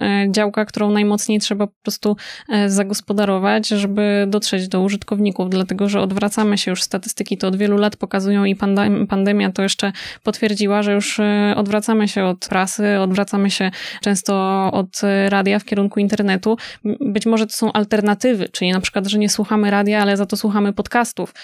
E, 0.00 0.26
działka, 0.30 0.64
którą 0.64 0.90
najmocniej 0.90 1.40
trzeba 1.40 1.66
po 1.66 1.82
prostu 1.82 2.16
e, 2.48 2.70
zagospodarować, 2.70 3.68
żeby 3.68 4.26
dotrzeć 4.28 4.68
do 4.68 4.80
użytkowników, 4.80 5.50
dlatego 5.50 5.88
że 5.88 6.00
odwracamy 6.00 6.58
się 6.58 6.70
już 6.70 6.82
statystyki, 6.82 7.38
to 7.38 7.48
od 7.48 7.56
wielu 7.56 7.76
lat 7.76 7.96
pokazują 7.96 8.44
i 8.44 8.56
pandemia 9.08 9.52
to 9.52 9.62
jeszcze 9.62 9.92
potwierdziła, 10.22 10.82
że 10.82 10.92
już 10.92 11.20
e, 11.20 11.54
odwracamy 11.56 12.08
się 12.08 12.24
od 12.24 12.48
prasy, 12.48 12.98
odwracamy 12.98 13.50
się 13.50 13.70
często 14.00 14.34
od 14.72 15.00
radia 15.28 15.58
w 15.58 15.64
kierunku 15.64 16.00
internetu. 16.00 16.56
Być 17.00 17.26
może 17.26 17.46
to 17.46 17.52
są 17.52 17.72
alternatywy, 17.72 18.48
czyli 18.48 18.72
na 18.72 18.80
przykład, 18.80 19.06
że 19.06 19.18
nie 19.18 19.28
słuchamy 19.28 19.70
radia, 19.70 20.02
ale 20.02 20.16
za 20.16 20.26
to 20.26 20.36
słuchamy 20.36 20.72
podcastów. 20.72 21.34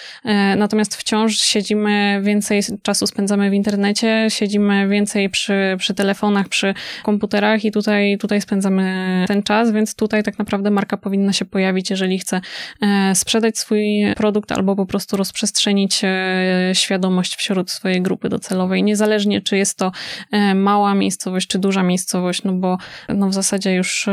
Natomiast 0.57 0.95
wciąż 0.95 1.37
siedzimy 1.37 2.21
więcej 2.23 2.61
czasu 2.81 3.07
spędzamy 3.07 3.49
w 3.49 3.53
internecie, 3.53 4.27
siedzimy 4.29 4.87
więcej 4.87 5.29
przy, 5.29 5.75
przy 5.77 5.93
telefonach, 5.93 6.47
przy 6.47 6.73
komputerach 7.03 7.65
i 7.65 7.71
tutaj 7.71 7.92
tutaj, 7.93 8.17
tutaj 8.17 8.41
spędzamy 8.41 9.25
ten 9.27 9.43
czas, 9.43 9.71
więc 9.71 9.95
tutaj 9.95 10.23
tak 10.23 10.39
naprawdę 10.39 10.71
marka 10.71 10.97
powinna 10.97 11.33
się 11.33 11.45
pojawić, 11.45 11.89
jeżeli 11.89 12.19
chce 12.19 12.41
e, 12.81 13.15
sprzedać 13.15 13.57
swój 13.57 14.05
produkt 14.15 14.51
albo 14.51 14.75
po 14.75 14.85
prostu 14.85 15.17
rozprzestrzenić 15.17 16.01
e, 16.03 16.71
świadomość 16.73 17.35
wśród 17.35 17.71
swojej 17.71 18.01
grupy 18.01 18.29
docelowej, 18.29 18.83
niezależnie 18.83 19.41
czy 19.41 19.57
jest 19.57 19.77
to 19.77 19.91
e, 20.31 20.55
mała 20.55 20.95
miejscowość, 20.95 21.47
czy 21.47 21.59
duża 21.59 21.83
miejscowość, 21.83 22.43
no 22.43 22.53
bo 22.53 22.77
no 23.09 23.29
w 23.29 23.33
zasadzie 23.33 23.73
już 23.73 24.09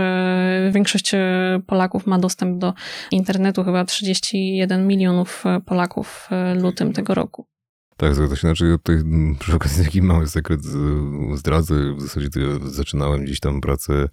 większość 0.70 1.12
Polaków 1.66 2.06
ma 2.06 2.18
dostęp 2.18 2.58
do 2.58 2.74
internetu, 3.10 3.64
chyba 3.64 3.84
31 3.84 4.86
milionów 4.86 5.44
Polaków 5.66 6.28
w 6.30 6.62
lutym 6.62 6.92
tego 6.92 7.14
roku. 7.14 7.49
Tak, 8.00 8.14
zgadza 8.14 8.36
się. 8.36 8.40
Znaczy, 8.40 8.78
tutaj 8.78 8.96
mm, 8.96 9.36
przy 9.40 9.54
okazji 9.56 9.84
taki 9.84 10.02
mały 10.02 10.26
sekret 10.26 10.60
zdradzę. 11.34 11.94
W 11.94 12.00
zasadzie 12.00 12.28
zaczynałem 12.64 13.24
gdzieś 13.24 13.40
tam 13.40 13.60
pracę 13.60 14.08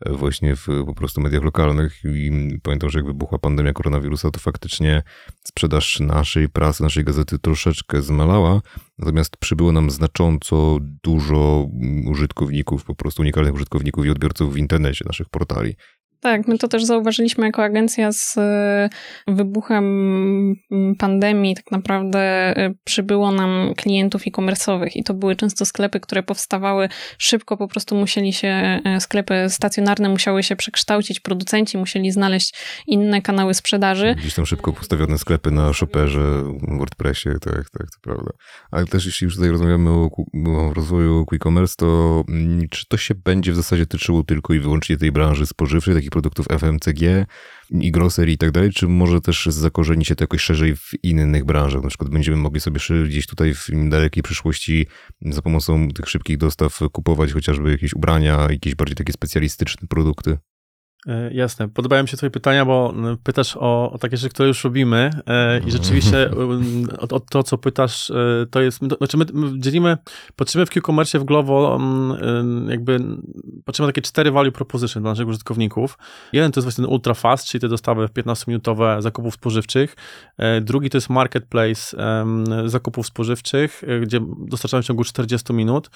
e, 0.00 0.12
właśnie 0.12 0.56
w 0.56 0.66
po 0.86 0.94
prostu 0.94 1.20
mediach 1.20 1.42
lokalnych 1.42 2.04
i 2.04 2.58
pamiętam, 2.62 2.90
że 2.90 2.98
jak 2.98 3.06
wybuchła 3.06 3.38
pandemia 3.38 3.72
koronawirusa, 3.72 4.30
to 4.30 4.40
faktycznie 4.40 5.02
sprzedaż 5.44 6.00
naszej 6.00 6.48
prasy, 6.48 6.82
naszej 6.82 7.04
gazety 7.04 7.38
troszeczkę 7.38 8.02
zmalała, 8.02 8.60
natomiast 8.98 9.36
przybyło 9.36 9.72
nam 9.72 9.90
znacząco 9.90 10.78
dużo 11.04 11.68
użytkowników, 12.06 12.84
po 12.84 12.94
prostu 12.94 13.22
unikalnych 13.22 13.54
użytkowników 13.54 14.06
i 14.06 14.10
odbiorców 14.10 14.54
w 14.54 14.56
internecie 14.56 15.04
naszych 15.06 15.28
portali. 15.28 15.76
Tak, 16.20 16.48
my 16.48 16.58
to 16.58 16.68
też 16.68 16.84
zauważyliśmy 16.84 17.46
jako 17.46 17.64
agencja 17.64 18.12
z 18.12 18.38
e, 18.38 18.88
wybuchem 19.28 19.84
pandemii. 20.98 21.54
Tak 21.54 21.70
naprawdę 21.70 22.18
e, 22.20 22.74
przybyło 22.84 23.32
nam 23.32 23.72
klientów 23.76 24.22
e-commerce'owych 24.26 24.88
i 24.94 25.04
to 25.04 25.14
były 25.14 25.36
często 25.36 25.64
sklepy, 25.64 26.00
które 26.00 26.22
powstawały 26.22 26.88
szybko, 27.18 27.56
po 27.56 27.68
prostu 27.68 27.96
musieli 27.96 28.32
się, 28.32 28.48
e, 28.84 29.00
sklepy 29.00 29.34
stacjonarne 29.48 30.08
musiały 30.08 30.42
się 30.42 30.56
przekształcić, 30.56 31.20
producenci 31.20 31.78
musieli 31.78 32.10
znaleźć 32.10 32.54
inne 32.86 33.22
kanały 33.22 33.54
sprzedaży. 33.54 34.14
Gdzieś 34.18 34.34
tam 34.34 34.46
szybko 34.46 34.72
postawione 34.72 35.18
sklepy 35.18 35.50
na 35.50 35.72
Shopperze, 35.72 36.42
WordPressie, 36.78 37.28
tak, 37.40 37.70
tak, 37.70 37.86
to 37.90 38.00
prawda. 38.02 38.30
Ale 38.70 38.86
też 38.86 39.06
jeśli 39.06 39.24
już 39.24 39.34
tutaj 39.34 39.50
rozmawiamy 39.50 39.90
o, 39.90 40.10
o 40.46 40.74
rozwoju 40.74 41.24
e-commerce, 41.32 41.74
to 41.78 42.22
mm, 42.28 42.68
czy 42.70 42.86
to 42.88 42.96
się 42.96 43.14
będzie 43.14 43.52
w 43.52 43.56
zasadzie 43.56 43.86
tyczyło 43.86 44.22
tylko 44.22 44.54
i 44.54 44.60
wyłącznie 44.60 44.96
tej 44.96 45.12
branży 45.12 45.46
spożywczej, 45.46 45.94
takich 45.94 46.09
produktów 46.10 46.46
FMCG 46.48 47.26
i 47.70 47.90
grocery 47.90 48.32
i 48.32 48.38
tak 48.38 48.50
dalej, 48.50 48.70
czy 48.70 48.88
może 48.88 49.20
też 49.20 49.46
zakorzeni 49.46 50.04
się 50.04 50.14
to 50.14 50.24
jakoś 50.24 50.40
szerzej 50.40 50.76
w 50.76 50.90
innych 51.02 51.44
branżach? 51.44 51.82
Na 51.82 51.88
przykład 51.88 52.10
będziemy 52.10 52.36
mogli 52.36 52.60
sobie 52.60 52.80
gdzieś 53.06 53.26
tutaj 53.26 53.54
w 53.54 53.68
dalekiej 53.88 54.22
przyszłości 54.22 54.86
za 55.22 55.42
pomocą 55.42 55.88
tych 55.88 56.08
szybkich 56.08 56.36
dostaw 56.36 56.78
kupować 56.92 57.32
chociażby 57.32 57.70
jakieś 57.70 57.94
ubrania, 57.94 58.46
jakieś 58.50 58.74
bardziej 58.74 58.96
takie 58.96 59.12
specjalistyczne 59.12 59.88
produkty? 59.88 60.38
E, 61.06 61.34
jasne. 61.34 61.68
Podobają 61.68 62.02
mi 62.02 62.08
się 62.08 62.16
twoje 62.16 62.30
pytania, 62.30 62.64
bo 62.64 62.94
pytasz 63.22 63.56
o, 63.56 63.92
o 63.92 63.98
takie 63.98 64.16
rzeczy, 64.16 64.34
które 64.34 64.48
już 64.48 64.64
robimy 64.64 65.10
e, 65.26 65.58
i 65.58 65.70
rzeczywiście 65.70 66.30
o, 67.00 67.14
o, 67.14 67.20
to, 67.20 67.42
co 67.42 67.58
pytasz, 67.58 68.10
e, 68.10 68.46
to 68.50 68.60
jest, 68.60 68.78
znaczy 68.98 69.16
my, 69.16 69.24
my 69.32 69.58
dzielimy, 69.58 69.96
patrzymy 70.36 70.66
w 70.66 70.70
Q-Commerce 70.70 71.18
w 71.18 71.24
Glovo 71.24 71.78
jakby, 72.68 73.00
patrzymy 73.64 73.86
na 73.86 73.92
takie 73.92 74.02
cztery 74.02 74.30
value 74.30 74.52
proposition 74.52 75.02
dla 75.02 75.12
naszych 75.12 75.28
użytkowników. 75.28 75.98
Jeden 76.32 76.52
to 76.52 76.60
jest 76.60 76.64
właśnie 76.64 76.84
ten 76.84 76.92
ultra 76.92 77.14
fast, 77.14 77.46
czyli 77.46 77.60
te 77.60 77.68
dostawy 77.68 78.06
15-minutowe 78.06 79.02
zakupów 79.02 79.34
spożywczych. 79.34 79.96
Drugi 80.60 80.90
to 80.90 80.96
jest 80.96 81.10
marketplace 81.10 81.96
zakupów 82.64 83.06
spożywczych, 83.06 83.82
gdzie 84.02 84.20
dostarczamy 84.38 84.82
w 84.82 84.86
ciągu 84.86 85.04
40 85.04 85.52
minut. 85.52 85.90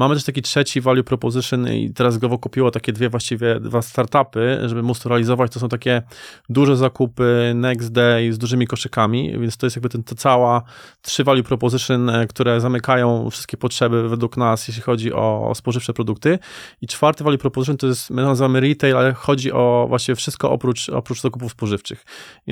Mamy 0.00 0.14
też 0.14 0.24
taki 0.24 0.42
trzeci 0.42 0.80
value 0.80 1.04
proposition 1.04 1.68
i 1.68 1.90
teraz 1.90 2.18
Glovo 2.18 2.38
kupiło 2.38 2.70
takie 2.70 2.92
dwie 2.92 3.08
właściwie, 3.08 3.60
dwa 3.60 3.82
startupy, 3.82 4.58
żeby 4.66 4.82
móc 4.82 5.00
to 5.00 5.08
realizować. 5.08 5.52
To 5.52 5.60
są 5.60 5.68
takie 5.68 6.02
duże 6.48 6.76
zakupy 6.76 7.52
next 7.54 7.92
day 7.92 8.32
z 8.32 8.38
dużymi 8.38 8.66
koszykami, 8.66 9.38
więc 9.38 9.56
to 9.56 9.66
jest 9.66 9.76
jakby 9.76 9.88
ten, 9.88 10.04
cała 10.16 10.62
trzy 11.02 11.24
value 11.24 11.42
proposition, 11.42 12.10
e, 12.10 12.26
które 12.26 12.60
zamykają 12.60 13.30
wszystkie 13.30 13.56
potrzeby 13.56 14.08
według 14.08 14.36
nas, 14.36 14.68
jeśli 14.68 14.82
chodzi 14.82 15.12
o, 15.12 15.48
o 15.48 15.54
spożywcze 15.54 15.92
produkty. 15.92 16.38
I 16.80 16.86
czwarty 16.86 17.24
value 17.24 17.38
proposition 17.38 17.76
to 17.76 17.86
jest, 17.86 18.10
my 18.10 18.22
nazywamy 18.22 18.60
retail, 18.60 18.96
ale 18.96 19.12
chodzi 19.12 19.52
o 19.52 19.86
właśnie 19.88 20.14
wszystko 20.14 20.50
oprócz, 20.50 20.88
oprócz 20.88 21.20
zakupów 21.20 21.52
spożywczych. 21.52 22.04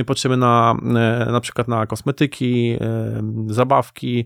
Patrzymy 0.07 0.37
na, 0.37 0.77
e, 0.83 1.33
na 1.33 1.41
przykład 1.41 1.69
na 1.69 1.87
kosmetyki, 1.87 2.77
e, 2.81 3.23
zabawki, 3.47 4.25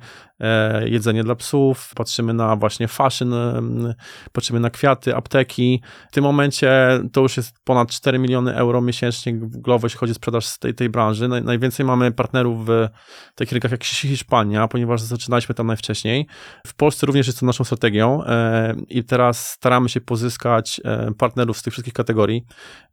jedzenie 0.84 1.24
dla 1.24 1.34
psów, 1.34 1.92
patrzymy 1.94 2.34
na 2.34 2.56
właśnie 2.56 2.88
fashion, 2.88 3.11
maszyn, 3.12 4.60
na 4.60 4.70
kwiaty, 4.70 5.16
apteki. 5.16 5.82
W 6.10 6.14
tym 6.14 6.24
momencie 6.24 7.00
to 7.12 7.20
już 7.20 7.36
jest 7.36 7.54
ponad 7.64 7.90
4 7.90 8.18
miliony 8.18 8.54
euro 8.54 8.80
miesięcznie 8.80 9.32
w 9.32 9.56
Glovo, 9.56 9.86
jeśli 9.86 9.98
chodzi 9.98 10.12
o 10.12 10.14
sprzedaż 10.14 10.46
z 10.46 10.58
tej, 10.58 10.74
tej 10.74 10.88
branży. 10.88 11.28
Najwięcej 11.28 11.86
mamy 11.86 12.12
partnerów 12.12 12.66
w 12.66 12.88
takich 13.34 13.52
rynkach 13.52 13.70
jak 13.70 13.84
Hiszpania, 13.84 14.68
ponieważ 14.68 15.02
zaczynaliśmy 15.02 15.54
tam 15.54 15.66
najwcześniej. 15.66 16.26
W 16.66 16.74
Polsce 16.74 17.06
również 17.06 17.26
jest 17.26 17.40
to 17.40 17.46
naszą 17.46 17.64
strategią 17.64 18.24
e, 18.24 18.74
i 18.88 19.04
teraz 19.04 19.50
staramy 19.50 19.88
się 19.88 20.00
pozyskać 20.00 20.80
partnerów 21.18 21.58
z 21.58 21.62
tych 21.62 21.72
wszystkich 21.72 21.94
kategorii. 21.94 22.44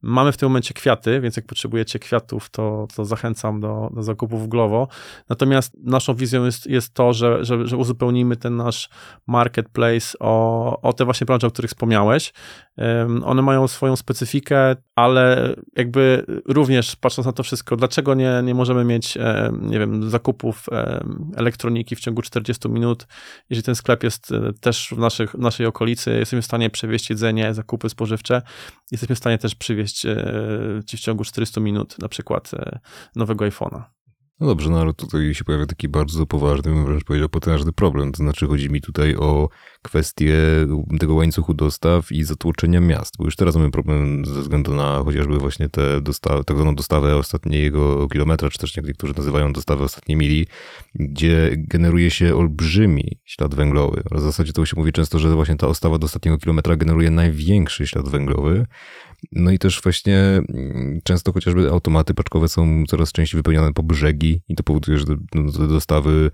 Mamy 0.01 0.31
w 0.31 0.37
tym 0.37 0.49
momencie 0.49 0.73
kwiaty, 0.73 1.21
więc 1.21 1.35
jak 1.35 1.45
potrzebujecie 1.45 1.99
kwiatów, 1.99 2.49
to, 2.49 2.87
to 2.95 3.05
zachęcam 3.05 3.59
do, 3.59 3.89
do 3.95 4.03
zakupów 4.03 4.43
w 4.43 4.47
Glovo. 4.47 4.87
Natomiast 5.29 5.73
naszą 5.83 6.15
wizją 6.15 6.45
jest, 6.45 6.67
jest 6.67 6.93
to, 6.93 7.13
że, 7.13 7.45
że, 7.45 7.67
że 7.67 7.77
uzupełnimy 7.77 8.37
ten 8.37 8.55
nasz 8.55 8.89
marketplace 9.27 9.98
o, 10.19 10.81
o 10.81 10.93
te 10.93 11.05
właśnie 11.05 11.25
branże, 11.25 11.47
o 11.47 11.51
których 11.51 11.71
wspomniałeś. 11.71 12.33
One 13.23 13.41
mają 13.41 13.67
swoją 13.67 13.95
specyfikę, 13.95 14.75
ale 14.95 15.55
jakby 15.75 16.25
również 16.45 16.95
patrząc 16.95 17.25
na 17.25 17.31
to 17.31 17.43
wszystko, 17.43 17.75
dlaczego 17.75 18.13
nie, 18.13 18.41
nie 18.43 18.55
możemy 18.55 18.85
mieć, 18.85 19.17
nie 19.61 19.79
wiem, 19.79 20.09
zakupów 20.09 20.65
elektroniki 21.35 21.95
w 21.95 21.99
ciągu 21.99 22.21
40 22.21 22.69
minut, 22.69 23.07
jeżeli 23.49 23.63
ten 23.63 23.75
sklep 23.75 24.03
jest 24.03 24.31
e, 24.31 24.53
też 24.53 24.89
w 24.95 24.97
naszych, 24.97 25.33
naszej 25.33 25.65
okolicy, 25.65 26.11
jesteśmy 26.11 26.41
w 26.41 26.45
stanie 26.45 26.69
przewieźć 26.69 27.09
jedzenie, 27.09 27.53
zakupy 27.53 27.89
spożywcze, 27.89 28.41
jesteśmy 28.91 29.15
w 29.15 29.17
stanie 29.17 29.37
też 29.37 29.55
przywieźć 29.55 30.05
e, 30.05 30.15
ci 30.85 30.97
w 30.97 30.99
ciągu 30.99 31.23
400 31.23 31.61
minut 31.61 31.99
na 31.99 32.07
przykład 32.07 32.51
e, 32.53 32.79
nowego 33.15 33.45
iPhone'a. 33.45 33.98
No 34.39 34.47
dobrze, 34.47 34.69
no 34.69 34.81
ale 34.81 34.93
tutaj 34.93 35.33
się 35.33 35.43
pojawia 35.43 35.65
taki 35.65 35.87
bardzo 35.87 36.25
poważny, 36.25 36.83
wręcz 36.83 37.03
powiedział 37.03 37.29
potężny 37.29 37.71
problem. 37.71 38.11
To 38.11 38.17
znaczy 38.17 38.47
chodzi 38.47 38.69
mi 38.69 38.81
tutaj 38.81 39.15
o 39.15 39.49
kwestię 39.81 40.35
tego 40.99 41.13
łańcuchu 41.13 41.53
dostaw 41.53 42.11
i 42.11 42.23
zatłoczenia 42.23 42.79
miast, 42.79 43.13
bo 43.17 43.25
już 43.25 43.35
teraz 43.35 43.55
mamy 43.55 43.71
problem 43.71 44.25
ze 44.25 44.41
względu 44.41 44.75
na 44.75 45.01
chociażby 45.05 45.37
właśnie 45.37 45.69
te 45.69 46.01
dostawy, 46.01 46.43
tak 46.43 46.57
zwaną 46.57 46.75
dostawę 46.75 47.15
ostatniego 47.15 48.07
kilometra, 48.07 48.49
czy 48.49 48.57
też 48.57 48.77
niektórzy 48.77 49.13
nazywają 49.17 49.53
dostawę 49.53 49.83
ostatniej 49.83 50.17
mili, 50.17 50.47
gdzie 50.95 51.51
generuje 51.57 52.11
się 52.11 52.35
olbrzymi 52.35 53.19
ślad 53.25 53.55
węglowy. 53.55 54.03
W 54.11 54.21
zasadzie 54.21 54.53
to 54.53 54.65
się 54.65 54.77
mówi 54.77 54.91
często, 54.91 55.19
że 55.19 55.35
właśnie 55.35 55.55
ta 55.55 55.67
dostawa 55.67 55.97
do 55.97 56.05
ostatniego 56.05 56.37
kilometra 56.37 56.75
generuje 56.75 57.11
największy 57.11 57.87
ślad 57.87 58.09
węglowy, 58.09 58.65
no 59.31 59.51
i 59.51 59.59
też 59.59 59.81
właśnie 59.81 60.17
mm, 60.17 60.99
często 61.03 61.33
chociażby 61.33 61.69
automaty 61.69 62.13
paczkowe 62.13 62.47
są 62.47 62.83
coraz 62.87 63.11
częściej 63.11 63.37
wypełniane 63.37 63.73
po 63.73 63.83
brzegi 63.83 64.41
i 64.47 64.55
to 64.55 64.63
powoduje, 64.63 64.97
że 64.97 65.05
no, 65.35 65.51
te 65.51 65.67
dostawy 65.67 66.31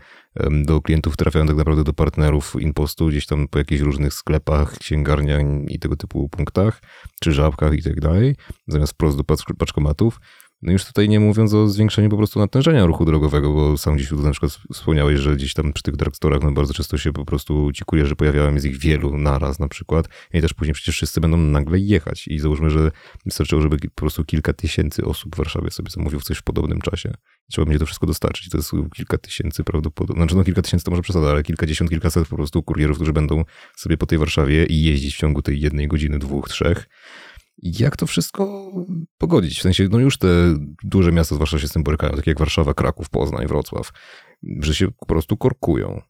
do 0.66 0.82
klientów 0.82 1.18
trafiają 1.18 1.48
tak 1.48 1.56
naprawdę 1.56 1.84
do 1.84 1.94
partnerów 1.94 2.56
impostu 2.60 3.08
gdzieś 3.08 3.26
tam 3.26 3.48
po 3.48 3.58
jakichś 3.58 3.82
różnych 3.82 4.14
sklepach, 4.14 4.78
księgarniach 4.78 5.42
i 5.68 5.80
tego 5.80 5.96
typu 5.96 6.30
punktach, 6.30 6.82
czy 7.22 7.32
żabkach 7.32 7.74
i 7.74 7.84
tak 7.84 8.02
dalej, 8.02 8.36
zamiast 8.68 8.94
wprost 8.94 9.18
do 9.18 9.24
paczkomatów. 9.58 10.20
No 10.62 10.72
już 10.72 10.86
tutaj 10.86 11.10
nie 11.10 11.20
mówiąc 11.20 11.53
o 11.53 11.68
zwiększeniu 11.68 12.10
po 12.10 12.18
prostu 12.18 12.39
natężenia 12.39 12.86
ruchu 12.86 13.06
drogowego, 13.06 13.53
bo 13.53 13.78
sam 13.78 13.95
gdzieś 13.95 14.10
tu 14.10 14.22
na 14.22 14.32
przykład 14.32 14.58
wspomniałeś, 14.74 15.20
że 15.20 15.36
gdzieś 15.36 15.53
tam 15.53 15.74
przy 15.74 15.84
tych 15.84 15.95
drugstorach 15.95 16.41
no 16.43 16.51
bardzo 16.51 16.74
często 16.74 16.97
się 16.97 17.14
po 17.14 17.26
prostu 17.26 17.72
ci 17.74 17.86
kurierzy 17.86 18.16
pojawiają, 18.16 18.53
jest 18.53 18.66
ich 18.66 18.78
wielu 18.78 19.18
naraz 19.18 19.60
na 19.60 19.68
przykład 19.68 20.08
i 20.34 20.41
też 20.41 20.53
później 20.53 20.74
przecież 20.74 20.95
wszyscy 20.95 21.22
będą 21.22 21.38
nagle 21.38 21.80
jechać 21.80 22.28
i 22.28 22.39
załóżmy, 22.39 22.70
że 22.70 22.91
wystarczyło, 23.26 23.62
żeby 23.62 23.78
po 23.78 24.01
prostu 24.01 24.26
kilka 24.26 24.53
tysięcy 24.53 25.06
osób 25.06 25.36
w 25.36 25.38
Warszawie 25.38 25.72
sobie 25.72 25.89
zamówił 25.89 26.20
coś 26.22 26.38
w 26.38 26.43
podobnym 26.43 26.82
czasie. 26.82 27.14
Trzeba 27.51 27.66
będzie 27.66 27.80
to 27.80 27.86
wszystko 27.86 28.08
dostarczyć. 28.08 28.49
To 28.49 28.58
jest 28.58 28.72
kilka 28.95 29.18
tysięcy 29.18 29.64
prawdopodobnie, 29.64 30.24
znaczy 30.24 30.36
no 30.36 30.43
kilka 30.43 30.62
tysięcy 30.62 30.86
to 30.86 30.91
może 30.91 31.03
przesada, 31.03 31.30
ale 31.30 31.43
kilkadziesiąt, 31.43 31.89
kilkaset 31.89 32.28
po 32.28 32.36
prostu 32.36 32.64
kurierów, 32.64 32.97
którzy 32.97 33.14
będą 33.14 33.43
sobie 33.76 33.97
po 33.97 34.06
tej 34.06 34.18
Warszawie 34.18 34.66
i 34.66 34.84
jeździć 34.84 35.16
w 35.16 35.18
ciągu 35.18 35.41
tej 35.41 35.62
jednej 35.62 35.88
godziny, 35.88 36.20
dwóch, 36.20 36.49
trzech 36.49 36.88
jak 37.58 37.97
to 37.97 38.08
wszystko 38.08 38.72
pogodzić? 39.18 39.60
W 39.60 39.62
sensie, 39.62 39.88
no 39.91 39.99
już 39.99 40.18
te 40.18 40.28
duże 40.84 41.12
miasta 41.12 41.36
zwłaszcza 41.36 41.60
się 41.60 41.68
z 41.68 41.72
tym 41.72 41.84
borykają, 41.84 42.14
takie 42.16 42.32
jak 42.32 42.39
Warszawa, 42.39 42.74
Kraków, 42.74 43.10
Poznań, 43.10 43.47
Wrocław, 43.47 43.91
że 44.60 44.76
się 44.76 44.91
po 44.91 45.06
prostu 45.06 45.38
korkują. 45.38 46.01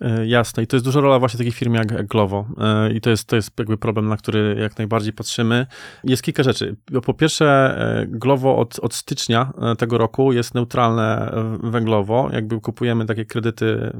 E, 0.00 0.26
jasne, 0.26 0.62
i 0.62 0.66
to 0.66 0.76
jest 0.76 0.84
duża 0.84 1.00
rola 1.00 1.18
właśnie 1.18 1.38
takich 1.38 1.54
firm 1.54 1.74
jak 1.74 2.06
Glovo. 2.06 2.46
E, 2.58 2.92
I 2.92 3.00
to 3.00 3.10
jest, 3.10 3.28
to 3.28 3.36
jest 3.36 3.58
jakby 3.58 3.78
problem, 3.78 4.08
na 4.08 4.16
który 4.16 4.56
jak 4.60 4.78
najbardziej 4.78 5.12
patrzymy. 5.12 5.66
Jest 6.04 6.22
kilka 6.22 6.42
rzeczy. 6.42 6.76
Po 7.06 7.14
pierwsze, 7.14 7.76
e, 7.78 8.06
Glovo 8.06 8.58
od, 8.58 8.78
od 8.78 8.94
stycznia 8.94 9.52
tego 9.78 9.98
roku 9.98 10.32
jest 10.32 10.54
neutralne 10.54 11.32
węglowo. 11.62 12.30
Jakby 12.32 12.60
kupujemy 12.60 13.06
takie 13.06 13.24
kredyty 13.24 13.92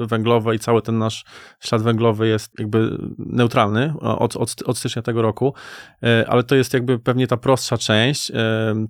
węglowe 0.00 0.54
i 0.54 0.58
cały 0.58 0.82
ten 0.82 0.98
nasz 0.98 1.24
ślad 1.60 1.82
węglowy 1.82 2.28
jest 2.28 2.52
jakby 2.58 2.98
neutralny 3.18 3.94
od, 4.00 4.36
od, 4.36 4.54
od 4.66 4.78
stycznia 4.78 5.02
tego 5.02 5.22
roku. 5.22 5.54
Ale 6.26 6.42
to 6.42 6.54
jest 6.54 6.74
jakby 6.74 6.98
pewnie 6.98 7.26
ta 7.26 7.36
prostsza 7.36 7.78
część. 7.78 8.32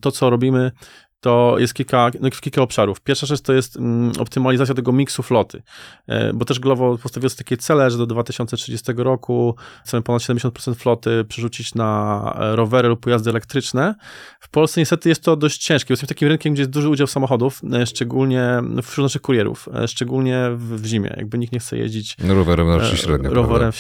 To, 0.00 0.11
co 0.11 0.30
robimy 0.30 0.72
to 1.20 1.56
jest 1.58 1.74
kilka, 1.74 2.10
no, 2.20 2.30
kilka 2.30 2.62
obszarów. 2.62 3.00
Pierwsza 3.00 3.26
rzecz 3.26 3.40
to 3.40 3.52
jest 3.52 3.76
mm, 3.76 4.12
optymalizacja 4.18 4.74
tego 4.74 4.92
miksu 4.92 5.22
floty, 5.22 5.62
e, 6.06 6.32
bo 6.32 6.44
też 6.44 6.60
Glovo 6.60 6.98
postawiło 6.98 7.30
sobie 7.30 7.38
takie 7.38 7.56
cele, 7.56 7.90
że 7.90 7.98
do 7.98 8.06
2030 8.06 8.92
roku 8.96 9.54
chcemy 9.84 10.02
ponad 10.02 10.22
70% 10.22 10.74
floty 10.74 11.24
przerzucić 11.24 11.74
na 11.74 12.20
e, 12.40 12.56
rowery 12.56 12.88
lub 12.88 13.00
pojazdy 13.00 13.30
elektryczne. 13.30 13.94
W 14.40 14.48
Polsce 14.48 14.80
niestety 14.80 15.08
jest 15.08 15.22
to 15.22 15.36
dość 15.36 15.58
ciężkie. 15.58 15.92
Jesteśmy 15.92 16.08
takim 16.08 16.28
rynkiem, 16.28 16.54
gdzie 16.54 16.62
jest 16.62 16.72
duży 16.72 16.88
udział 16.88 17.06
samochodów, 17.06 17.60
e, 17.72 17.86
szczególnie 17.86 18.62
wśród 18.82 19.04
naszych 19.04 19.22
kurierów, 19.22 19.68
szczególnie 19.86 20.48
w, 20.54 20.82
w 20.82 20.86
zimie. 20.86 21.14
Jakby 21.16 21.38
nikt 21.38 21.52
nie 21.52 21.58
chce 21.58 21.78
jeździć 21.78 22.16
no, 22.24 22.34
rowerem 22.34 22.68
na 22.68 22.78
wsi 22.78 22.96
średnio. 22.96 23.30
Rowerem, 23.30 23.72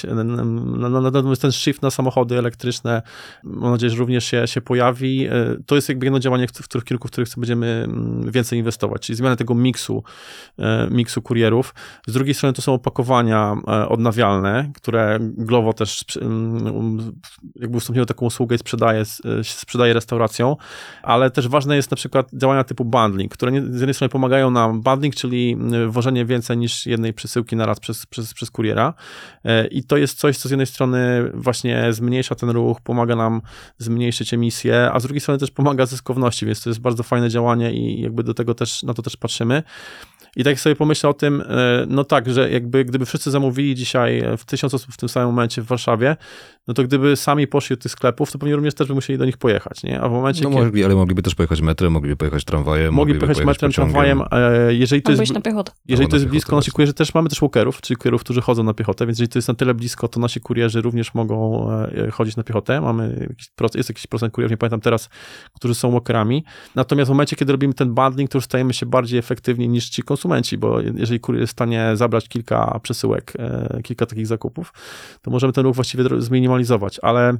natomiast 1.02 1.42
ten 1.42 1.52
shift 1.52 1.82
na 1.82 1.90
samochody 1.90 2.38
elektryczne, 2.38 3.02
mam 3.44 3.70
nadzieję, 3.70 3.90
że 3.90 3.96
również 3.96 4.24
się, 4.24 4.46
się 4.46 4.60
pojawi. 4.60 5.28
To 5.66 5.74
jest 5.74 5.88
jakby 5.88 6.06
jedno 6.06 6.18
działanie, 6.18 6.48
w 6.48 6.52
których 6.52 6.84
kierunku, 6.84 7.08
w 7.08 7.10
których 7.30 7.40
będziemy 7.40 7.66
mm, 7.66 8.30
więcej 8.30 8.58
inwestować, 8.58 9.02
czyli 9.02 9.16
zmiana 9.16 9.36
tego 9.36 9.54
miksu, 9.54 10.04
e, 10.58 10.88
miksu 10.90 11.22
kurierów. 11.22 11.74
Z 12.06 12.12
drugiej 12.12 12.34
strony 12.34 12.52
to 12.52 12.62
są 12.62 12.74
opakowania 12.74 13.56
e, 13.68 13.88
odnawialne, 13.88 14.70
które 14.74 15.18
Glovo 15.20 15.72
też 15.72 16.04
mm, 16.20 17.12
jakby 17.56 17.76
ustąpiło 17.76 18.06
taką 18.06 18.26
usługę 18.26 18.56
i 18.56 18.58
sprzedaje, 18.58 19.00
e, 19.00 19.44
sprzedaje 19.44 19.92
restauracją, 19.92 20.56
ale 21.02 21.30
też 21.30 21.48
ważne 21.48 21.76
jest 21.76 21.90
na 21.90 21.96
przykład 21.96 22.30
działania 22.32 22.64
typu 22.64 22.84
bundling, 22.84 23.32
które 23.32 23.52
z 23.52 23.80
jednej 23.80 23.94
strony 23.94 24.08
pomagają 24.08 24.50
nam, 24.50 24.82
bundling, 24.82 25.14
czyli 25.14 25.56
wożenie 25.88 26.24
więcej 26.24 26.56
niż 26.56 26.86
jednej 26.86 27.14
przesyłki 27.14 27.56
na 27.56 27.66
raz 27.66 27.80
przez, 27.80 28.06
przez, 28.06 28.34
przez 28.34 28.50
kuriera 28.50 28.94
i 29.70 29.84
to 29.84 29.96
jest 29.96 30.18
coś, 30.18 30.38
co 30.38 30.48
z 30.48 30.50
jednej 30.50 30.66
strony 30.66 31.30
właśnie 31.34 31.92
zmniejsza 31.92 32.34
ten 32.34 32.50
ruch, 32.50 32.80
pomaga 32.80 33.16
nam 33.16 33.42
zmniejszyć 33.78 34.34
emisję, 34.34 34.90
a 34.92 35.00
z 35.00 35.02
drugiej 35.02 35.20
strony 35.20 35.38
też 35.38 35.50
pomaga 35.50 35.86
zyskowności, 35.86 36.46
więc 36.46 36.62
to 36.62 36.70
jest 36.70 36.80
bardzo 36.80 37.02
fajne 37.02 37.15
działanie 37.30 37.72
i 37.72 38.00
jakby 38.00 38.22
do 38.22 38.34
tego 38.34 38.54
też, 38.54 38.82
na 38.82 38.94
to 38.94 39.02
też 39.02 39.16
patrzymy. 39.16 39.62
I 40.36 40.44
tak 40.44 40.60
sobie 40.60 40.76
pomyślę 40.76 41.10
o 41.10 41.14
tym, 41.14 41.40
e, 41.40 41.86
no 41.88 42.04
tak, 42.04 42.32
że 42.32 42.50
jakby 42.50 42.84
gdyby 42.84 43.06
wszyscy 43.06 43.30
zamówili 43.30 43.74
dzisiaj 43.74 44.22
w 44.38 44.44
tysiąc 44.44 44.74
osób 44.74 44.94
w 44.94 44.96
tym 44.96 45.08
samym 45.08 45.28
momencie 45.28 45.62
w 45.62 45.66
Warszawie, 45.66 46.16
no 46.68 46.74
to 46.74 46.84
gdyby 46.84 47.16
sami 47.16 47.46
poszli 47.46 47.76
do 47.76 47.82
tych 47.82 47.92
sklepów, 47.92 48.32
to 48.32 48.38
pewnie 48.38 48.56
również 48.56 48.74
też 48.74 48.88
by 48.88 48.94
musieli 48.94 49.18
do 49.18 49.24
nich 49.24 49.36
pojechać, 49.36 49.82
nie? 49.82 50.00
A 50.00 50.08
w 50.08 50.12
momencie... 50.12 50.44
No 50.44 50.50
mogli, 50.50 50.84
ale 50.84 50.94
mogliby 50.94 51.22
też 51.22 51.34
pojechać 51.34 51.60
metrem, 51.60 51.92
mogliby 51.92 52.16
pojechać 52.16 52.44
tramwajem, 52.44 52.94
mogliby, 52.94 53.18
pojechać, 53.18 53.36
pojechać 53.36 53.62
metrem, 53.62 53.70
pociągiem. 53.70 53.92
tramwajem. 53.92 54.22
E, 54.68 54.74
jeżeli 54.74 55.02
to 55.02 55.12
jest, 55.12 55.34
na 55.34 55.40
piechotę. 55.40 55.72
Jeżeli 55.88 56.08
to 56.08 56.16
jest 56.16 56.28
blisko, 56.28 56.56
nasi 56.56 56.70
kurierzy 56.70 56.94
też 56.94 57.14
mamy 57.14 57.28
też 57.28 57.40
walkerów, 57.40 57.80
czyli 57.80 57.96
kurierów, 57.96 58.20
którzy 58.20 58.40
chodzą 58.40 58.62
na 58.62 58.74
piechotę, 58.74 59.06
więc 59.06 59.18
jeżeli 59.18 59.28
to 59.28 59.38
jest 59.38 59.48
na 59.48 59.54
tyle 59.54 59.74
blisko, 59.74 60.08
to 60.08 60.20
nasi 60.20 60.40
kurierzy 60.40 60.80
również 60.80 61.14
mogą 61.14 61.70
e, 61.72 62.10
chodzić 62.10 62.36
na 62.36 62.42
piechotę. 62.42 62.80
Mamy 62.80 63.26
jakiś 63.30 63.48
procent, 63.48 63.74
jest 63.76 63.88
jakiś 63.90 64.06
procent 64.06 64.32
kurierów, 64.32 64.50
nie 64.50 64.56
pamiętam 64.56 64.80
teraz, 64.80 65.08
którzy 65.54 65.74
są 65.74 65.90
walkerami. 65.90 66.44
Natomiast 66.74 67.08
w 67.08 67.12
momencie, 67.12 67.36
kiedy 67.36 67.52
robimy 67.52 67.74
ten 67.74 67.94
bundling, 67.94 68.30
to 68.30 68.38
już 68.38 68.44
stajemy 68.44 68.74
się 68.74 68.86
bardziej 68.86 69.18
efektywni 69.18 69.68
niż 69.68 69.88
ci 69.88 70.02
konsumenci, 70.02 70.25
bo 70.58 70.80
jeżeli 70.80 71.20
kurier 71.20 71.40
jest 71.40 71.50
w 71.50 71.56
stanie 71.56 71.90
zabrać 71.94 72.28
kilka 72.28 72.80
przesyłek, 72.82 73.32
e, 73.38 73.80
kilka 73.82 74.06
takich 74.06 74.26
zakupów, 74.26 74.72
to 75.22 75.30
możemy 75.30 75.52
ten 75.52 75.64
ruch 75.64 75.74
właściwie 75.74 76.04
zminimalizować, 76.18 77.00
ale 77.02 77.36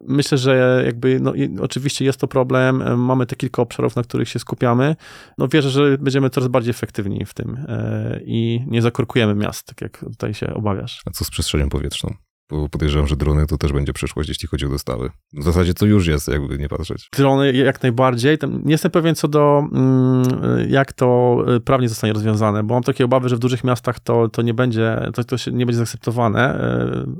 myślę, 0.00 0.38
że 0.38 0.82
jakby, 0.86 1.20
no 1.20 1.32
oczywiście 1.60 2.04
jest 2.04 2.20
to 2.20 2.28
problem, 2.28 2.82
e, 2.82 2.96
mamy 2.96 3.26
te 3.26 3.36
kilka 3.36 3.62
obszarów, 3.62 3.96
na 3.96 4.02
których 4.02 4.28
się 4.28 4.38
skupiamy, 4.38 4.96
no 5.38 5.48
wierzę, 5.48 5.70
że 5.70 5.98
będziemy 5.98 6.30
coraz 6.30 6.48
bardziej 6.48 6.70
efektywni 6.70 7.24
w 7.24 7.34
tym 7.34 7.64
e, 7.68 8.20
i 8.24 8.64
nie 8.66 8.82
zakorkujemy 8.82 9.34
miast, 9.34 9.66
tak 9.66 9.80
jak 9.80 9.98
tutaj 9.98 10.34
się 10.34 10.54
obawiasz. 10.54 11.02
A 11.06 11.10
co 11.10 11.24
z 11.24 11.30
przestrzenią 11.30 11.68
powietrzną? 11.68 12.27
Bo 12.50 12.68
podejrzewam, 12.68 13.06
że 13.06 13.16
drony 13.16 13.46
to 13.46 13.58
też 13.58 13.72
będzie 13.72 13.92
przyszłość, 13.92 14.28
jeśli 14.28 14.48
chodzi 14.48 14.66
o 14.66 14.68
dostawy. 14.68 15.10
W 15.32 15.42
zasadzie 15.42 15.74
to 15.74 15.86
już 15.86 16.06
jest, 16.06 16.28
jakby 16.28 16.58
nie 16.58 16.68
patrzeć. 16.68 17.08
Drony 17.16 17.52
jak 17.52 17.82
najbardziej. 17.82 18.38
Nie 18.64 18.72
jestem 18.72 18.90
pewien 18.90 19.14
co 19.14 19.28
do, 19.28 19.64
mm, 19.72 20.24
jak 20.68 20.92
to 20.92 21.38
y, 21.56 21.60
prawnie 21.60 21.88
zostanie 21.88 22.12
rozwiązane, 22.12 22.62
bo 22.62 22.74
mam 22.74 22.82
takie 22.82 23.04
obawy, 23.04 23.28
że 23.28 23.36
w 23.36 23.38
dużych 23.38 23.64
miastach 23.64 24.00
to, 24.00 24.28
to 24.28 24.42
nie 24.42 24.54
będzie, 24.54 25.10
to, 25.14 25.24
to 25.24 25.36
nie 25.52 25.66
będzie 25.66 25.76
zaakceptowane. 25.76 26.60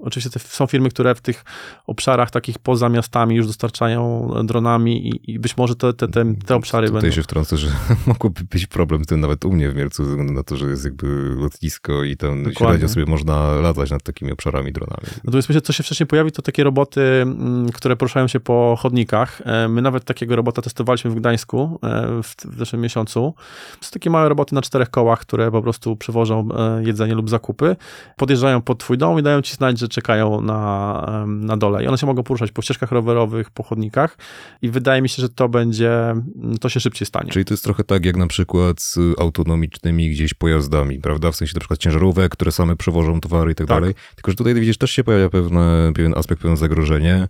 Y, 0.01 0.03
oczywiście 0.03 0.41
są 0.41 0.67
firmy, 0.67 0.89
które 0.89 1.15
w 1.15 1.21
tych 1.21 1.45
obszarach 1.87 2.31
takich 2.31 2.59
poza 2.59 2.89
miastami 2.89 3.37
już 3.37 3.47
dostarczają 3.47 4.31
dronami 4.45 5.09
i, 5.09 5.33
i 5.33 5.39
być 5.39 5.57
może 5.57 5.77
te, 5.77 5.93
te, 5.93 6.09
te, 6.09 6.35
te 6.47 6.57
obszary 6.57 6.87
Tutaj 6.87 7.03
będą... 7.03 7.15
się 7.15 7.23
wtrącę, 7.23 7.57
że 7.57 7.69
mógłby 8.07 8.45
być 8.45 8.67
problem 8.67 9.05
tym 9.05 9.21
nawet 9.21 9.45
u 9.45 9.53
mnie 9.53 9.71
w 9.71 9.89
względu 9.89 10.33
na 10.33 10.43
to, 10.43 10.57
że 10.57 10.67
jest 10.67 10.85
jakby 10.85 11.07
lotnisko 11.37 12.05
i 12.05 12.17
tam 12.17 12.43
Dokładnie. 12.43 12.79
średnio 12.79 12.89
sobie 12.89 13.07
można 13.07 13.51
latać 13.51 13.91
nad 13.91 14.03
takimi 14.03 14.33
obszarami 14.33 14.73
dronami. 14.73 15.07
Natomiast 15.25 15.49
myślę, 15.49 15.61
co 15.61 15.73
się 15.73 15.83
wcześniej 15.83 16.07
pojawi, 16.07 16.33
to 16.33 16.43
takie 16.43 16.65
roboty, 16.65 17.01
mm, 17.01 17.69
które 17.69 17.97
poruszają 17.97 18.29
się 18.29 18.41
po 18.41 18.77
chodnikach. 18.79 19.43
E, 19.45 19.69
my 19.69 19.83
nawet 19.83 20.05
takiego 20.05 20.37
robota 20.37 20.63
testowaliśmy 20.63 21.11
w 21.11 21.15
Gdańsku 21.15 21.79
e, 21.83 22.23
w, 22.23 22.35
w 22.45 22.59
zeszłym 22.59 22.83
miesiącu. 22.83 23.35
To 23.81 23.87
są 23.87 23.93
takie 23.93 24.11
małe 24.11 24.29
roboty 24.29 24.55
na 24.55 24.63
czterech 24.63 24.91
kołach, 24.91 25.21
które 25.21 25.51
po 25.51 25.63
prostu 25.63 25.97
przywożą 25.97 26.49
e, 26.59 26.85
jedzenie 26.85 27.15
lub 27.15 27.31
zakupy. 27.31 27.77
Podjeżdżają 28.17 28.61
pod 28.61 28.79
twój 28.79 28.99
dom 28.99 29.19
i 29.19 29.23
dają 29.23 29.43
ci 29.43 29.55
znać, 29.55 29.79
że 29.79 29.89
czekają 29.89 30.41
na, 30.41 31.25
na 31.27 31.57
dole. 31.57 31.85
I 31.85 31.87
one 31.87 31.99
się 31.99 32.07
mogą 32.07 32.23
poruszać 32.23 32.53
po 32.53 32.63
ścieżkach 32.63 32.93
rowerowych, 32.93 33.51
po 33.51 33.63
chodnikach 33.63 34.17
i 34.63 34.71
wydaje 34.71 35.03
mi 35.03 35.09
się, 35.09 35.23
że 35.23 35.29
to 35.29 35.49
będzie, 35.49 36.15
to 36.61 36.69
się 36.69 36.81
szybciej 36.81 37.07
stanie. 37.07 37.31
Czyli 37.31 37.45
to 37.45 37.55
jest 37.55 37.65
trochę 37.65 37.85
tak 37.85 38.05
jak 38.05 38.17
na 38.17 38.27
przykład 38.27 38.83
z 38.83 38.99
autonomicznymi 39.21 40.11
gdzieś 40.11 40.35
pojazdami, 40.35 40.99
prawda? 40.99 41.33
W 41.33 41.37
sensie 41.37 41.55
na 41.55 41.61
przykład 41.61 41.81
ciężarówek, 41.81 42.33
które 42.33 42.53
same 42.53 42.77
przewożą 42.77 43.21
towary 43.21 43.53
i 43.53 43.55
tak, 43.55 43.67
tak. 43.67 43.81
dalej. 43.81 43.95
Tylko, 44.15 44.31
że 44.31 44.37
tutaj 44.37 44.55
widzisz, 44.55 44.79
też 44.79 44.91
się 44.91 45.05
pojawia 45.09 45.31
pewne, 45.31 45.93
pewien 45.95 46.15
aspekt, 46.17 46.43
pewne 46.43 46.57
zagrożenie, 46.57 47.29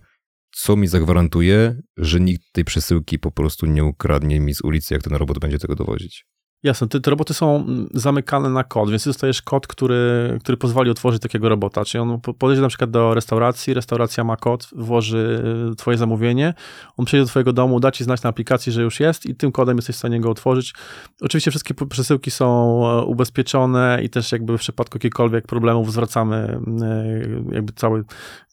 co 0.51 0.75
mi 0.75 0.87
zagwarantuje, 0.87 1.81
że 1.97 2.19
nikt 2.19 2.43
tej 2.51 2.65
przesyłki 2.65 3.19
po 3.19 3.31
prostu 3.31 3.65
nie 3.65 3.83
ukradnie 3.83 4.39
mi 4.39 4.53
z 4.53 4.61
ulicy, 4.61 4.93
jak 4.93 5.03
ten 5.03 5.13
robot 5.13 5.39
będzie 5.39 5.59
tego 5.59 5.75
dowozić. 5.75 6.25
Jasne, 6.63 6.87
te, 6.87 6.99
te, 6.99 7.09
roboty 7.11 7.33
są 7.33 7.55
mm, 7.55 7.89
zamykane 7.93 8.49
na 8.49 8.63
kod, 8.63 8.89
więc 8.89 9.05
dostajesz 9.05 9.41
kod, 9.41 9.67
który, 9.67 10.37
który 10.39 10.57
pozwoli 10.57 10.91
otworzyć 10.91 11.21
takiego 11.21 11.49
robota. 11.49 11.85
Czyli 11.85 12.01
on 12.01 12.21
podejdzie 12.21 12.61
na 12.61 12.67
przykład 12.67 12.91
do 12.91 13.13
restauracji, 13.13 13.73
restauracja 13.73 14.23
ma 14.23 14.37
kod, 14.37 14.67
włoży 14.75 15.43
y, 15.71 15.75
twoje 15.75 15.97
zamówienie, 15.97 16.53
on 16.97 17.05
przyjdzie 17.05 17.23
do 17.23 17.29
twojego 17.29 17.53
domu, 17.53 17.79
da 17.79 17.91
ci 17.91 18.03
znać 18.03 18.23
na 18.23 18.29
aplikacji, 18.29 18.71
że 18.71 18.81
już 18.81 18.99
jest 18.99 19.25
i 19.25 19.35
tym 19.35 19.51
kodem 19.51 19.77
jesteś 19.77 19.95
w 19.95 19.99
stanie 19.99 20.21
go 20.21 20.29
otworzyć. 20.29 20.73
Oczywiście 21.21 21.51
wszystkie 21.51 21.73
przesyłki 21.73 22.31
są 22.31 22.81
e, 22.87 23.03
ubezpieczone 23.05 23.99
i 24.03 24.09
też 24.09 24.31
jakby 24.31 24.57
w 24.57 24.61
przypadku 24.61 24.95
jakichkolwiek 24.97 25.47
problemów 25.47 25.91
zwracamy 25.91 26.59
e, 26.81 27.55
jakby 27.55 27.73
cały 27.73 28.03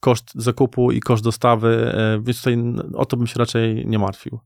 koszt 0.01 0.33
zakupu 0.35 0.93
i 0.93 1.01
koszt 1.01 1.25
dostawy, 1.25 1.93
e, 1.95 2.21
więc 2.23 2.39
tutaj 2.39 2.57
o 2.95 3.07
to 3.07 3.17
bym 3.17 3.27
się 3.27 3.39
raczej 3.39 3.87
nie 3.87 3.99
martwił. 3.99 4.41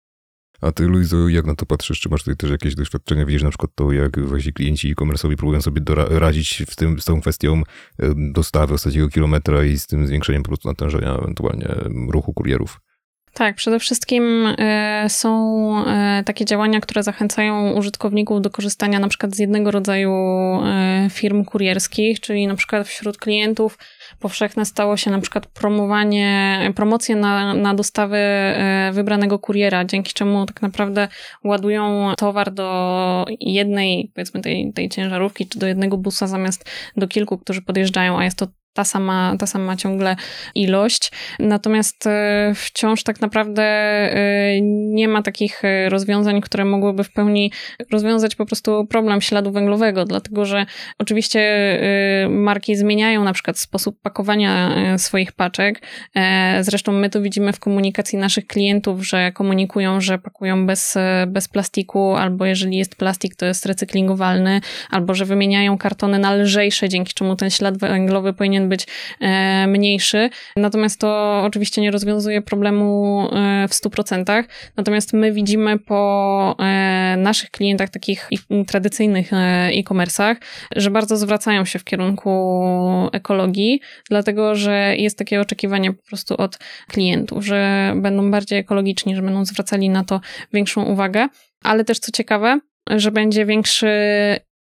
A 0.61 0.73
ty, 0.73 0.87
Luizo, 0.87 1.29
jak 1.29 1.47
na 1.47 1.55
to 1.55 1.67
patrzysz? 1.67 2.01
Czy 2.01 2.09
masz 2.09 2.21
tutaj 2.21 2.37
też 2.37 2.51
jakieś 2.51 2.75
doświadczenia? 2.75 3.27
Widzisz 3.27 3.43
na 3.43 3.49
przykład 3.49 3.71
to, 3.75 3.93
jak 3.93 4.21
właśnie 4.21 4.53
klienci 4.53 4.91
e-commerce'owi 4.91 5.37
próbują 5.37 5.63
sobie 5.63 5.81
doradzić 5.81 6.63
w 6.69 6.77
tym, 6.77 7.01
z 7.01 7.05
tą 7.05 7.21
kwestią 7.21 7.63
dostawy 8.33 8.75
ostatniego 8.75 9.09
kilometra 9.09 9.65
i 9.65 9.79
z 9.79 9.87
tym 9.87 10.07
zwiększeniem 10.07 10.43
po 10.43 10.49
prostu 10.49 10.69
natężenia 10.69 11.15
ewentualnie 11.15 11.69
ruchu 12.09 12.33
kurierów? 12.33 12.81
Tak, 13.35 13.57
przede 13.57 13.79
wszystkim 13.79 14.47
y, 14.47 14.57
są 15.09 15.85
y, 16.21 16.25
takie 16.25 16.45
działania, 16.45 16.81
które 16.81 17.03
zachęcają 17.03 17.73
użytkowników 17.73 18.43
do 18.43 18.51
korzystania 18.51 18.99
na 18.99 19.09
przykład 19.09 19.35
z 19.35 19.39
jednego 19.39 19.71
rodzaju 19.71 20.13
y, 21.07 21.11
firm 21.11 21.45
kurierskich, 21.45 22.21
czyli 22.21 22.47
na 22.47 22.55
przykład 22.55 22.89
wśród 22.89 23.19
klientów 23.19 23.79
powszechne 24.21 24.65
stało 24.65 24.97
się 24.97 25.11
na 25.11 25.19
przykład 25.19 25.47
promowanie, 25.47 26.59
promocje 26.77 27.17
na, 27.17 27.55
na 27.55 27.75
dostawy 27.75 28.17
e, 28.17 28.91
wybranego 28.93 29.39
kuriera, 29.39 29.85
dzięki 29.85 30.13
czemu 30.13 30.47
tak 30.47 30.63
naprawdę 30.63 31.09
ładują 31.45 32.13
towar 32.17 32.53
do 32.53 33.25
jednej, 33.41 34.11
powiedzmy 34.15 34.41
tej, 34.41 34.73
tej 34.73 34.89
ciężarówki, 34.89 35.49
czy 35.49 35.59
do 35.59 35.67
jednego 35.67 35.97
busa 35.97 36.27
zamiast 36.27 36.71
do 36.97 37.09
kilku, 37.09 37.39
którzy 37.39 37.63
podjeżdżają, 37.63 38.19
a 38.19 38.25
jest 38.25 38.39
to 38.39 38.47
ta 38.73 38.85
sama, 38.85 39.37
ta 39.39 39.47
sama 39.47 39.77
ciągle 39.77 40.17
ilość. 40.55 41.13
Natomiast 41.39 42.07
e, 42.07 42.53
wciąż 42.55 43.03
tak 43.03 43.21
naprawdę 43.21 43.63
e, 43.63 44.61
nie 44.91 45.09
ma 45.09 45.23
takich 45.23 45.65
e, 45.65 45.89
rozwiązań, 45.89 46.41
które 46.41 46.65
mogłyby 46.65 47.05
w 47.05 47.13
pełni 47.13 47.53
rozwiązać 47.93 48.37
po 48.37 48.47
prostu 48.47 48.87
problem 48.87 49.21
śladu 49.21 49.53
węglowego, 49.53 50.05
dlatego 50.05 50.45
że 50.45 50.67
oczywiście 50.99 51.41
marki 52.31 52.77
zmieniają 52.77 53.25
na 53.25 53.33
przykład 53.33 53.59
sposób 53.59 54.01
pakowania 54.03 54.71
swoich 54.99 55.33
paczek. 55.33 55.83
Zresztą 56.61 56.93
my 56.93 57.11
to 57.11 57.23
widzimy 57.23 57.53
w 57.53 57.61
komunikacji 57.61 58.19
naszych 58.19 58.47
klientów, 58.47 59.07
że 59.07 59.33
komunikują, 59.33 60.01
że 60.01 60.19
pakują 60.19 60.67
bez, 60.67 60.95
bez 61.27 61.49
plastiku, 61.49 62.17
albo 62.17 62.47
jeżeli 62.47 62.77
jest 62.77 62.97
plastik, 62.97 63.37
to 63.37 63.47
jest 63.47 63.67
recyklingowalny, 63.67 64.61
albo 64.91 65.15
że 65.15 65.25
wymieniają 65.25 65.79
kartony 65.79 66.19
na 66.19 66.35
lżejsze, 66.35 66.89
dzięki 66.89 67.15
czemu 67.15 67.37
ten 67.37 67.51
ślad 67.51 67.79
węglowy 67.79 68.33
powinien 68.33 68.60
powinien 68.61 68.69
być 68.69 68.87
e, 69.21 69.67
mniejszy. 69.67 70.31
Natomiast 70.57 71.01
to 71.01 71.41
oczywiście 71.45 71.81
nie 71.81 71.91
rozwiązuje 71.91 72.43
problemu 72.43 73.29
e, 73.33 73.69
w 73.69 73.73
100%. 73.73 74.45
Natomiast 74.77 75.13
my 75.13 75.33
widzimy 75.33 75.79
po 75.79 76.57
e, 76.59 77.17
naszych 77.19 77.51
klientach, 77.51 77.91
takich 77.91 78.29
tradycyjnych 78.67 79.33
e-commerce'ach, 79.33 80.37
że 80.77 80.91
bardzo 80.91 81.17
zwracają 81.17 81.65
się 81.65 81.79
w 81.79 81.85
kierunku 81.85 82.31
ekologii, 83.13 83.81
dlatego 84.11 84.55
że 84.55 84.95
jest 84.97 85.19
takie 85.19 85.41
oczekiwanie 85.41 85.93
po 85.93 86.03
prostu 86.03 86.35
od 86.37 86.59
klientów, 86.89 87.45
że 87.45 87.93
będą 87.97 88.31
bardziej 88.31 88.59
ekologiczni, 88.59 89.17
że 89.17 89.23
będą 89.23 89.45
zwracali 89.45 89.91
na 89.91 90.05
to 90.05 90.21
większą 90.53 90.85
uwagę. 90.85 91.29
Ale 91.65 91.85
też 91.85 91.99
co 91.99 92.13
ciekawe, 92.13 92.61
że 92.91 93.11
będzie 93.11 93.47
większy 93.47 93.89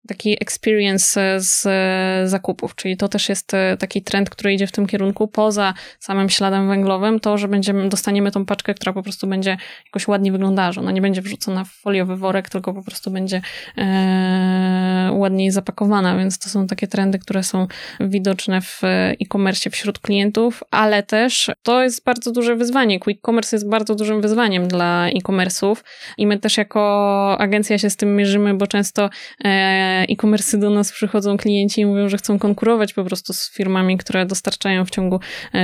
taki 0.08 0.36
experience 0.40 1.20
e, 1.20 1.40
z 1.40 1.66
e, 1.66 2.28
zakupów, 2.28 2.74
czyli 2.74 2.96
to 2.96 3.08
też 3.08 3.28
jest 3.28 3.54
e, 3.54 3.76
taki 3.76 4.02
trend, 4.02 4.30
który 4.30 4.54
idzie 4.54 4.66
w 4.66 4.72
tym 4.72 4.86
kierunku, 4.86 5.28
poza 5.28 5.74
samym 6.00 6.30
śladem 6.30 6.68
węglowym, 6.68 7.20
to, 7.20 7.38
że 7.38 7.48
będziemy, 7.48 7.88
dostaniemy 7.88 8.30
tą 8.30 8.46
paczkę, 8.46 8.74
która 8.74 8.92
po 8.92 9.02
prostu 9.02 9.26
będzie 9.26 9.56
jakoś 9.86 10.08
ładnie 10.08 10.32
wyglądała, 10.32 10.72
że 10.72 10.80
ona 10.80 10.90
nie 10.90 11.02
będzie 11.02 11.22
wrzucona 11.22 11.64
w 11.64 11.68
foliowy 11.68 12.16
worek, 12.16 12.48
tylko 12.48 12.74
po 12.74 12.82
prostu 12.82 13.10
będzie 13.10 13.40
e, 13.78 15.10
ładniej 15.12 15.50
zapakowana, 15.50 16.16
więc 16.16 16.38
to 16.38 16.48
są 16.48 16.66
takie 16.66 16.88
trendy, 16.88 17.18
które 17.18 17.42
są 17.42 17.66
widoczne 18.00 18.60
w 18.60 18.80
e-commerce 19.22 19.70
wśród 19.70 19.98
klientów, 19.98 20.62
ale 20.70 21.02
też 21.02 21.50
to 21.62 21.82
jest 21.82 22.04
bardzo 22.04 22.32
duże 22.32 22.56
wyzwanie. 22.56 23.00
Quick 23.00 23.22
commerce 23.22 23.56
jest 23.56 23.68
bardzo 23.68 23.94
dużym 23.94 24.20
wyzwaniem 24.20 24.68
dla 24.68 25.08
e-commerce'ów 25.08 25.76
i 26.18 26.26
my 26.26 26.38
też 26.38 26.56
jako 26.56 27.36
agencja 27.38 27.78
się 27.78 27.90
z 27.90 27.96
tym 27.96 28.16
mierzymy, 28.16 28.54
bo 28.54 28.66
często 28.66 29.10
e, 29.44 29.93
e-commerce 30.08 30.58
do 30.58 30.70
nas 30.70 30.92
przychodzą 30.92 31.36
klienci 31.36 31.80
i 31.80 31.86
mówią, 31.86 32.08
że 32.08 32.16
chcą 32.16 32.38
konkurować 32.38 32.92
po 32.92 33.04
prostu 33.04 33.32
z 33.32 33.50
firmami, 33.50 33.98
które 33.98 34.26
dostarczają 34.26 34.84
w 34.84 34.90
ciągu 34.90 35.20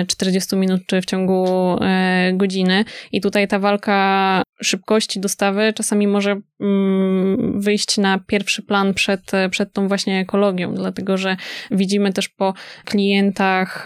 40 0.08 0.54
e, 0.54 0.58
minut 0.58 0.82
czy 0.86 1.02
w 1.02 1.06
ciągu 1.06 1.46
e, 1.80 2.32
godziny. 2.34 2.84
I 3.12 3.20
tutaj 3.20 3.48
ta 3.48 3.58
walka 3.58 4.42
szybkości 4.62 5.20
dostawy 5.20 5.72
czasami 5.72 6.06
może 6.06 6.40
mm, 6.60 7.60
wyjść 7.60 7.98
na 7.98 8.18
pierwszy 8.18 8.62
plan 8.62 8.94
przed, 8.94 9.30
przed 9.50 9.72
tą 9.72 9.88
właśnie 9.88 10.20
ekologią, 10.20 10.74
dlatego 10.74 11.16
że 11.16 11.36
widzimy 11.70 12.12
też 12.12 12.28
po 12.28 12.54
klientach, 12.84 13.84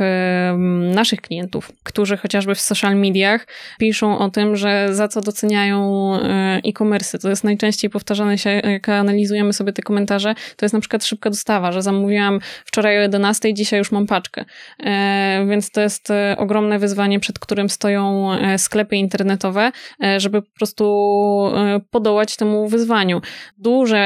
naszych 0.95 1.21
klientów, 1.21 1.73
którzy 1.83 2.17
chociażby 2.17 2.55
w 2.55 2.61
social 2.61 2.97
mediach 2.97 3.47
piszą 3.79 4.19
o 4.19 4.31
tym, 4.31 4.57
że 4.57 4.89
za 4.95 5.09
co 5.09 5.21
doceniają 5.21 6.11
e, 6.15 6.61
e-commerce. 6.65 7.19
To 7.19 7.29
jest 7.29 7.45
najczęściej 7.45 7.91
powtarzane 7.91 8.39
się, 8.39 8.51
jak 8.51 8.89
analizujemy 8.89 9.53
sobie 9.53 9.73
te 9.73 9.83
komentarze, 9.83 10.35
to 10.57 10.65
jest 10.65 10.73
na 10.73 10.81
przykład 10.81 11.05
szybka 11.05 11.31
dostawa, 11.31 11.73
że 11.73 11.83
zamówiłam 11.83 12.41
wczoraj 12.65 12.99
o 12.99 13.01
11, 13.01 13.55
dzisiaj 13.55 13.79
już 13.79 13.93
mam 13.93 14.07
paczkę. 14.07 14.45
E, 14.81 15.47
więc 15.51 15.71
to 15.71 15.81
jest 15.81 16.11
e, 16.11 16.37
ogromne 16.39 16.79
wyzwanie, 16.79 17.21
przed 17.21 17.39
którym 17.39 17.69
stoją 17.69 18.31
sklepy 18.57 18.97
internetowe, 18.97 19.73
żeby 20.19 20.43
po 20.43 20.49
prostu 20.65 21.53
e, 21.57 21.81
podołać 21.91 22.37
temu 22.37 22.69
wyzwaniu. 22.69 23.21
Duże 23.59 23.97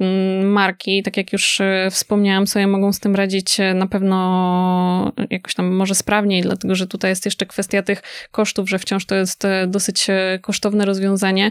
mm, 0.00 0.52
marki, 0.52 1.02
tak 1.02 1.16
jak 1.16 1.32
już 1.32 1.60
e, 1.60 1.88
wspomniałam, 1.90 2.46
sobie 2.46 2.66
mogą 2.66 2.92
z 2.92 3.00
tym 3.00 3.14
radzić 3.14 3.60
e, 3.60 3.74
na 3.74 3.86
pewno 3.86 5.12
jakoś 5.30 5.54
tam 5.54 5.74
może 5.74 5.94
sprawniej, 5.94 6.42
dlatego 6.42 6.74
że 6.74 6.86
tutaj 6.86 7.10
jest 7.10 7.24
jeszcze 7.24 7.46
kwestia 7.46 7.82
tych 7.82 8.02
kosztów, 8.30 8.68
że 8.68 8.78
wciąż 8.78 9.06
to 9.06 9.14
jest 9.14 9.46
dosyć 9.66 10.06
kosztowne 10.40 10.84
rozwiązanie. 10.84 11.50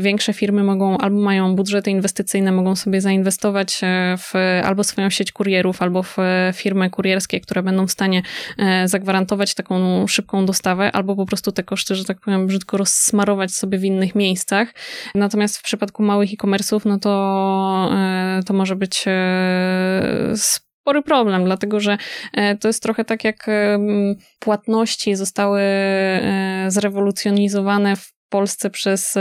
Większe 0.00 0.32
firmy 0.32 0.64
mogą 0.64 0.98
albo 0.98 1.20
mają 1.20 1.56
budżety 1.56 1.90
inwestycyjne, 1.90 2.52
mogą 2.52 2.76
sobie 2.76 3.00
zainwestować 3.00 3.80
w 4.18 4.34
albo 4.64 4.84
swoją 4.84 5.10
sieć 5.10 5.32
kurierów, 5.32 5.82
albo 5.82 6.02
w 6.02 6.16
firmy 6.54 6.90
kurierskie, 6.90 7.40
które 7.40 7.62
będą 7.62 7.86
w 7.86 7.90
stanie 7.90 8.22
zagwarantować 8.84 9.54
taką 9.54 10.06
szybką 10.06 10.46
dostawę, 10.46 10.92
albo 10.92 11.16
po 11.16 11.26
prostu 11.26 11.52
te 11.52 11.62
koszty, 11.62 11.94
że 11.94 12.04
tak 12.04 12.20
powiem, 12.20 12.46
brzydko 12.46 12.76
rozsmarować 12.76 13.50
sobie 13.52 13.78
w 13.80 13.84
innych 13.84 14.14
miejscach. 14.14 14.74
Natomiast 15.14 15.58
w 15.58 15.62
przypadku 15.62 16.02
małych 16.02 16.32
e-commerce'ów, 16.32 16.80
no 16.84 16.98
to, 16.98 17.90
e, 17.92 18.40
to 18.46 18.54
może 18.54 18.76
być 18.76 19.04
e, 19.06 20.32
spory 20.34 21.02
problem, 21.02 21.44
dlatego 21.44 21.80
że 21.80 21.98
to 22.60 22.68
jest 22.68 22.82
trochę 22.82 23.04
tak 23.04 23.24
jak 23.24 23.46
płatności 24.38 25.16
zostały 25.16 25.60
zrewolucjonizowane 26.68 27.96
w 27.96 28.12
Polsce 28.28 28.70
przez 28.70 29.18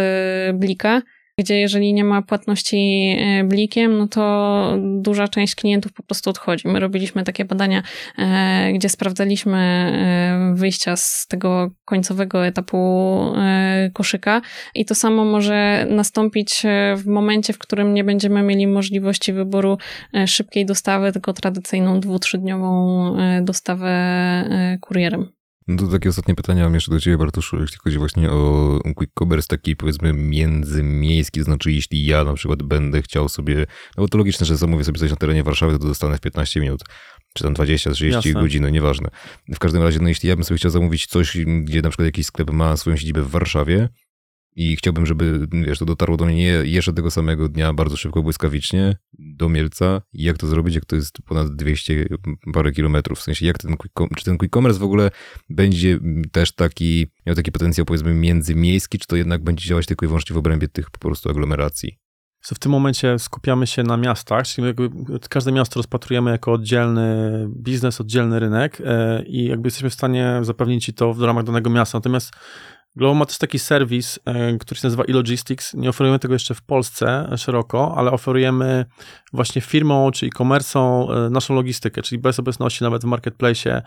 Blika 0.53 1.01
gdzie 1.39 1.59
jeżeli 1.59 1.93
nie 1.93 2.03
ma 2.03 2.21
płatności 2.21 2.77
e, 3.19 3.43
blikiem, 3.43 3.97
no 3.97 4.07
to 4.07 4.77
duża 4.79 5.27
część 5.27 5.55
klientów 5.55 5.93
po 5.93 6.03
prostu 6.03 6.29
odchodzi. 6.29 6.67
My 6.67 6.79
robiliśmy 6.79 7.23
takie 7.23 7.45
badania, 7.45 7.83
e, 8.17 8.73
gdzie 8.73 8.89
sprawdzaliśmy 8.89 9.57
e, 9.57 10.55
wyjścia 10.55 10.95
z 10.95 11.27
tego 11.27 11.71
końcowego 11.85 12.45
etapu 12.45 12.79
koszyka 13.93 14.41
i 14.75 14.85
to 14.85 14.95
samo 14.95 15.25
może 15.25 15.85
nastąpić 15.89 16.63
w 16.97 17.05
momencie, 17.05 17.53
w 17.53 17.57
którym 17.57 17.93
nie 17.93 18.03
będziemy 18.03 18.43
mieli 18.43 18.67
możliwości 18.67 19.33
wyboru 19.33 19.77
szybkiej 20.25 20.65
dostawy, 20.65 21.11
tylko 21.11 21.33
tradycyjną 21.33 21.99
dwu, 21.99 22.19
trzydniową 22.19 23.15
dostawę 23.41 23.89
kurierem. 24.81 25.38
No 25.69 25.77
to 25.77 25.87
takie 25.87 26.09
ostatnie 26.09 26.35
pytania 26.35 26.63
mam 26.63 26.73
jeszcze 26.73 26.91
do 26.91 26.99
Ciebie, 26.99 27.17
Bartoszu, 27.17 27.61
jeśli 27.61 27.77
chodzi 27.77 27.97
właśnie 27.97 28.31
o 28.31 28.79
quick 28.95 29.13
commerce 29.19 29.47
taki 29.47 29.75
powiedzmy 29.75 30.13
międzymiejski, 30.13 31.39
to 31.39 31.43
znaczy 31.43 31.71
jeśli 31.71 32.05
ja 32.05 32.23
na 32.23 32.33
przykład 32.33 32.63
będę 32.63 33.01
chciał 33.01 33.29
sobie, 33.29 33.55
no 33.97 34.03
bo 34.03 34.07
to 34.07 34.17
logiczne, 34.17 34.45
że 34.45 34.57
zamówię 34.57 34.83
sobie 34.83 34.99
coś 34.99 35.09
na 35.09 35.15
terenie 35.15 35.43
Warszawy, 35.43 35.79
to 35.79 35.87
dostanę 35.87 36.17
w 36.17 36.21
15 36.21 36.59
minut, 36.59 36.81
czy 37.33 37.43
tam 37.43 37.53
20, 37.53 37.91
30 37.91 38.29
Jasne. 38.29 38.41
godzin, 38.41 38.63
no 38.63 38.69
nieważne. 38.69 39.09
W 39.49 39.59
każdym 39.59 39.83
razie, 39.83 39.99
no 39.99 40.09
jeśli 40.09 40.29
ja 40.29 40.35
bym 40.35 40.43
sobie 40.43 40.57
chciał 40.57 40.71
zamówić 40.71 41.07
coś, 41.07 41.37
gdzie 41.63 41.81
na 41.81 41.89
przykład 41.89 42.05
jakiś 42.05 42.25
sklep 42.25 42.51
ma 42.51 42.77
swoją 42.77 42.97
siedzibę 42.97 43.21
w 43.21 43.29
Warszawie, 43.29 43.89
i 44.55 44.75
chciałbym, 44.75 45.05
żeby, 45.05 45.47
wiesz, 45.51 45.79
to 45.79 45.85
dotarło 45.85 46.17
do 46.17 46.25
mnie 46.25 46.35
nie 46.35 46.69
jeszcze 46.71 46.93
tego 46.93 47.11
samego 47.11 47.49
dnia, 47.49 47.73
bardzo 47.73 47.97
szybko, 47.97 48.23
błyskawicznie, 48.23 48.95
do 49.19 49.49
Mielca. 49.49 50.01
I 50.13 50.23
jak 50.23 50.37
to 50.37 50.47
zrobić, 50.47 50.75
jak 50.75 50.85
to 50.85 50.95
jest 50.95 51.17
ponad 51.25 51.55
200 51.55 52.05
parę 52.53 52.71
kilometrów? 52.71 53.19
W 53.19 53.21
sensie, 53.21 53.45
jak 53.45 53.57
ten 53.57 53.75
czy 54.17 54.25
ten 54.25 54.37
quick 54.37 54.53
commerce 54.53 54.79
w 54.79 54.83
ogóle 54.83 55.11
będzie 55.49 55.99
też 56.31 56.51
taki, 56.51 57.07
miał 57.25 57.35
taki 57.35 57.51
potencjał, 57.51 57.85
powiedzmy, 57.85 58.13
międzymiejski, 58.13 58.99
czy 58.99 59.07
to 59.07 59.15
jednak 59.15 59.43
będzie 59.43 59.67
działać 59.67 59.85
tylko 59.85 60.05
i 60.05 60.07
wyłącznie 60.07 60.33
w 60.33 60.37
obrębie 60.37 60.67
tych 60.67 60.91
po 60.91 60.99
prostu 60.99 61.29
aglomeracji? 61.29 61.99
w 62.41 62.59
tym 62.59 62.71
momencie 62.71 63.19
skupiamy 63.19 63.67
się 63.67 63.83
na 63.83 63.97
miastach, 63.97 64.47
czyli 64.47 64.67
jakby 64.67 64.89
każde 65.29 65.51
miasto 65.51 65.79
rozpatrujemy 65.79 66.31
jako 66.31 66.51
oddzielny 66.51 67.47
biznes, 67.49 68.01
oddzielny 68.01 68.39
rynek 68.39 68.81
e, 68.85 69.23
i 69.23 69.45
jakby 69.45 69.67
jesteśmy 69.67 69.89
w 69.89 69.93
stanie 69.93 70.39
zapewnić 70.41 70.91
to 70.95 71.13
w 71.13 71.21
ramach 71.21 71.43
danego 71.43 71.69
miasta. 71.69 71.97
Natomiast 71.97 72.31
Glovo 72.95 73.13
ma 73.13 73.25
też 73.25 73.37
taki 73.37 73.59
serwis, 73.59 74.19
e, 74.25 74.57
który 74.57 74.81
się 74.81 74.87
nazywa 74.87 75.03
e-logistics. 75.03 75.73
Nie 75.73 75.89
oferujemy 75.89 76.19
tego 76.19 76.33
jeszcze 76.33 76.55
w 76.55 76.61
Polsce 76.61 77.29
szeroko, 77.37 77.93
ale 77.97 78.11
oferujemy 78.11 78.85
właśnie 79.33 79.61
firmą 79.61 80.11
czy 80.11 80.25
e-commerce'ą 80.25 81.11
e, 81.11 81.29
naszą 81.29 81.55
logistykę, 81.55 82.01
czyli 82.01 82.21
bez 82.21 82.39
obecności 82.39 82.83
nawet 82.83 83.01
w 83.01 83.05
marketplace 83.05 83.81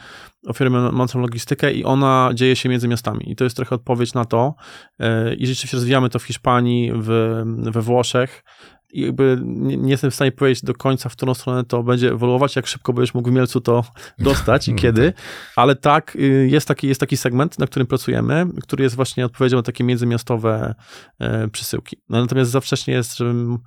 oferujemy 0.47 0.93
naszą 0.93 1.21
logistykę 1.21 1.73
i 1.73 1.85
ona 1.85 2.31
dzieje 2.35 2.57
się 2.57 2.69
między 2.69 2.89
miastami. 2.89 3.31
I 3.31 3.37
to 3.37 3.45
jest 3.45 3.57
trochę 3.57 3.75
odpowiedź 3.75 4.15
na 4.15 4.25
to. 4.25 4.55
E, 4.99 5.35
I 5.35 5.47
rzeczywiście 5.47 5.77
rozwijamy 5.77 6.09
to 6.09 6.19
w 6.19 6.23
Hiszpanii, 6.23 6.93
w, 6.95 7.43
we 7.47 7.81
Włoszech, 7.81 8.45
jakby 8.93 9.39
nie, 9.43 9.77
nie, 9.77 9.91
jestem 9.91 10.11
w 10.11 10.15
stanie 10.15 10.33
powiedzieć 10.33 10.65
do 10.65 10.75
końca, 10.75 11.09
w 11.09 11.13
którą 11.13 11.35
stronę 11.35 11.65
to 11.65 11.83
będzie 11.83 12.11
ewoluować, 12.11 12.57
jak 12.57 12.67
szybko 12.67 12.93
będziesz 12.93 13.15
mógł 13.15 13.31
w 13.31 13.33
Mielcu 13.33 13.61
to 13.61 13.85
dostać 14.19 14.69
i 14.69 14.75
kiedy, 14.75 15.13
ale 15.57 15.77
tak, 15.77 16.17
y, 16.17 16.49
jest 16.51 16.69
taki, 16.69 16.89
jest 16.89 17.01
taki 17.01 17.17
segment, 17.17 17.59
na 17.59 17.67
którym 17.67 17.87
pracujemy, 17.87 18.47
który 18.63 18.85
jest 18.85 18.97
właśnie 18.97 19.27
odpowiedzią 19.27 19.57
na 19.57 19.63
takie 19.63 19.85
międzymiastowe 19.85 20.75
e, 21.19 21.49
przesyłki. 21.49 21.97
No, 22.09 22.21
natomiast 22.21 22.51
za 22.51 22.61
wcześnie 22.61 22.95
jest, 22.95 23.17
żebym 23.17 23.59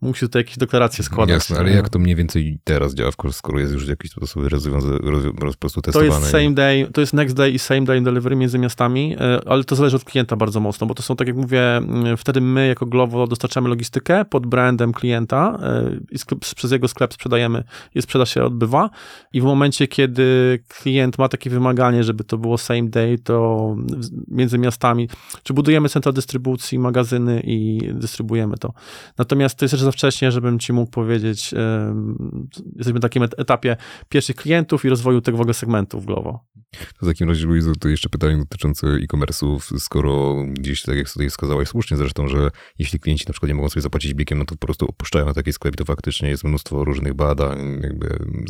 mógł 0.00 0.18
się 0.18 0.26
tutaj 0.26 0.40
jakieś 0.40 0.58
deklaracje 0.58 1.04
składać. 1.04 1.34
Jasne, 1.34 1.58
ale 1.58 1.70
jak 1.70 1.88
to 1.88 1.98
mniej 1.98 2.16
więcej 2.16 2.58
teraz 2.64 2.94
działa, 2.94 3.10
skoro 3.30 3.60
jest 3.60 3.72
już 3.72 3.88
jakiś 3.88 4.10
sposób 4.10 4.42
rozwiązany, 4.48 4.98
po 5.38 5.54
prostu 5.58 5.82
testowane? 5.82 6.10
To 6.10 6.16
jest 6.16 6.30
same 6.30 6.50
day, 6.50 6.86
to 6.92 7.00
jest 7.00 7.12
next 7.12 7.36
day 7.36 7.50
i 7.50 7.58
same 7.58 7.82
day 7.82 8.00
delivery 8.00 8.36
między 8.36 8.58
miastami, 8.58 9.16
e, 9.20 9.40
ale 9.48 9.64
to 9.64 9.76
zależy 9.76 9.96
od 9.96 10.04
klienta 10.04 10.36
bardzo 10.36 10.60
mocno, 10.60 10.86
bo 10.86 10.94
to 10.94 11.02
są, 11.02 11.16
tak 11.16 11.28
jak 11.28 11.36
mówię, 11.36 11.80
wtedy 12.16 12.40
my 12.40 12.68
jako 12.68 12.86
Glovo 12.86 13.26
dostarczamy 13.26 13.68
logistykę 13.68 14.24
pod 14.24 14.46
brand 14.46 14.65
brandem 14.66 14.92
klienta 14.92 15.58
e, 15.62 16.54
przez 16.56 16.72
jego 16.72 16.88
sklep 16.88 17.14
sprzedajemy 17.14 17.64
i 17.94 18.02
sprzedaż 18.02 18.34
się 18.34 18.44
odbywa 18.44 18.90
i 19.32 19.40
w 19.40 19.44
momencie, 19.44 19.88
kiedy 19.88 20.58
klient 20.68 21.18
ma 21.18 21.28
takie 21.28 21.50
wymaganie, 21.50 22.04
żeby 22.04 22.24
to 22.24 22.38
było 22.38 22.58
same 22.58 22.88
day, 22.88 23.18
to 23.18 23.76
między 24.28 24.58
miastami, 24.58 25.08
czy 25.42 25.54
budujemy 25.54 25.88
centra 25.88 26.12
dystrybucji, 26.12 26.78
magazyny 26.78 27.42
i 27.44 27.80
dystrybuujemy 27.92 28.56
to. 28.56 28.72
Natomiast 29.18 29.58
to 29.58 29.64
jest 29.64 29.72
jeszcze 29.72 29.84
za 29.84 29.92
wcześnie, 29.92 30.32
żebym 30.32 30.58
ci 30.58 30.72
mógł 30.72 30.90
powiedzieć, 30.90 31.54
jesteśmy 32.76 32.98
w 32.98 33.02
takim 33.02 33.22
etapie 33.22 33.76
pierwszych 34.08 34.36
klientów 34.36 34.84
i 34.84 34.88
rozwoju 34.88 35.20
tego 35.20 35.38
w 35.38 35.40
ogóle 35.40 35.54
segmentu 35.54 36.00
w 36.00 36.06
Glovo. 36.06 36.44
To 36.72 37.06
w 37.06 37.08
takim 37.08 37.28
razie, 37.28 37.46
Luizu, 37.46 37.72
to 37.74 37.88
jeszcze 37.88 38.08
pytanie 38.08 38.36
dotyczące 38.36 38.86
e-commerce'ów, 38.86 39.78
skoro 39.78 40.34
gdzieś, 40.50 40.82
tak 40.82 40.96
jak 40.96 41.10
tutaj 41.10 41.30
wskazałaś 41.30 41.68
słusznie 41.68 41.96
zresztą, 41.96 42.28
że 42.28 42.50
jeśli 42.78 43.00
klienci 43.00 43.24
na 43.28 43.32
przykład 43.32 43.48
nie 43.48 43.54
mogą 43.54 43.68
sobie 43.68 43.82
zapłacić 43.82 44.14
biegiem, 44.14 44.38
no 44.38 44.44
to 44.44 44.55
po 44.56 44.66
prostu 44.66 44.86
opuszczają 44.86 45.32
taki 45.32 45.52
sklep 45.52 45.76
to 45.76 45.84
faktycznie 45.84 46.28
jest 46.28 46.44
mnóstwo 46.44 46.84
różnych 46.84 47.14
badań, 47.14 47.82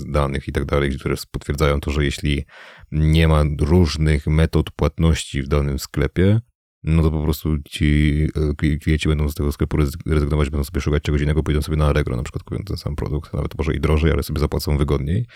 danych 0.07 0.49
i 0.49 0.53
tak 0.53 0.65
dalej, 0.65 0.99
które 0.99 1.15
potwierdzają 1.31 1.81
to, 1.81 1.91
że 1.91 2.05
jeśli 2.05 2.45
nie 2.93 3.29
ma 3.29 3.45
różnych 3.61 4.27
metod 4.27 4.71
płatności 4.71 5.43
w 5.43 5.49
danym 5.49 5.79
sklepie, 5.79 6.41
no 6.87 7.03
to 7.03 7.11
po 7.11 7.23
prostu 7.23 7.59
ci 7.69 8.21
e, 8.63 8.79
klienci 8.79 9.09
będą 9.09 9.29
z 9.29 9.35
tego 9.35 9.53
sklepu 9.53 9.77
rezygnować, 10.07 10.51
będą 10.51 10.65
sobie 10.65 10.81
szukać 10.81 11.03
czegoś 11.03 11.21
innego, 11.21 11.43
pójdą 11.43 11.63
sobie 11.63 11.77
na 11.77 11.87
Allegro 11.87 12.17
na 12.17 12.23
przykład 12.23 12.43
kupując 12.43 12.69
ten 12.69 12.77
sam 12.77 12.97
produkt, 12.97 13.33
nawet 13.33 13.59
może 13.59 13.75
i 13.75 13.81
drożej, 13.81 14.13
ale 14.13 14.23
sobie 14.23 14.41
zapłacą 14.41 14.79
wygodniej. 14.79 15.27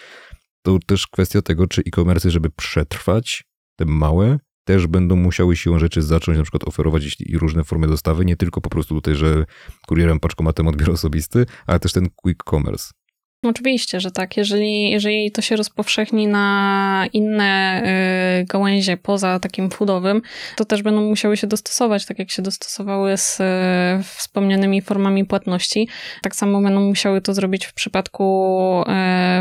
To 0.62 0.78
też 0.86 1.06
kwestia 1.06 1.42
tego, 1.42 1.66
czy 1.66 1.80
e-commerce, 1.80 2.30
żeby 2.30 2.50
przetrwać, 2.50 3.44
te 3.76 3.84
małe, 3.84 4.38
też 4.70 4.86
będą 4.86 5.16
musiały 5.16 5.56
siłą 5.56 5.78
rzeczy 5.78 6.02
zacząć 6.02 6.38
na 6.38 6.44
przykład 6.44 6.64
oferować 6.64 7.16
różne 7.32 7.64
formy 7.64 7.86
dostawy, 7.86 8.24
nie 8.24 8.36
tylko 8.36 8.60
po 8.60 8.70
prostu 8.70 8.94
tutaj, 8.94 9.14
że 9.14 9.44
kurierem, 9.86 10.20
paczkomatem 10.20 10.68
odbiór 10.68 10.90
osobisty, 10.90 11.46
ale 11.66 11.80
też 11.80 11.92
ten 11.92 12.10
quick 12.16 12.44
commerce. 12.50 12.99
Oczywiście, 13.44 14.00
że 14.00 14.10
tak. 14.10 14.36
Jeżeli, 14.36 14.90
jeżeli 14.90 15.30
to 15.30 15.42
się 15.42 15.56
rozpowszechni 15.56 16.26
na 16.26 17.06
inne 17.12 17.82
y, 18.40 18.44
gałęzie 18.44 18.96
poza 18.96 19.38
takim 19.38 19.70
foodowym, 19.70 20.22
to 20.56 20.64
też 20.64 20.82
będą 20.82 21.02
musiały 21.02 21.36
się 21.36 21.46
dostosować, 21.46 22.06
tak 22.06 22.18
jak 22.18 22.30
się 22.30 22.42
dostosowały 22.42 23.16
z 23.16 23.40
y, 23.40 23.44
wspomnianymi 24.02 24.82
formami 24.82 25.24
płatności. 25.24 25.88
Tak 26.22 26.36
samo 26.36 26.60
będą 26.60 26.80
musiały 26.80 27.20
to 27.20 27.34
zrobić 27.34 27.66
w 27.66 27.74
przypadku 27.74 28.84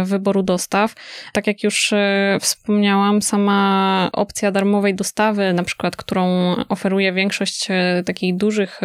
y, 0.02 0.06
wyboru 0.06 0.44
dostaw. 0.44 0.96
Tak 1.34 1.48
jak 1.48 1.64
już 1.64 1.94
wspomniałam, 2.40 3.22
sama 3.22 4.10
opcja 4.14 4.52
darmowej 4.52 4.96
dostawy, 4.96 5.54
na 5.54 5.64
przykład, 5.64 5.96
którą 5.96 6.56
oferuje 6.70 7.14
większość 7.14 7.68
takich 8.06 8.38
dużych 8.38 8.80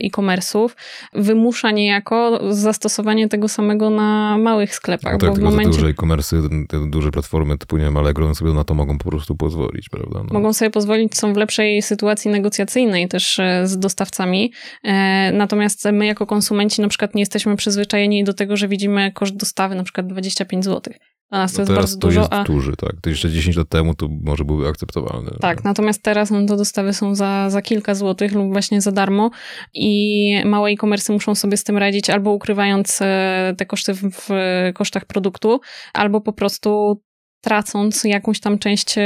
e-commerce'ów, 0.00 0.68
wymusza 1.12 1.70
niejako 1.70 2.40
zastosowanie 2.54 3.28
tego 3.28 3.48
samego 3.48 3.90
na 3.90 4.35
małych 4.38 4.74
sklepach. 4.74 5.12
No 5.12 5.18
tak, 5.18 5.28
bo 5.28 5.34
tylko 5.34 5.50
momencie... 5.50 5.70
te 5.70 5.76
duże 5.76 5.90
e-commerce, 5.90 6.36
te 6.68 6.90
duże 6.90 7.10
platformy 7.10 7.58
typu, 7.58 7.76
nie 7.76 7.84
wiem, 7.84 7.96
Allegro, 7.96 8.34
sobie 8.34 8.52
na 8.52 8.64
to 8.64 8.74
mogą 8.74 8.98
po 8.98 9.10
prostu 9.10 9.36
pozwolić, 9.36 9.88
prawda? 9.88 10.22
No. 10.22 10.34
Mogą 10.34 10.52
sobie 10.52 10.70
pozwolić, 10.70 11.16
są 11.16 11.34
w 11.34 11.36
lepszej 11.36 11.82
sytuacji 11.82 12.30
negocjacyjnej 12.30 13.08
też 13.08 13.38
e, 13.38 13.66
z 13.66 13.78
dostawcami. 13.78 14.52
E, 14.84 15.32
natomiast 15.32 15.88
my 15.92 16.06
jako 16.06 16.26
konsumenci 16.26 16.82
na 16.82 16.88
przykład 16.88 17.14
nie 17.14 17.22
jesteśmy 17.22 17.56
przyzwyczajeni 17.56 18.24
do 18.24 18.34
tego, 18.34 18.56
że 18.56 18.68
widzimy 18.68 19.12
koszt 19.12 19.36
dostawy 19.36 19.74
na 19.74 19.82
przykład 19.82 20.06
25 20.06 20.64
zł. 20.64 20.94
Dla 21.30 21.38
nas 21.38 21.52
to 21.52 21.58
no 21.58 21.62
jest 21.62 21.72
bardzo 21.72 21.98
to 21.98 22.06
dużo. 22.06 22.20
Jest 22.20 22.32
a... 22.32 22.44
duży, 22.44 22.76
tak. 22.76 23.00
To 23.00 23.10
jeszcze 23.10 23.30
10 23.30 23.56
lat 23.56 23.68
temu 23.68 23.94
to 23.94 24.08
może 24.22 24.44
były 24.44 24.68
akceptowalne. 24.68 25.30
Tak, 25.40 25.64
natomiast 25.64 26.02
teraz 26.02 26.30
no, 26.30 26.46
to 26.46 26.56
dostawy 26.56 26.92
są 26.92 27.14
za, 27.14 27.50
za 27.50 27.62
kilka 27.62 27.94
złotych 27.94 28.32
lub 28.32 28.52
właśnie 28.52 28.80
za 28.80 28.92
darmo 28.92 29.30
i 29.74 30.42
małe 30.44 30.70
e-commerce 30.70 31.12
muszą 31.12 31.34
sobie 31.34 31.56
z 31.56 31.64
tym 31.64 31.78
radzić 31.78 32.10
albo 32.10 32.30
ukrywając 32.30 32.98
e, 33.02 33.54
te 33.58 33.66
koszty 33.66 33.94
w, 33.94 34.02
w 34.02 34.28
kosztach 34.74 35.04
produktu, 35.04 35.60
albo 35.94 36.20
po 36.20 36.32
prostu 36.32 37.00
tracąc 37.40 38.04
jakąś 38.04 38.40
tam 38.40 38.58
część 38.58 38.94
e, 38.98 39.02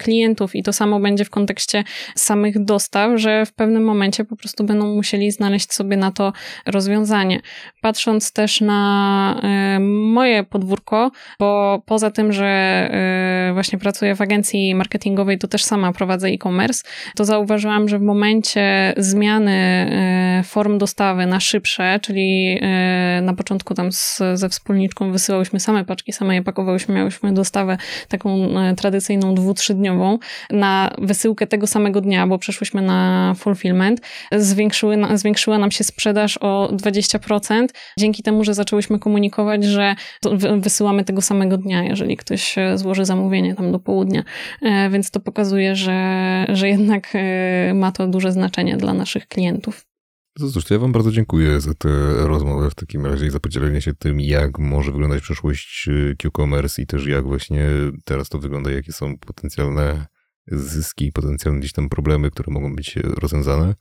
klientów. 0.00 0.54
I 0.54 0.62
to 0.62 0.72
samo 0.72 1.00
będzie 1.00 1.24
w 1.24 1.30
kontekście 1.30 1.84
samych 2.14 2.64
dostaw, 2.64 3.20
że 3.20 3.46
w 3.46 3.54
pewnym 3.54 3.84
momencie 3.84 4.24
po 4.24 4.36
prostu 4.36 4.64
będą 4.64 4.94
musieli 4.94 5.30
znaleźć 5.30 5.72
sobie 5.72 5.96
na 5.96 6.10
to 6.10 6.32
rozwiązanie. 6.66 7.40
Patrząc 7.80 8.32
też 8.32 8.60
na 8.60 9.40
e, 9.42 9.80
moje 9.80 10.44
podwórko, 10.44 11.10
bo 11.38 11.82
poza 11.86 12.10
tym, 12.10 12.32
że 12.32 12.46
e, 12.46 13.50
właśnie 13.54 13.78
pracuję 13.78 14.14
w 14.14 14.20
agencji 14.20 14.74
marketingowej, 14.74 15.38
to 15.38 15.48
też 15.48 15.64
sama 15.64 15.92
prowadzę 15.92 16.28
e-commerce, 16.28 16.82
to 17.16 17.24
zauważyłam, 17.24 17.88
że 17.88 17.98
w 17.98 18.02
momencie 18.02 18.94
zmiany 18.96 19.56
form 20.44 20.78
dostawy 20.78 21.26
na 21.26 21.40
szybsze, 21.40 21.98
czyli 22.02 22.60
na 23.22 23.34
początku 23.34 23.74
tam 23.74 23.92
z, 23.92 24.22
ze 24.34 24.48
wspólniczką 24.48 25.12
wysyłałyśmy 25.12 25.60
same 25.60 25.84
paczki, 25.84 26.12
same 26.12 26.34
je 26.34 26.42
pakowałyśmy, 26.42 26.94
miałyśmy 26.94 27.32
dostawę 27.32 27.65
wyprawę 27.66 27.76
taką 28.08 28.60
e, 28.60 28.74
tradycyjną 28.74 29.34
dwu, 29.34 29.54
trzydniową 29.54 30.18
na 30.50 30.90
wysyłkę 30.98 31.46
tego 31.46 31.66
samego 31.66 32.00
dnia, 32.00 32.26
bo 32.26 32.38
przeszłyśmy 32.38 32.82
na 32.82 33.34
fulfillment, 33.38 34.00
zwiększyły, 34.32 34.98
zwiększyła 35.14 35.58
nam 35.58 35.70
się 35.70 35.84
sprzedaż 35.84 36.38
o 36.38 36.68
20%, 36.72 37.66
dzięki 37.98 38.22
temu, 38.22 38.44
że 38.44 38.54
zaczęłyśmy 38.54 38.98
komunikować, 38.98 39.64
że 39.64 39.94
wysyłamy 40.58 41.04
tego 41.04 41.22
samego 41.22 41.58
dnia, 41.58 41.82
jeżeli 41.82 42.16
ktoś 42.16 42.58
e, 42.58 42.78
złoży 42.78 43.04
zamówienie 43.04 43.54
tam 43.54 43.72
do 43.72 43.78
południa. 43.78 44.22
Więc 44.90 45.10
to 45.10 45.20
pokazuje, 45.20 45.76
że, 45.76 46.46
że 46.48 46.68
jednak 46.68 47.12
ma 47.74 47.92
to 47.92 48.06
duże 48.06 48.32
znaczenie 48.32 48.76
dla 48.76 48.94
naszych 48.94 49.28
klientów. 49.28 49.95
No 50.38 50.50
cóż, 50.50 50.64
to 50.64 50.74
ja 50.74 50.80
wam 50.80 50.92
bardzo 50.92 51.12
dziękuję 51.12 51.60
za 51.60 51.74
tę 51.74 51.88
rozmowę 52.26 52.70
w 52.70 52.74
takim 52.74 53.06
razie 53.06 53.26
i 53.26 53.30
za 53.30 53.40
podzielenie 53.40 53.80
się 53.80 53.94
tym, 53.94 54.20
jak 54.20 54.58
może 54.58 54.92
wyglądać 54.92 55.22
przyszłość 55.22 55.88
y, 55.88 56.16
Q-commerce 56.22 56.82
i 56.82 56.86
też 56.86 57.06
jak 57.06 57.24
właśnie 57.24 57.68
teraz 58.04 58.28
to 58.28 58.38
wygląda, 58.38 58.70
jakie 58.70 58.92
są 58.92 59.18
potencjalne 59.18 60.06
zyski, 60.46 61.12
potencjalne 61.12 61.60
gdzieś 61.60 61.72
tam 61.72 61.88
problemy, 61.88 62.30
które 62.30 62.52
mogą 62.52 62.76
być 62.76 62.96
rozwiązane. 62.96 63.74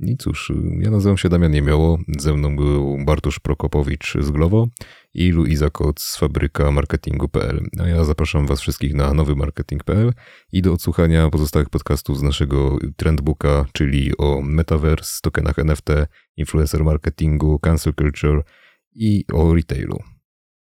I 0.00 0.16
cóż, 0.16 0.52
ja 0.78 0.90
nazywam 0.90 1.18
się 1.18 1.28
Damian 1.28 1.52
Niemiało, 1.52 1.98
ze 2.18 2.34
mną 2.34 2.56
był 2.56 3.04
Bartosz 3.04 3.38
Prokopowicz 3.38 4.14
z 4.20 4.30
Glovo 4.30 4.68
i 5.14 5.32
Luiza 5.32 5.70
Kot 5.70 6.00
z 6.00 6.16
fabryka 6.16 6.70
marketingu.pl. 6.70 7.60
A 7.80 7.88
ja 7.88 8.04
zapraszam 8.04 8.46
Was 8.46 8.60
wszystkich 8.60 8.94
na 8.94 9.14
nowy 9.14 9.36
marketing.pl 9.36 10.12
i 10.52 10.62
do 10.62 10.72
odsłuchania 10.72 11.30
pozostałych 11.30 11.70
podcastów 11.70 12.18
z 12.18 12.22
naszego 12.22 12.78
trendbooka, 12.96 13.66
czyli 13.72 14.16
o 14.18 14.42
metaverse, 14.42 15.18
tokenach 15.22 15.58
NFT, 15.58 15.88
influencer 16.36 16.84
marketingu, 16.84 17.58
cancel 17.58 17.94
culture 17.94 18.42
i 18.94 19.24
o 19.32 19.54
retailu. 19.54 20.13